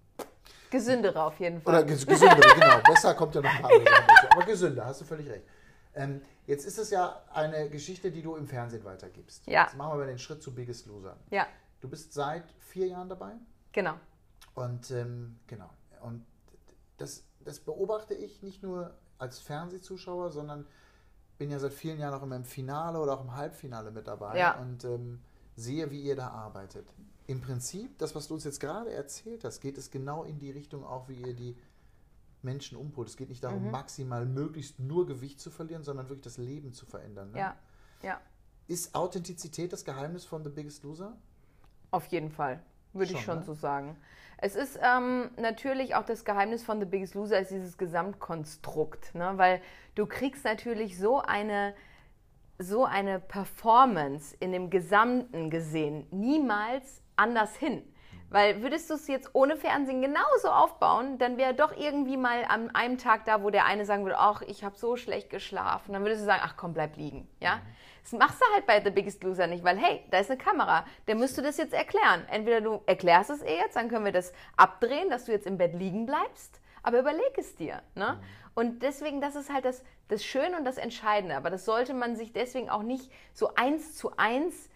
Gesündere 0.71 1.21
auf 1.21 1.39
jeden 1.39 1.61
Fall. 1.61 1.75
Oder 1.75 1.83
ges 1.83 2.03
gesündere, 2.03 2.41
genau. 2.55 2.79
Besser 2.81 3.13
kommt 3.13 3.35
ja 3.35 3.41
noch 3.41 3.51
ein 3.51 3.61
paar 3.61 3.71
andere 3.71 3.93
Sachen 3.93 4.07
dazu. 4.07 4.27
Aber 4.31 4.45
gesünder, 4.47 4.85
hast 4.87 5.01
du 5.01 5.05
völlig 5.05 5.29
recht. 5.29 5.45
Ähm, 5.93 6.19
jetzt 6.47 6.65
ist 6.65 6.79
es 6.79 6.89
ja 6.89 7.21
eine 7.31 7.69
Geschichte, 7.69 8.09
die 8.11 8.23
du 8.23 8.35
im 8.37 8.47
Fernsehen 8.47 8.83
weitergibst. 8.85 9.45
Ja. 9.45 9.65
Jetzt 9.65 9.75
machen 9.77 9.91
wir 9.91 9.97
mal 10.05 10.07
den 10.07 10.17
Schritt 10.17 10.41
zu 10.41 10.51
Biggest 10.55 10.87
Loser. 10.87 11.15
Ja, 11.29 11.45
Du 11.79 11.87
bist 11.87 12.11
seit 12.11 12.45
vier 12.57 12.87
Jahren 12.87 13.07
dabei 13.07 13.33
genau. 13.71 13.99
und 14.55 14.89
ähm, 14.89 15.37
genau. 15.45 15.69
Und 16.01 16.25
das, 16.97 17.23
das 17.43 17.59
beobachte 17.59 18.13
ich 18.13 18.41
nicht 18.41 18.63
nur 18.63 18.93
als 19.17 19.39
Fernsehzuschauer, 19.39 20.31
sondern 20.31 20.65
bin 21.37 21.49
ja 21.51 21.59
seit 21.59 21.73
vielen 21.73 21.99
Jahren 21.99 22.13
auch 22.13 22.23
immer 22.23 22.35
im 22.35 22.45
Finale 22.45 22.99
oder 22.99 23.13
auch 23.13 23.21
im 23.21 23.35
Halbfinale 23.35 23.91
mit 23.91 24.07
dabei 24.07 24.37
Ja. 24.37 24.59
und 24.59 24.83
ähm, 24.85 25.21
sehe, 25.55 25.89
wie 25.91 26.01
ihr 26.01 26.15
da 26.15 26.27
arbeitet. 26.29 26.87
Im 27.27 27.41
Prinzip, 27.41 27.97
das, 27.99 28.15
was 28.15 28.27
du 28.27 28.33
uns 28.35 28.43
jetzt 28.43 28.59
gerade 28.59 28.91
erzählt 28.91 29.43
hast, 29.43 29.61
geht 29.61 29.77
es 29.77 29.91
genau 29.91 30.23
in 30.23 30.39
die 30.39 30.51
Richtung 30.51 30.83
auch, 30.83 31.07
wie 31.09 31.15
ihr 31.21 31.33
die 31.33 31.57
Menschen 32.41 32.77
umpolt. 32.77 33.07
Es 33.07 33.15
geht 33.17 33.29
nicht 33.29 33.41
Mhm. 33.41 33.47
darum, 33.47 33.71
maximal 33.71 34.25
möglichst 34.25 34.79
nur 34.79 35.05
Gewicht 35.05 35.39
zu 35.39 35.49
verlieren, 35.49 35.83
sondern 35.83 36.09
wirklich 36.09 36.23
das 36.25 36.37
Leben 36.37 36.73
zu 36.73 36.85
verändern. 36.85 37.31
Ne? 37.31 37.39
Ja, 37.39 37.55
ja. 38.01 38.21
Ist 38.67 38.93
Authentizität 38.95 39.71
das 39.73 39.85
Geheimnis 39.85 40.25
von 40.25 40.43
The 40.43 40.49
Biggest 40.49 40.83
Loser? 40.83 41.15
Auf 41.91 42.05
jeden 42.07 42.31
Fall, 42.31 42.61
würde 42.93 43.13
ich 43.13 43.21
Schon, 43.21 43.39
ne? 43.39 43.43
so 43.43 43.53
sagen. 43.53 43.97
Es 44.37 44.55
ist 44.55 44.77
ähm, 44.81 45.31
natürlich 45.37 45.95
auch 45.95 46.03
das 46.03 46.25
Geheimnis 46.25 46.63
von 46.63 46.79
The 46.79 46.85
Biggest 46.85 47.15
Loser, 47.15 47.39
ist 47.39 47.51
dieses 47.51 47.77
Gesamtkonstrukt, 47.77 49.15
ne? 49.15 49.33
weil 49.35 49.61
du 49.95 50.05
kriegst 50.05 50.43
natürlich 50.43 50.97
so 50.97 51.21
eine, 51.21 51.73
so 52.59 52.83
eine 52.83 53.19
Performance 53.19 54.35
in 54.39 54.51
dem 54.51 54.69
Gesamten 54.69 55.49
gesehen 55.49 56.07
niemals 56.11 57.01
anders 57.15 57.55
hin. 57.55 57.83
Weil 58.33 58.63
würdest 58.63 58.89
du 58.89 58.95
es 58.95 59.07
jetzt 59.07 59.29
ohne 59.33 59.55
Fernsehen 59.55 60.01
genauso 60.01 60.49
aufbauen, 60.49 61.19
dann 61.19 61.37
wäre 61.37 61.53
doch 61.53 61.71
irgendwie 61.77 62.17
mal 62.17 62.43
an 62.45 62.73
einem 62.75 62.97
Tag 62.97 63.25
da, 63.25 63.43
wo 63.43 63.51
der 63.51 63.65
eine 63.65 63.85
sagen 63.85 64.03
würde, 64.05 64.17
ach, 64.17 64.41
ich 64.41 64.63
habe 64.63 64.75
so 64.75 64.97
schlecht 64.97 65.29
geschlafen. 65.29 65.93
Dann 65.93 66.01
würdest 66.01 66.23
du 66.23 66.25
sagen, 66.25 66.41
ach 66.43 66.57
komm, 66.57 66.73
bleib 66.73 66.97
liegen. 66.97 67.29
Ja? 67.39 67.61
Das 68.03 68.11
machst 68.11 68.41
du 68.41 68.45
halt 68.53 68.65
bei 68.65 68.83
The 68.83 68.91
Biggest 68.91 69.23
Loser 69.23 69.47
nicht, 69.47 69.63
weil 69.63 69.77
hey, 69.77 70.03
da 70.11 70.19
ist 70.19 70.29
eine 70.29 70.37
Kamera, 70.37 70.85
der 71.07 71.15
müsste 71.15 71.41
das 71.41 71.57
jetzt 71.57 71.73
erklären. 71.73 72.25
Entweder 72.29 72.61
du 72.61 72.81
erklärst 72.85 73.29
es 73.29 73.41
eh 73.41 73.55
jetzt, 73.55 73.75
dann 73.75 73.89
können 73.89 74.05
wir 74.05 74.11
das 74.11 74.33
abdrehen, 74.57 75.09
dass 75.09 75.25
du 75.25 75.31
jetzt 75.31 75.47
im 75.47 75.57
Bett 75.57 75.73
liegen 75.73 76.05
bleibst. 76.05 76.59
aber 76.83 76.99
überleg 76.99 77.37
es 77.37 77.55
dir. 77.55 77.81
Ne? 77.95 78.19
Und 78.53 78.83
deswegen, 78.83 79.21
das 79.21 79.35
ist 79.35 79.51
halt 79.51 79.65
das, 79.65 79.83
das 80.09 80.23
Schöne 80.23 80.57
und 80.57 80.65
das 80.65 80.77
Entscheidende. 80.77 81.35
Aber 81.35 81.49
das 81.49 81.65
sollte 81.65 81.93
man 81.93 82.15
sich 82.15 82.33
deswegen 82.33 82.69
auch 82.69 82.83
nicht 82.83 83.09
so 83.33 83.55
eins 83.55 83.95
zu 83.95 84.15
eins 84.17 84.69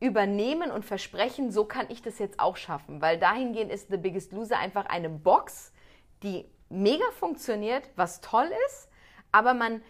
übernehmen 0.00 0.70
und 0.70 0.84
versprechen, 0.84 1.50
so 1.50 1.64
kann 1.64 1.86
ich 1.88 2.02
das 2.02 2.18
jetzt 2.18 2.40
auch 2.40 2.56
schaffen. 2.56 3.00
Weil 3.00 3.18
dahingehend 3.18 3.72
ist 3.72 3.88
The 3.88 3.96
Biggest 3.96 4.32
Loser 4.32 4.58
einfach 4.58 4.86
eine 4.86 5.08
Box, 5.08 5.72
die 6.22 6.44
mega 6.68 7.04
funktioniert, 7.18 7.88
was 7.96 8.20
toll 8.20 8.50
ist, 8.66 8.88
aber 9.32 9.54
man 9.54 9.82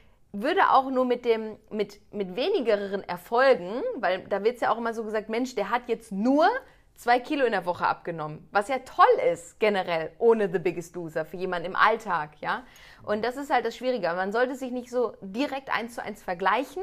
würde 0.42 0.70
auch 0.70 0.90
nur 0.90 1.05
mit 1.05 1.25
dem 1.25 1.57
mit 1.70 2.01
mit 2.12 2.37
wenigeren 2.37 3.03
Erfolgen, 3.05 3.83
weil 3.97 4.25
da 4.29 4.42
wird 4.42 4.57
es 4.57 4.61
ja 4.61 4.73
auch 4.73 4.79
immer 4.79 4.92
so 4.92 5.05
gesagt, 5.05 5.29
Mensch, 5.29 5.55
der 5.55 5.70
hat 5.70 5.88
jetzt 5.88 6.12
nur 6.12 6.49
zwei 6.97 7.18
Kilo 7.18 7.44
in 7.44 7.53
der 7.53 7.66
Woche 7.66 7.87
abgenommen, 7.87 8.49
was 8.51 8.68
ja 8.68 8.79
toll 8.81 9.05
ist 9.33 9.59
generell 9.59 10.12
ohne 10.18 10.51
The 10.51 10.59
Biggest 10.59 10.94
Loser 10.97 11.25
für 11.25 11.37
jemanden 11.37 11.66
im 11.66 11.77
Alltag, 11.77 12.33
ja. 12.40 12.64
Und 13.03 13.25
das 13.25 13.37
ist 13.37 13.51
halt 13.51 13.64
das 13.64 13.77
Schwierige. 13.77 14.09
Man 14.09 14.33
sollte 14.33 14.55
sich 14.55 14.70
nicht 14.70 14.90
so 14.90 15.14
direkt 15.20 15.75
eins 15.75 15.94
zu 15.94 16.03
eins 16.03 16.23
vergleichen, 16.23 16.83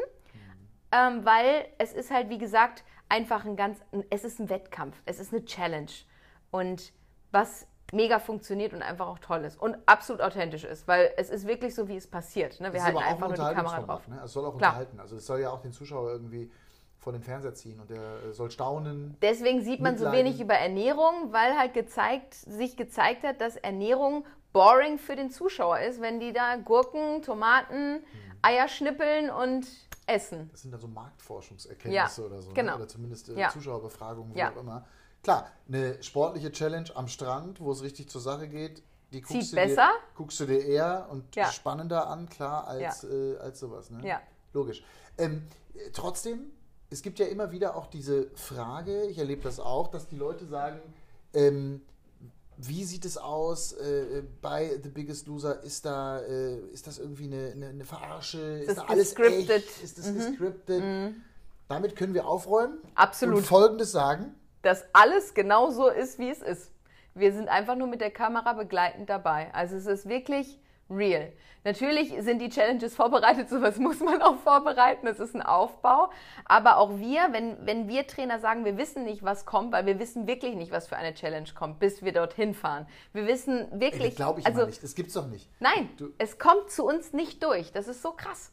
ähm, 0.92 1.26
weil 1.26 1.66
es 1.78 1.94
ist 1.94 2.12
halt 2.12 2.30
wie 2.30 2.38
gesagt 2.38 2.84
einfach 3.10 3.46
ein 3.46 3.56
ganz, 3.56 3.80
es 4.10 4.24
ist 4.24 4.40
ein 4.40 4.50
Wettkampf, 4.50 5.02
es 5.06 5.20
ist 5.20 5.34
eine 5.34 5.44
Challenge 5.46 5.92
und 6.52 6.94
was 7.32 7.68
mega 7.92 8.20
funktioniert 8.20 8.74
und 8.74 8.82
einfach 8.82 9.08
auch 9.08 9.20
toll 9.20 9.44
ist 9.46 9.60
und 9.60 9.78
absolut 9.86 10.22
authentisch 10.22 10.64
ist, 10.64 10.88
weil 10.88 11.12
es 11.18 11.30
ist 11.30 11.46
wirklich 11.48 11.76
so, 11.76 11.88
wie 11.88 11.98
es 11.98 12.08
passiert. 12.08 12.60
Ne? 12.60 12.68
Wir 12.68 12.74
Das 12.74 12.84
halten 12.84 12.98
aber 12.98 13.06
auch 13.08 13.12
einfach 13.12 13.30
ein 13.32 13.38
nur 13.40 13.50
die 13.50 13.56
Kamera 13.56 13.82
drauf. 13.82 14.08
Ne? 14.08 14.22
Es 14.24 14.32
soll 14.34 14.46
auch 14.46 14.58
Klar. 14.58 14.72
unterhalten. 14.72 15.00
Also 15.00 15.18
es 15.18 15.26
soll 15.26 15.40
ja 15.42 15.52
auch 15.52 15.62
den 15.62 15.74
Zuschauer 15.74 16.10
irgendwie 16.12 16.50
vor 16.98 17.14
den 17.14 17.22
Fernseher 17.24 17.54
ziehen 17.54 17.80
und 17.80 17.90
der 17.90 18.24
äh, 18.30 18.34
soll 18.34 18.52
staunen. 18.52 19.18
Deswegen 19.22 19.62
sieht 19.64 19.82
man 19.82 19.98
so 19.98 20.06
Mitleiden. 20.06 20.28
wenig 20.28 20.42
über 20.42 20.54
Ernährung, 20.54 21.32
weil 21.34 21.58
halt 21.58 21.74
gezeigt, 21.74 22.34
sich 22.36 22.78
gezeigt 22.78 23.24
hat, 23.24 23.42
dass 23.42 23.56
Ernährung 23.58 24.26
boring 24.54 24.98
für 25.00 25.16
den 25.16 25.32
Zuschauer 25.32 25.80
ist, 25.80 26.00
wenn 26.02 26.20
die 26.20 26.32
da 26.34 26.58
Gurken, 26.58 27.22
Tomaten, 27.24 27.96
Hm. 27.96 28.04
Eier 28.44 28.68
schnippeln 28.68 29.30
und 29.30 29.68
essen. 30.08 30.50
Das 30.52 30.62
sind 30.62 30.72
dann 30.72 30.80
so 30.82 30.88
Marktforschungserkenntnisse 30.88 32.22
Ja, 32.22 32.28
oder 32.28 32.42
so. 32.42 32.50
Ne? 32.50 32.54
genau. 32.56 32.76
Oder 32.76 32.88
zumindest 32.88 33.30
äh, 33.30 33.40
Ja. 33.40 33.50
Zuschauerbefragungen, 33.50 34.34
wie 34.36 34.40
Ja. 34.40 34.52
auch 34.52 34.58
immer. 34.58 34.86
Klar, 35.24 35.52
eine 35.68 36.02
sportliche 36.02 36.52
Challenge 36.52 36.90
am 36.96 37.08
Strand, 37.08 37.60
wo 37.60 37.72
es 37.72 37.84
richtig 37.84 38.10
zur 38.10 38.22
Sache 38.22 38.48
geht, 38.48 38.82
die 39.12 39.22
Zieht 39.22 39.28
guckst, 39.28 39.52
du 39.52 39.56
besser. 39.56 39.76
Dir, 39.76 40.16
guckst 40.16 40.40
du 40.40 40.46
dir 40.46 40.64
eher 40.66 41.08
und 41.12 41.36
Ja. 41.36 41.52
spannender 41.52 42.08
an, 42.08 42.28
klar, 42.30 42.68
als, 42.68 43.04
äh, 43.04 43.38
als 43.38 43.60
sowas. 43.60 43.90
Ne? 43.92 44.08
Ja. 44.08 44.22
Logisch. 44.54 44.84
Ähm, 45.18 45.44
äh, 45.76 45.92
trotzdem, 45.94 46.52
es 46.90 47.02
gibt 47.02 47.20
ja 47.20 47.28
immer 47.28 47.52
wieder 47.52 47.76
auch 47.76 47.88
diese 47.88 48.32
Frage, 48.36 49.06
ich 49.06 49.18
erlebe 49.18 49.44
das 49.44 49.60
auch, 49.60 49.90
dass 49.90 50.08
die 50.08 50.16
Leute 50.16 50.46
sagen, 50.46 50.80
ähm, 51.34 51.82
wie 52.58 52.84
sieht 52.84 53.06
es 53.06 53.18
aus 53.18 53.74
äh, 53.74 54.24
bei 54.42 54.80
The 54.82 54.90
Biggest 54.90 55.28
Loser? 55.28 55.64
Ist 55.64 55.86
da 55.86 56.20
äh, 56.20 56.58
ist 56.74 56.86
das 56.88 57.00
irgendwie 57.00 57.26
eine, 57.26 57.52
eine, 57.52 57.68
eine 57.70 57.86
Verarsche? 57.86 58.40
Ist, 58.40 58.70
das 58.70 58.76
da 58.76 58.84
alles 58.84 59.16
gescriptet? 59.16 59.50
echt? 59.50 59.84
Ist 59.84 59.98
das 59.98 60.14
gescriptet? 60.14 60.84
Damit 61.68 61.96
können 61.96 62.14
wir 62.14 62.28
aufräumen 62.28 62.80
Absolut. 62.96 63.38
und 63.38 63.44
Folgendes 63.46 63.92
sagen. 63.92 64.36
Dass 64.62 64.86
alles 64.94 65.34
genau 65.34 65.70
so 65.70 65.88
ist, 65.90 66.20
wie 66.20 66.30
es 66.30 66.42
ist. 66.42 66.72
Wir 67.14 67.34
sind 67.34 67.50
einfach 67.50 67.76
nur 67.76 67.88
mit 67.88 68.00
der 68.02 68.12
Kamera 68.12 68.54
begleitend 68.54 69.10
dabei. 69.10 69.50
Also 69.54 69.76
es 69.76 69.86
ist 69.86 70.08
wirklich 70.08 70.60
real. 70.90 71.32
Natürlich 71.64 72.14
sind 72.22 72.40
die 72.40 72.50
Challenges 72.50 72.96
vorbereitet, 73.02 73.48
sowas 73.50 73.78
muss 73.78 74.00
man 74.00 74.22
auch 74.22 74.38
vorbereiten, 74.38 75.08
es 75.08 75.20
ist 75.20 75.36
ein 75.36 75.42
Aufbau. 75.42 76.10
Aber 76.46 76.78
auch 76.78 76.98
wir, 76.98 77.28
wenn, 77.32 77.66
wenn 77.66 77.88
wir 77.88 78.08
Trainer 78.08 78.40
sagen, 78.40 78.66
wir 78.66 78.78
wissen 78.78 79.04
nicht, 79.04 79.24
was 79.24 79.46
kommt, 79.46 79.72
weil 79.72 79.86
wir 79.86 80.00
wissen 80.00 80.26
wirklich 80.28 80.56
nicht, 80.56 80.72
was 80.72 80.88
für 80.88 80.98
eine 80.98 81.14
Challenge 81.14 81.48
kommt, 81.56 81.80
bis 81.80 82.04
wir 82.04 82.14
dorthin 82.14 82.54
fahren. 82.54 82.88
Wir 83.14 83.28
wissen 83.28 83.68
wirklich, 83.80 84.10
das 84.10 84.16
glaube 84.16 84.40
ich 84.40 84.46
also 84.46 84.62
mal 84.62 84.68
nicht. 84.68 84.84
Das 84.84 84.96
gibt's 84.96 85.14
doch 85.14 85.28
nicht. 85.28 85.50
Nein, 85.60 85.90
Du- 85.98 86.12
es 86.18 86.40
kommt 86.40 86.72
zu 86.72 86.86
uns 86.86 87.14
nicht 87.14 87.44
durch. 87.44 87.72
Das 87.72 87.88
ist 87.88 88.02
so 88.02 88.12
krass. 88.12 88.52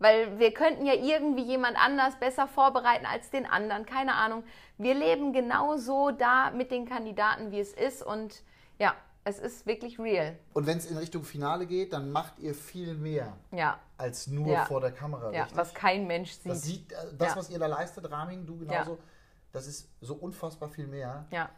Weil 0.00 0.38
wir 0.38 0.52
könnten 0.52 0.86
ja 0.86 0.94
irgendwie 0.94 1.44
jemand 1.44 1.76
anders 1.76 2.18
besser 2.18 2.48
vorbereiten 2.48 3.06
als 3.06 3.30
den 3.30 3.46
anderen. 3.46 3.86
Keine 3.86 4.14
Ahnung. 4.14 4.42
Wir 4.78 4.94
leben 4.94 5.32
genauso 5.32 6.10
da 6.10 6.50
mit 6.50 6.70
den 6.70 6.88
Kandidaten, 6.88 7.52
wie 7.52 7.60
es 7.60 7.72
ist. 7.74 8.02
Und 8.02 8.42
ja, 8.78 8.94
es 9.24 9.38
ist 9.38 9.66
wirklich 9.66 9.98
real. 10.00 10.38
Und 10.54 10.66
wenn 10.66 10.78
es 10.78 10.86
in 10.90 10.96
Richtung 10.96 11.22
Finale 11.22 11.66
geht, 11.66 11.92
dann 11.92 12.10
macht 12.10 12.38
ihr 12.38 12.54
viel 12.54 12.94
mehr 12.94 13.36
Ja, 13.52 13.78
als 13.98 14.26
nur 14.26 14.48
Ja. 14.48 14.64
vor 14.64 14.80
der 14.80 14.92
Kamera. 14.92 15.30
ja 15.32 15.42
richtig? 15.42 15.58
was 15.58 15.74
kein 15.74 16.06
Mensch 16.06 16.32
sieht. 16.32 16.50
das 16.50 16.62
sieht, 16.62 16.92
äh, 16.92 16.96
das, 17.18 17.28
Ja. 17.28 17.36
was 17.36 17.50
ihr 17.50 17.58
da 17.58 17.66
leistet, 17.66 18.10
Ramin, 18.10 18.46
du 18.46 18.56
genauso, 18.58 18.98
das 19.52 19.66
ist 19.66 19.90
so 20.00 20.14
unfassbar 20.14 20.70
viel 20.70 20.86
mehr 20.86 21.26
ja, 21.30 21.50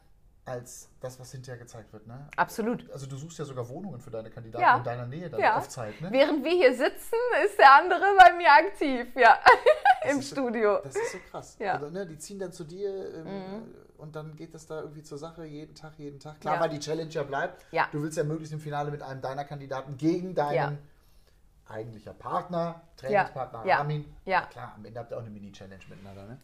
als 0.45 0.91
das, 1.01 1.21
was 1.21 1.31
hinterher 1.31 1.57
gezeigt 1.59 1.93
wird. 1.93 2.07
Ne? 2.09 2.27
absolut. 2.37 2.91
Also 2.91 3.07
du 3.07 3.17
suchst 3.17 3.39
ja 3.39 3.45
sogar 3.45 3.69
Wohnungen 3.69 4.01
für 4.01 4.11
deine 4.11 4.29
Kandidaten 4.29 4.63
Ja. 4.63 4.77
in 4.79 4.83
deiner 4.85 5.07
Nähe 5.07 5.31
dann 5.31 5.41
Ja. 5.41 5.57
auf 5.57 5.69
Zeit. 5.69 6.01
Ne? 6.01 6.11
Während 6.11 6.43
wir 6.45 6.51
hier 6.51 6.73
sitzen, 6.75 7.15
ist 7.45 7.57
der 7.59 7.73
andere 7.75 8.05
bei 8.19 8.33
mir 8.33 8.51
aktiv. 8.51 9.07
Ja, 9.15 9.39
im 10.11 10.21
so- 10.21 10.35
Studio. 10.35 10.81
Das 10.83 10.97
ist 10.97 11.13
so 11.13 11.19
krass. 11.31 11.57
Ja. 11.61 11.75
Also, 11.75 11.91
ne, 11.91 12.05
die 12.07 12.19
ziehen 12.19 12.41
dann 12.41 12.51
zu 12.53 12.65
dir 12.65 13.15
ähm, 13.25 13.73
und 13.99 14.17
dann 14.17 14.35
geht 14.35 14.53
das 14.53 14.67
da 14.67 14.81
irgendwie 14.81 15.05
zur 15.05 15.17
Sache, 15.19 15.45
jeden 15.45 15.77
Tag, 15.77 15.93
jeden 15.99 16.19
Tag. 16.19 16.41
Klar, 16.41 16.57
Ja. 16.57 16.61
weil 16.61 16.71
die 16.71 16.81
Challenge 16.81 17.11
ja 17.11 17.23
bleibt. 17.23 17.65
Ja. 17.71 17.87
Du 17.93 18.03
willst 18.03 18.19
ja 18.19 18.25
möglichst 18.25 18.53
im 18.53 18.61
Finale 18.61 18.91
mit 18.91 19.01
einem 19.03 19.21
deiner 19.21 19.45
Kandidaten 19.45 19.97
gegen 19.97 20.35
deinen 20.35 20.79
eigentlicher 21.69 22.13
Partner, 22.15 22.83
Trainingspartner 22.97 23.65
Ja. 23.65 23.79
Armin. 23.79 24.13
Ja. 24.25 24.43
Klar, 24.47 24.73
am 24.77 24.85
Ende 24.85 24.99
habt 25.01 25.13
ihr 25.13 25.17
auch 25.17 25.23
eine 25.23 25.31
Mini-Challenge 25.31 25.83
miteinander, 25.89 26.27
ne? 26.27 26.39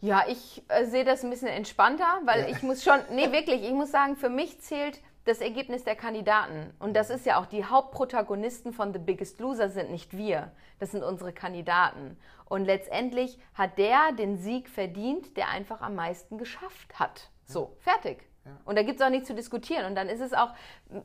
Ja, 0.00 0.24
ich 0.28 0.62
äh, 0.68 0.84
sehe 0.84 1.04
das 1.04 1.24
ein 1.24 1.30
bisschen 1.30 1.48
entspannter, 1.48 2.20
weil 2.24 2.42
Ja. 2.42 2.48
ich 2.48 2.62
muss 2.62 2.84
schon, 2.84 3.00
nee, 3.10 3.32
wirklich, 3.32 3.62
ich 3.64 3.72
muss 3.72 3.90
sagen, 3.90 4.16
für 4.16 4.28
mich 4.28 4.60
zählt 4.60 5.00
das 5.24 5.40
Ergebnis 5.40 5.82
der 5.84 5.96
Kandidaten. 5.96 6.72
Und 6.78 6.94
das 6.94 7.10
ist 7.10 7.26
ja 7.26 7.40
auch, 7.40 7.46
die 7.46 7.64
Hauptprotagonisten 7.64 8.72
von 8.72 8.92
The 8.92 8.98
Biggest 9.00 9.40
Loser 9.40 9.68
sind 9.68 9.90
nicht 9.90 10.16
wir, 10.16 10.52
das 10.78 10.92
sind 10.92 11.02
unsere 11.02 11.32
Kandidaten. 11.32 12.16
Und 12.44 12.64
letztendlich 12.64 13.38
hat 13.54 13.76
der 13.78 14.12
den 14.16 14.36
Sieg 14.38 14.68
verdient, 14.68 15.36
der 15.36 15.48
einfach 15.48 15.80
am 15.80 15.96
meisten 15.96 16.38
geschafft 16.38 16.98
hat. 17.00 17.30
So, 17.44 17.76
fertig. 17.80 18.28
Und 18.64 18.76
da 18.78 18.82
gibt 18.84 19.00
es 19.00 19.04
auch 19.06 19.10
nichts 19.10 19.26
zu 19.26 19.34
diskutieren. 19.34 19.86
Und 19.86 19.96
dann 19.96 20.08
ist 20.08 20.20
es 20.20 20.32
auch, 20.32 20.50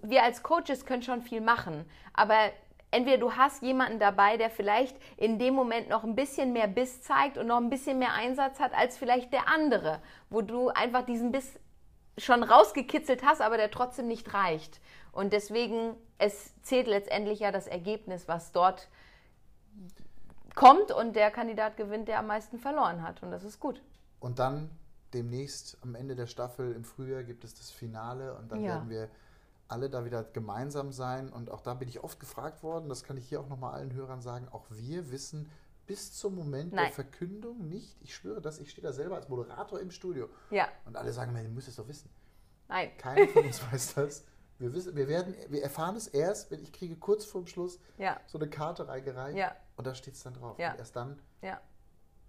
wir 0.04 0.22
als 0.24 0.44
Coaches 0.44 0.86
können 0.86 1.02
schon 1.02 1.24
viel 1.24 1.42
machen, 1.42 1.86
aber 2.14 2.36
entweder 2.92 3.18
du 3.18 3.34
hast 3.34 3.62
jemanden 3.64 4.00
dabei, 4.00 4.38
der 4.38 4.50
vielleicht 4.50 4.96
in 5.18 5.40
dem 5.40 5.54
Moment 5.54 5.90
noch 5.90 6.04
ein 6.04 6.16
bisschen 6.16 6.54
mehr 6.54 6.68
Biss 6.68 7.02
zeigt 7.02 7.38
und 7.38 7.48
noch 7.48 7.58
ein 7.58 7.70
bisschen 7.70 8.00
mehr 8.00 8.14
Einsatz 8.14 8.60
hat 8.60 8.74
als 8.74 8.98
vielleicht 8.98 9.34
der 9.34 9.48
andere, 9.48 10.02
wo 10.30 10.42
du 10.42 10.70
einfach 10.70 11.06
diesen 11.06 11.32
Biss 11.32 11.60
schon 12.18 12.44
rausgekitzelt 12.44 13.24
hast, 13.26 13.42
aber 13.42 13.58
der 13.58 13.72
trotzdem 13.72 14.08
nicht 14.08 14.34
reicht. 14.34 14.82
Und 15.12 15.34
deswegen, 15.34 15.96
es 16.18 16.54
zählt 16.62 16.88
letztendlich 16.88 17.40
ja 17.40 17.52
das 17.52 17.68
Ergebnis, 17.68 18.28
was 18.28 18.52
dort 18.52 18.90
kommt 20.56 20.92
und 20.92 21.16
der 21.16 21.32
Kandidat 21.32 21.78
gewinnt, 21.78 22.08
der 22.08 22.20
am 22.20 22.28
meisten 22.28 22.60
verloren 22.60 23.02
hat. 23.04 23.24
Und 23.24 23.32
das 23.32 23.44
ist 23.44 23.60
gut. 23.60 23.82
Und 24.20 24.40
dann 24.40 24.70
demnächst 25.14 25.78
am 25.82 25.96
Ende 25.96 26.16
der 26.16 26.28
Staffel 26.28 26.74
im 26.74 26.84
Frühjahr 26.84 27.24
gibt 27.24 27.44
es 27.44 27.54
das 27.54 27.72
Finale 27.72 28.36
und 28.36 28.52
dann 28.52 28.62
Ja. 28.64 28.76
werden 28.76 28.90
wir 28.90 29.10
alle 29.72 29.90
da 29.90 30.06
wieder 30.06 30.24
gemeinsam 30.24 30.92
sein. 30.92 31.30
Und 31.32 31.50
auch 31.50 31.62
da 31.62 31.74
bin 31.74 31.88
ich 31.88 32.04
oft 32.04 32.20
gefragt 32.20 32.62
worden, 32.64 32.90
das 32.90 33.04
kann 33.04 33.18
ich 33.18 33.28
hier 33.30 33.40
auch 33.42 33.48
nochmal 33.48 33.74
allen 33.74 33.94
Hörern 33.94 34.22
sagen, 34.22 34.48
auch 34.50 34.66
wir 34.70 35.12
wissen 35.12 35.50
bis 35.88 36.14
zum 36.14 36.36
Moment 36.36 36.74
der 36.74 36.84
Nein. 36.84 36.94
Verkündung 36.94 37.68
nicht, 37.68 37.98
ich 38.02 38.16
schwöre 38.16 38.42
das, 38.42 38.60
ich 38.60 38.70
stehe 38.72 38.86
da 38.86 38.94
selber 38.94 39.16
als 39.16 39.28
Moderator 39.30 39.80
im 39.80 39.92
Studio 39.92 40.30
Ja, 40.50 40.68
und 40.86 40.96
alle 40.96 41.12
sagen 41.12 41.34
mir, 41.34 41.42
ihr 41.44 41.50
müsst 41.50 41.68
es 41.68 41.76
doch 41.76 41.88
wissen. 41.88 42.10
nein. 42.70 42.92
Keiner 42.98 43.28
von 43.28 43.46
uns 43.46 43.62
weiß 43.72 43.96
das. 43.96 44.24
Wir, 44.60 44.72
wissen, 44.74 44.96
wir, 44.96 45.08
werden, 45.08 45.36
wir 45.50 45.64
erfahren 45.64 45.96
es 45.96 46.08
erst, 46.08 46.52
wenn 46.52 46.62
ich 46.62 46.72
kriege 46.72 46.96
kurz 46.96 47.26
vorm 47.26 47.48
Schluss 47.48 47.80
Ja, 47.98 48.20
so 48.28 48.38
eine 48.38 48.48
Karte 48.50 48.88
reingereicht 48.88 49.38
Ja. 49.38 49.56
und 49.76 49.88
da 49.88 49.96
steht 49.96 50.14
es 50.14 50.22
dann 50.24 50.36
drauf. 50.36 50.58
Ja. 50.60 50.72
Und 50.74 50.78
erst 50.80 50.96
dann 50.96 51.20
ja, 51.42 51.60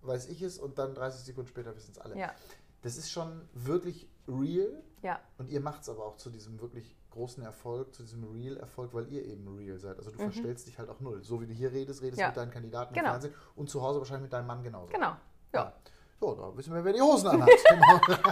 weiß 0.01 0.27
ich 0.29 0.41
es 0.43 0.59
und 0.59 0.79
dann 0.79 0.95
30 0.95 1.21
Sekunden 1.25 1.49
später 1.49 1.77
wissen 1.77 1.93
es 1.93 1.99
alle. 1.99 2.17
ja, 2.19 2.33
Das 2.81 2.97
ist 2.97 3.11
schon 3.13 3.49
wirklich 3.53 4.09
real 4.27 4.83
ja. 5.03 5.21
und 5.39 5.51
ihr 5.51 5.61
macht 5.61 5.83
es 5.83 5.89
aber 5.91 6.05
auch 6.07 6.17
zu 6.17 6.31
diesem 6.31 6.59
wirklich 6.61 6.97
großen 7.13 7.43
Erfolg, 7.43 7.95
zu 7.95 8.03
diesem 8.03 8.25
Real-Erfolg, 8.25 8.93
weil 8.95 9.07
ihr 9.13 9.25
eben 9.25 9.47
real 9.57 9.79
seid. 9.79 9.97
Also 9.99 10.11
du 10.11 10.19
verstellst 10.19 10.67
dich 10.67 10.79
halt 10.79 10.89
auch 10.89 11.01
null. 11.01 11.23
So 11.23 11.41
wie 11.41 11.47
du 11.47 11.53
hier 11.53 11.71
redest, 11.73 12.03
redest 12.03 12.17
Mhm. 12.19 12.21
Ja. 12.21 12.27
mit 12.29 12.37
deinen 12.37 12.51
Kandidaten 12.51 12.95
Genau. 12.95 13.07
im 13.07 13.13
Fernsehen 13.13 13.35
und 13.57 13.71
zu 13.71 13.81
Hause 13.83 13.99
wahrscheinlich 14.01 14.23
mit 14.25 14.33
deinem 14.33 14.47
Mann 14.47 14.63
genauso. 14.63 14.93
Genau. 14.93 15.17
Ja. 15.53 15.73
So, 16.21 16.35
da 16.35 16.57
wissen 16.57 16.73
wir, 16.75 16.85
wer 16.85 16.93
die 16.93 17.01
Hosen 17.01 17.29
anhat. 17.29 17.49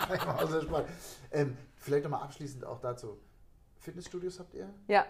Genau. 0.08 0.84
Ähm, 1.32 1.56
vielleicht 1.76 2.04
nochmal 2.04 2.22
abschließend 2.22 2.64
auch 2.64 2.80
dazu. 2.80 3.18
Fitnessstudios 3.78 4.38
habt 4.40 4.54
ihr? 4.54 4.68
Ja. 4.88 5.06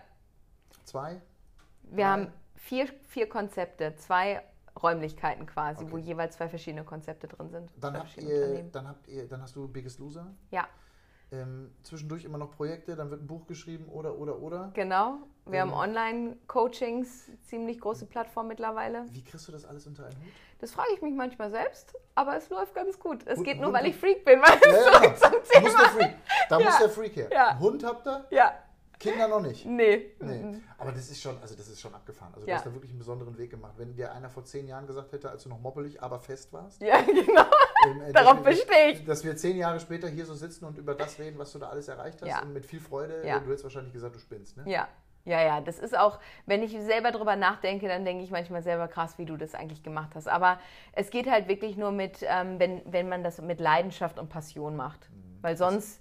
Zwei? 0.84 1.20
Wir 1.82 1.96
Drei? 1.96 2.10
haben 2.10 2.32
vier, 2.56 2.86
vier 3.08 3.28
Konzepte, 3.28 3.94
zwei 3.96 4.42
Räumlichkeiten 4.80 5.46
quasi, 5.46 5.84
wo 5.90 5.96
Okay. 5.96 6.04
jeweils 6.06 6.36
zwei 6.36 6.48
verschiedene 6.48 6.84
Konzepte 6.84 7.26
drin 7.28 7.50
sind. 7.50 7.70
Dann 7.76 7.96
habt 7.98 8.16
ihr, 8.18 8.62
dann 8.70 8.88
habt 8.88 9.08
ihr, 9.08 9.26
dann 9.28 9.42
hast 9.42 9.56
du 9.56 9.66
Biggest 9.68 9.98
Loser. 9.98 10.32
Ja, 10.50 10.68
Ähm, 11.32 11.70
zwischendurch 11.84 12.24
immer 12.24 12.38
noch 12.38 12.50
Projekte, 12.50 12.96
dann 12.96 13.10
wird 13.10 13.22
ein 13.22 13.26
Buch 13.28 13.46
geschrieben 13.46 13.86
oder 13.88 14.16
oder 14.18 14.40
oder. 14.40 14.70
genau. 14.74 15.18
Wir 15.46 15.60
Ähm. 15.60 15.70
haben 15.70 15.72
Online-Coachings, 16.48 17.30
ziemlich 17.42 17.80
große 17.80 18.06
Plattform 18.06 18.48
mittlerweile. 18.48 19.04
Wie 19.10 19.22
kriegst 19.24 19.46
du 19.48 19.52
das 19.52 19.64
alles 19.64 19.86
unter 19.86 20.04
einen 20.04 20.16
Hut? 20.16 20.32
Das 20.58 20.72
frage 20.72 20.88
ich 20.94 21.02
mich 21.02 21.14
manchmal 21.14 21.50
selbst, 21.50 21.94
aber 22.14 22.36
es 22.36 22.50
läuft 22.50 22.74
ganz 22.74 22.98
gut. 22.98 23.22
Es 23.26 23.38
Hund- 23.38 23.46
geht 23.46 23.56
nur, 23.58 23.66
Hund- 23.66 23.74
weil 23.78 23.86
ich 23.86 23.96
Freak 23.96 24.24
bin. 24.24 24.40
Weil 24.40 24.58
Ja, 24.72 24.76
ja, 24.76 24.82
zurück 24.82 25.02
genau. 25.02 25.14
zum 25.14 25.30
Da 25.52 25.60
muss 25.60 25.70
Thema. 25.72 25.80
der 25.80 25.88
Freak, 25.90 26.14
da 26.48 26.58
Ja. 26.58 26.64
muss 26.66 26.78
der 26.78 26.90
Freak 26.90 27.16
her. 27.16 27.28
Ja. 27.32 27.58
Hund 27.58 27.84
habt 27.84 28.06
ihr? 28.06 28.26
Ja, 28.30 28.54
Kinder 28.98 29.28
noch 29.28 29.40
nicht. 29.40 29.64
Nee. 29.64 30.14
Nee. 30.20 30.60
Aber 30.76 30.92
das 30.92 31.10
ist 31.10 31.22
schon, 31.22 31.38
also 31.40 31.54
das 31.54 31.68
ist 31.68 31.80
schon 31.80 31.94
abgefahren. 31.94 32.32
Also 32.34 32.46
Ja. 32.46 32.54
du 32.54 32.58
hast 32.58 32.66
da 32.66 32.72
wirklich 32.74 32.90
einen 32.90 32.98
besonderen 32.98 33.38
Weg 33.38 33.50
gemacht. 33.50 33.72
Wenn 33.78 33.94
dir 33.94 34.12
einer 34.12 34.28
vor 34.28 34.44
zehn 34.44 34.66
Jahren 34.66 34.86
gesagt 34.86 35.12
hätte, 35.12 35.30
als 35.30 35.44
du 35.44 35.48
noch 35.48 35.58
moppelig, 35.60 36.02
aber 36.02 36.18
fest 36.20 36.52
warst, 36.52 36.82
Ja, 36.82 37.00
genau. 37.06 37.44
Ähm, 37.86 38.02
Darauf 38.12 38.36
dass 38.36 38.44
wir- 38.44 38.50
bestehe 38.66 38.90
ich. 38.92 39.04
Dass 39.04 39.24
wir 39.24 39.36
zehn 39.36 39.56
Jahre 39.56 39.80
später 39.80 40.08
hier 40.08 40.26
so 40.26 40.34
sitzen 40.34 40.64
und 40.64 40.78
über 40.78 40.94
das 40.94 41.18
reden, 41.18 41.38
was 41.38 41.52
du 41.52 41.58
da 41.58 41.68
alles 41.68 41.88
erreicht 41.88 42.20
hast 42.22 42.28
Ja. 42.28 42.42
und 42.42 42.52
mit 42.52 42.66
viel 42.66 42.80
Freude, 42.80 43.26
Ja. 43.26 43.38
du 43.38 43.46
hättest 43.46 43.64
wahrscheinlich 43.64 43.92
gesagt, 43.92 44.14
du 44.14 44.18
spinnst, 44.20 44.56
ne? 44.56 44.64
Ja. 44.66 44.88
Ja, 45.26 45.42
ja, 45.42 45.60
das 45.60 45.78
ist 45.78 45.96
auch, 45.96 46.18
wenn 46.46 46.62
ich 46.62 46.72
selber 46.80 47.12
drüber 47.12 47.36
nachdenke, 47.36 47.86
dann 47.88 48.06
denke 48.06 48.24
ich 48.24 48.30
manchmal 48.30 48.62
selber 48.62 48.88
krass, 48.88 49.18
wie 49.18 49.26
du 49.26 49.36
das 49.36 49.54
eigentlich 49.54 49.82
gemacht 49.82 50.12
hast. 50.14 50.26
Aber 50.28 50.58
es 50.92 51.10
geht 51.10 51.30
halt 51.30 51.46
wirklich 51.46 51.76
nur 51.76 51.92
mit, 51.92 52.20
ähm, 52.22 52.58
wenn, 52.58 52.80
wenn 52.86 53.06
man 53.06 53.22
das 53.22 53.38
mit 53.42 53.60
Leidenschaft 53.60 54.18
und 54.18 54.30
Passion 54.30 54.76
macht. 54.76 55.10
Weil 55.42 55.58
sonst 55.58 56.00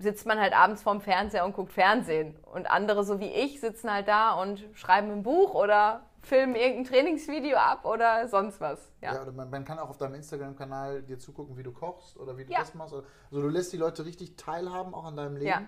sitzt 0.00 0.26
man 0.26 0.40
halt 0.40 0.52
abends 0.52 0.82
vorm 0.82 1.00
Fernseher 1.00 1.44
und 1.44 1.54
guckt 1.54 1.72
Fernsehen. 1.72 2.36
Und 2.52 2.68
andere, 2.68 3.04
so 3.04 3.20
wie 3.20 3.30
ich, 3.32 3.60
sitzen 3.60 3.90
halt 3.90 4.08
da 4.08 4.32
und 4.32 4.64
schreiben 4.74 5.12
ein 5.12 5.22
Buch 5.22 5.54
oder 5.54 6.02
filmen 6.26 6.56
irgendein 6.56 6.84
Trainingsvideo 6.84 7.56
ab 7.56 7.84
oder 7.84 8.26
sonst 8.28 8.60
was. 8.60 8.90
Ja, 9.00 9.14
Ja, 9.14 9.22
oder 9.22 9.32
man, 9.32 9.48
man 9.48 9.64
kann 9.64 9.78
auch 9.78 9.88
auf 9.88 9.96
deinem 9.96 10.14
Instagram-Kanal 10.16 11.02
dir 11.02 11.18
zugucken, 11.18 11.56
wie 11.56 11.62
du 11.62 11.72
kochst 11.72 12.16
oder 12.18 12.36
wie 12.36 12.44
du 12.44 12.52
Ja. 12.52 12.60
das 12.60 12.74
machst. 12.74 12.92
Also 12.94 13.06
du 13.30 13.48
lässt 13.48 13.72
die 13.72 13.76
Leute 13.76 14.04
richtig 14.04 14.36
teilhaben 14.36 14.92
auch 14.92 15.04
an 15.04 15.16
deinem 15.16 15.34
Leben. 15.36 15.46
Ja. 15.46 15.62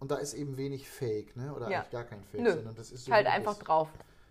Und 0.00 0.10
da 0.10 0.16
ist 0.16 0.34
eben 0.34 0.56
wenig 0.56 0.90
Fake, 0.90 1.36
ne? 1.36 1.54
Oder 1.54 1.66
eigentlich 1.68 1.90
gar 1.90 2.04
kein 2.04 2.22
Fake, 2.24 2.40
Nö. 2.42 2.52
sondern 2.52 2.74
das 2.74 2.90
ist 2.90 3.04
so. 3.06 3.12
halt 3.12 3.26
einfach 3.26 3.56
drauf. 3.58 3.88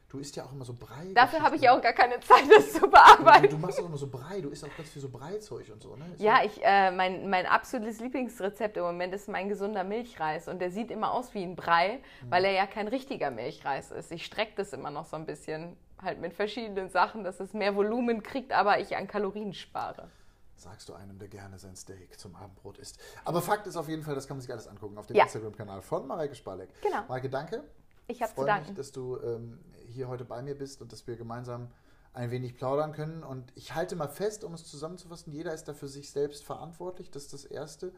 Du 0.07 0.19
isst 0.19 0.35
ja 0.35 0.45
auch 0.45 0.51
immer 0.53 0.63
so 0.63 0.73
Brei. 0.73 1.11
Dafür 1.13 1.41
habe 1.41 1.55
ich 1.55 1.63
ja 1.63 1.75
auch 1.75 1.81
gar 1.81 1.91
keine 1.93 2.19
Zeit, 2.21 2.43
das 2.49 2.73
zu 2.73 2.87
bearbeiten. 2.87 3.49
Du 3.49 3.57
machst 3.57 3.79
auch 3.81 3.85
immer 3.85 3.97
so 3.97 4.07
Brei, 4.07 4.39
du 4.39 4.49
isst 4.49 4.63
auch 4.63 4.75
ganz 4.77 4.89
viel 4.89 5.01
so 5.01 5.09
Breizeug 5.09 5.67
und 5.73 5.81
so, 5.81 5.95
ne? 5.95 6.05
Ist 6.13 6.21
Ja, 6.21 6.37
so- 6.41 6.45
ich, 6.45 6.61
äh, 6.63 6.91
mein, 6.91 7.29
mein 7.29 7.45
absolutes 7.47 7.99
Lieblingsrezept 7.99 8.77
im 8.77 8.83
Moment 8.83 9.13
ist 9.13 9.27
mein 9.27 9.49
gesunder 9.49 9.83
Milchreis. 9.83 10.47
Und 10.47 10.59
der 10.59 10.71
sieht 10.71 10.91
immer 10.91 11.11
aus 11.11 11.33
wie 11.33 11.43
ein 11.43 11.55
Brei, 11.55 11.99
weil 12.29 12.45
er 12.45 12.51
ja 12.51 12.67
kein 12.67 12.87
richtiger 12.87 13.31
Milchreis 13.31 13.91
ist. 13.91 14.11
Ich 14.11 14.25
strecke 14.25 14.53
das 14.55 14.73
immer 14.73 14.91
noch 14.91 15.05
so 15.05 15.15
ein 15.17 15.25
bisschen, 15.25 15.75
halt 16.01 16.21
mit 16.21 16.33
verschiedenen 16.33 16.89
Sachen, 16.89 17.23
dass 17.23 17.39
es 17.39 17.53
mehr 17.53 17.75
Volumen 17.75 18.21
kriegt, 18.23 18.53
aber 18.53 18.79
ich 18.79 18.95
an 18.95 19.07
Kalorien 19.07 19.53
spare. 19.53 20.09
Sagst 20.55 20.87
du 20.87 20.93
einem, 20.93 21.19
der 21.19 21.27
gerne 21.27 21.57
sein 21.59 21.75
Steak 21.75 22.17
zum 22.17 22.35
Abendbrot 22.35 22.77
isst. 22.77 22.97
Aber 23.25 23.41
Fakt 23.41 23.67
ist 23.67 23.75
auf 23.75 23.89
jeden 23.89 24.03
Fall, 24.03 24.15
das 24.15 24.27
kann 24.27 24.37
man 24.37 24.41
sich 24.41 24.51
alles 24.51 24.67
angucken 24.67 24.97
auf 24.97 25.07
dem 25.07 25.17
Ja. 25.17 25.23
Instagram-Kanal 25.23 25.81
von 25.81 26.07
Mareike 26.07 26.35
Spalek. 26.35 26.69
Genau. 26.81 27.01
Mareike, 27.09 27.29
danke. 27.29 27.63
Ich 28.07 28.21
habe 28.21 28.29
zu 28.29 28.35
freue 28.35 28.45
danken. 28.47 28.67
mich, 28.69 28.77
dass 28.77 28.91
du 28.91 29.17
ähm, 29.21 29.59
hier 29.87 30.07
heute 30.07 30.25
bei 30.25 30.41
mir 30.41 30.57
bist 30.57 30.81
und 30.81 30.91
dass 30.91 31.07
wir 31.07 31.15
gemeinsam 31.15 31.71
ein 32.13 32.31
wenig 32.31 32.55
plaudern 32.55 32.91
können. 32.93 33.23
Und 33.23 33.51
ich 33.55 33.75
halte 33.75 33.95
mal 33.95 34.07
fest, 34.07 34.43
um 34.43 34.53
es 34.53 34.65
zusammenzufassen, 34.65 35.33
jeder 35.33 35.53
ist 35.53 35.65
da 35.67 35.73
für 35.73 35.87
sich 35.87 36.09
selbst 36.11 36.43
verantwortlich. 36.43 37.11
Das 37.11 37.23
ist 37.23 37.33
das 37.33 37.45
Erste. 37.45 37.93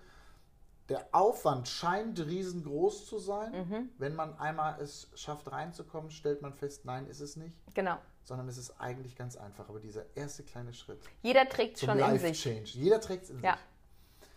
Der 0.89 1.05
Aufwand 1.11 1.67
scheint 1.67 2.17
riesengroß 2.19 3.05
zu 3.05 3.19
sein. 3.19 3.51
Mhm. 3.51 3.89
Wenn 3.97 4.15
man 4.15 4.37
einmal 4.39 4.79
es 4.81 5.09
schafft, 5.15 5.51
reinzukommen, 5.51 6.09
stellt 6.11 6.41
man 6.41 6.53
fest, 6.53 6.85
nein, 6.85 7.07
ist 7.07 7.19
es 7.19 7.35
nicht. 7.35 7.57
Genau. 7.73 7.97
Sondern 8.23 8.47
es 8.47 8.57
ist 8.57 8.79
eigentlich 8.79 9.15
ganz 9.17 9.35
einfach. 9.35 9.67
Aber 9.69 9.79
dieser 9.81 10.05
erste 10.15 10.43
kleine 10.43 10.73
Schritt 10.73 10.99
Jeder 11.21 11.47
trägt 11.49 11.77
zum 11.77 11.89
schon 11.89 11.97
in 11.99 12.05
Life 12.05 12.25
sich. 12.27 12.41
Change. 12.41 12.71
Jeder 12.73 13.01
trägt 13.01 13.25
es 13.25 13.29
in 13.31 13.41
Ja. 13.43 13.53
sich. 13.53 14.27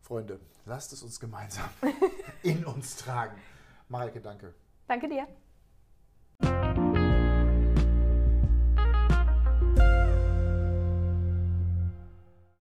Freunde, 0.00 0.40
lasst 0.64 0.92
es 0.92 1.02
uns 1.02 1.20
gemeinsam 1.20 1.68
in 2.42 2.64
uns 2.64 2.96
tragen. 2.96 3.36
Mareike, 3.88 4.20
danke. 4.20 4.54
Danke 4.90 5.08
dir. 5.08 5.28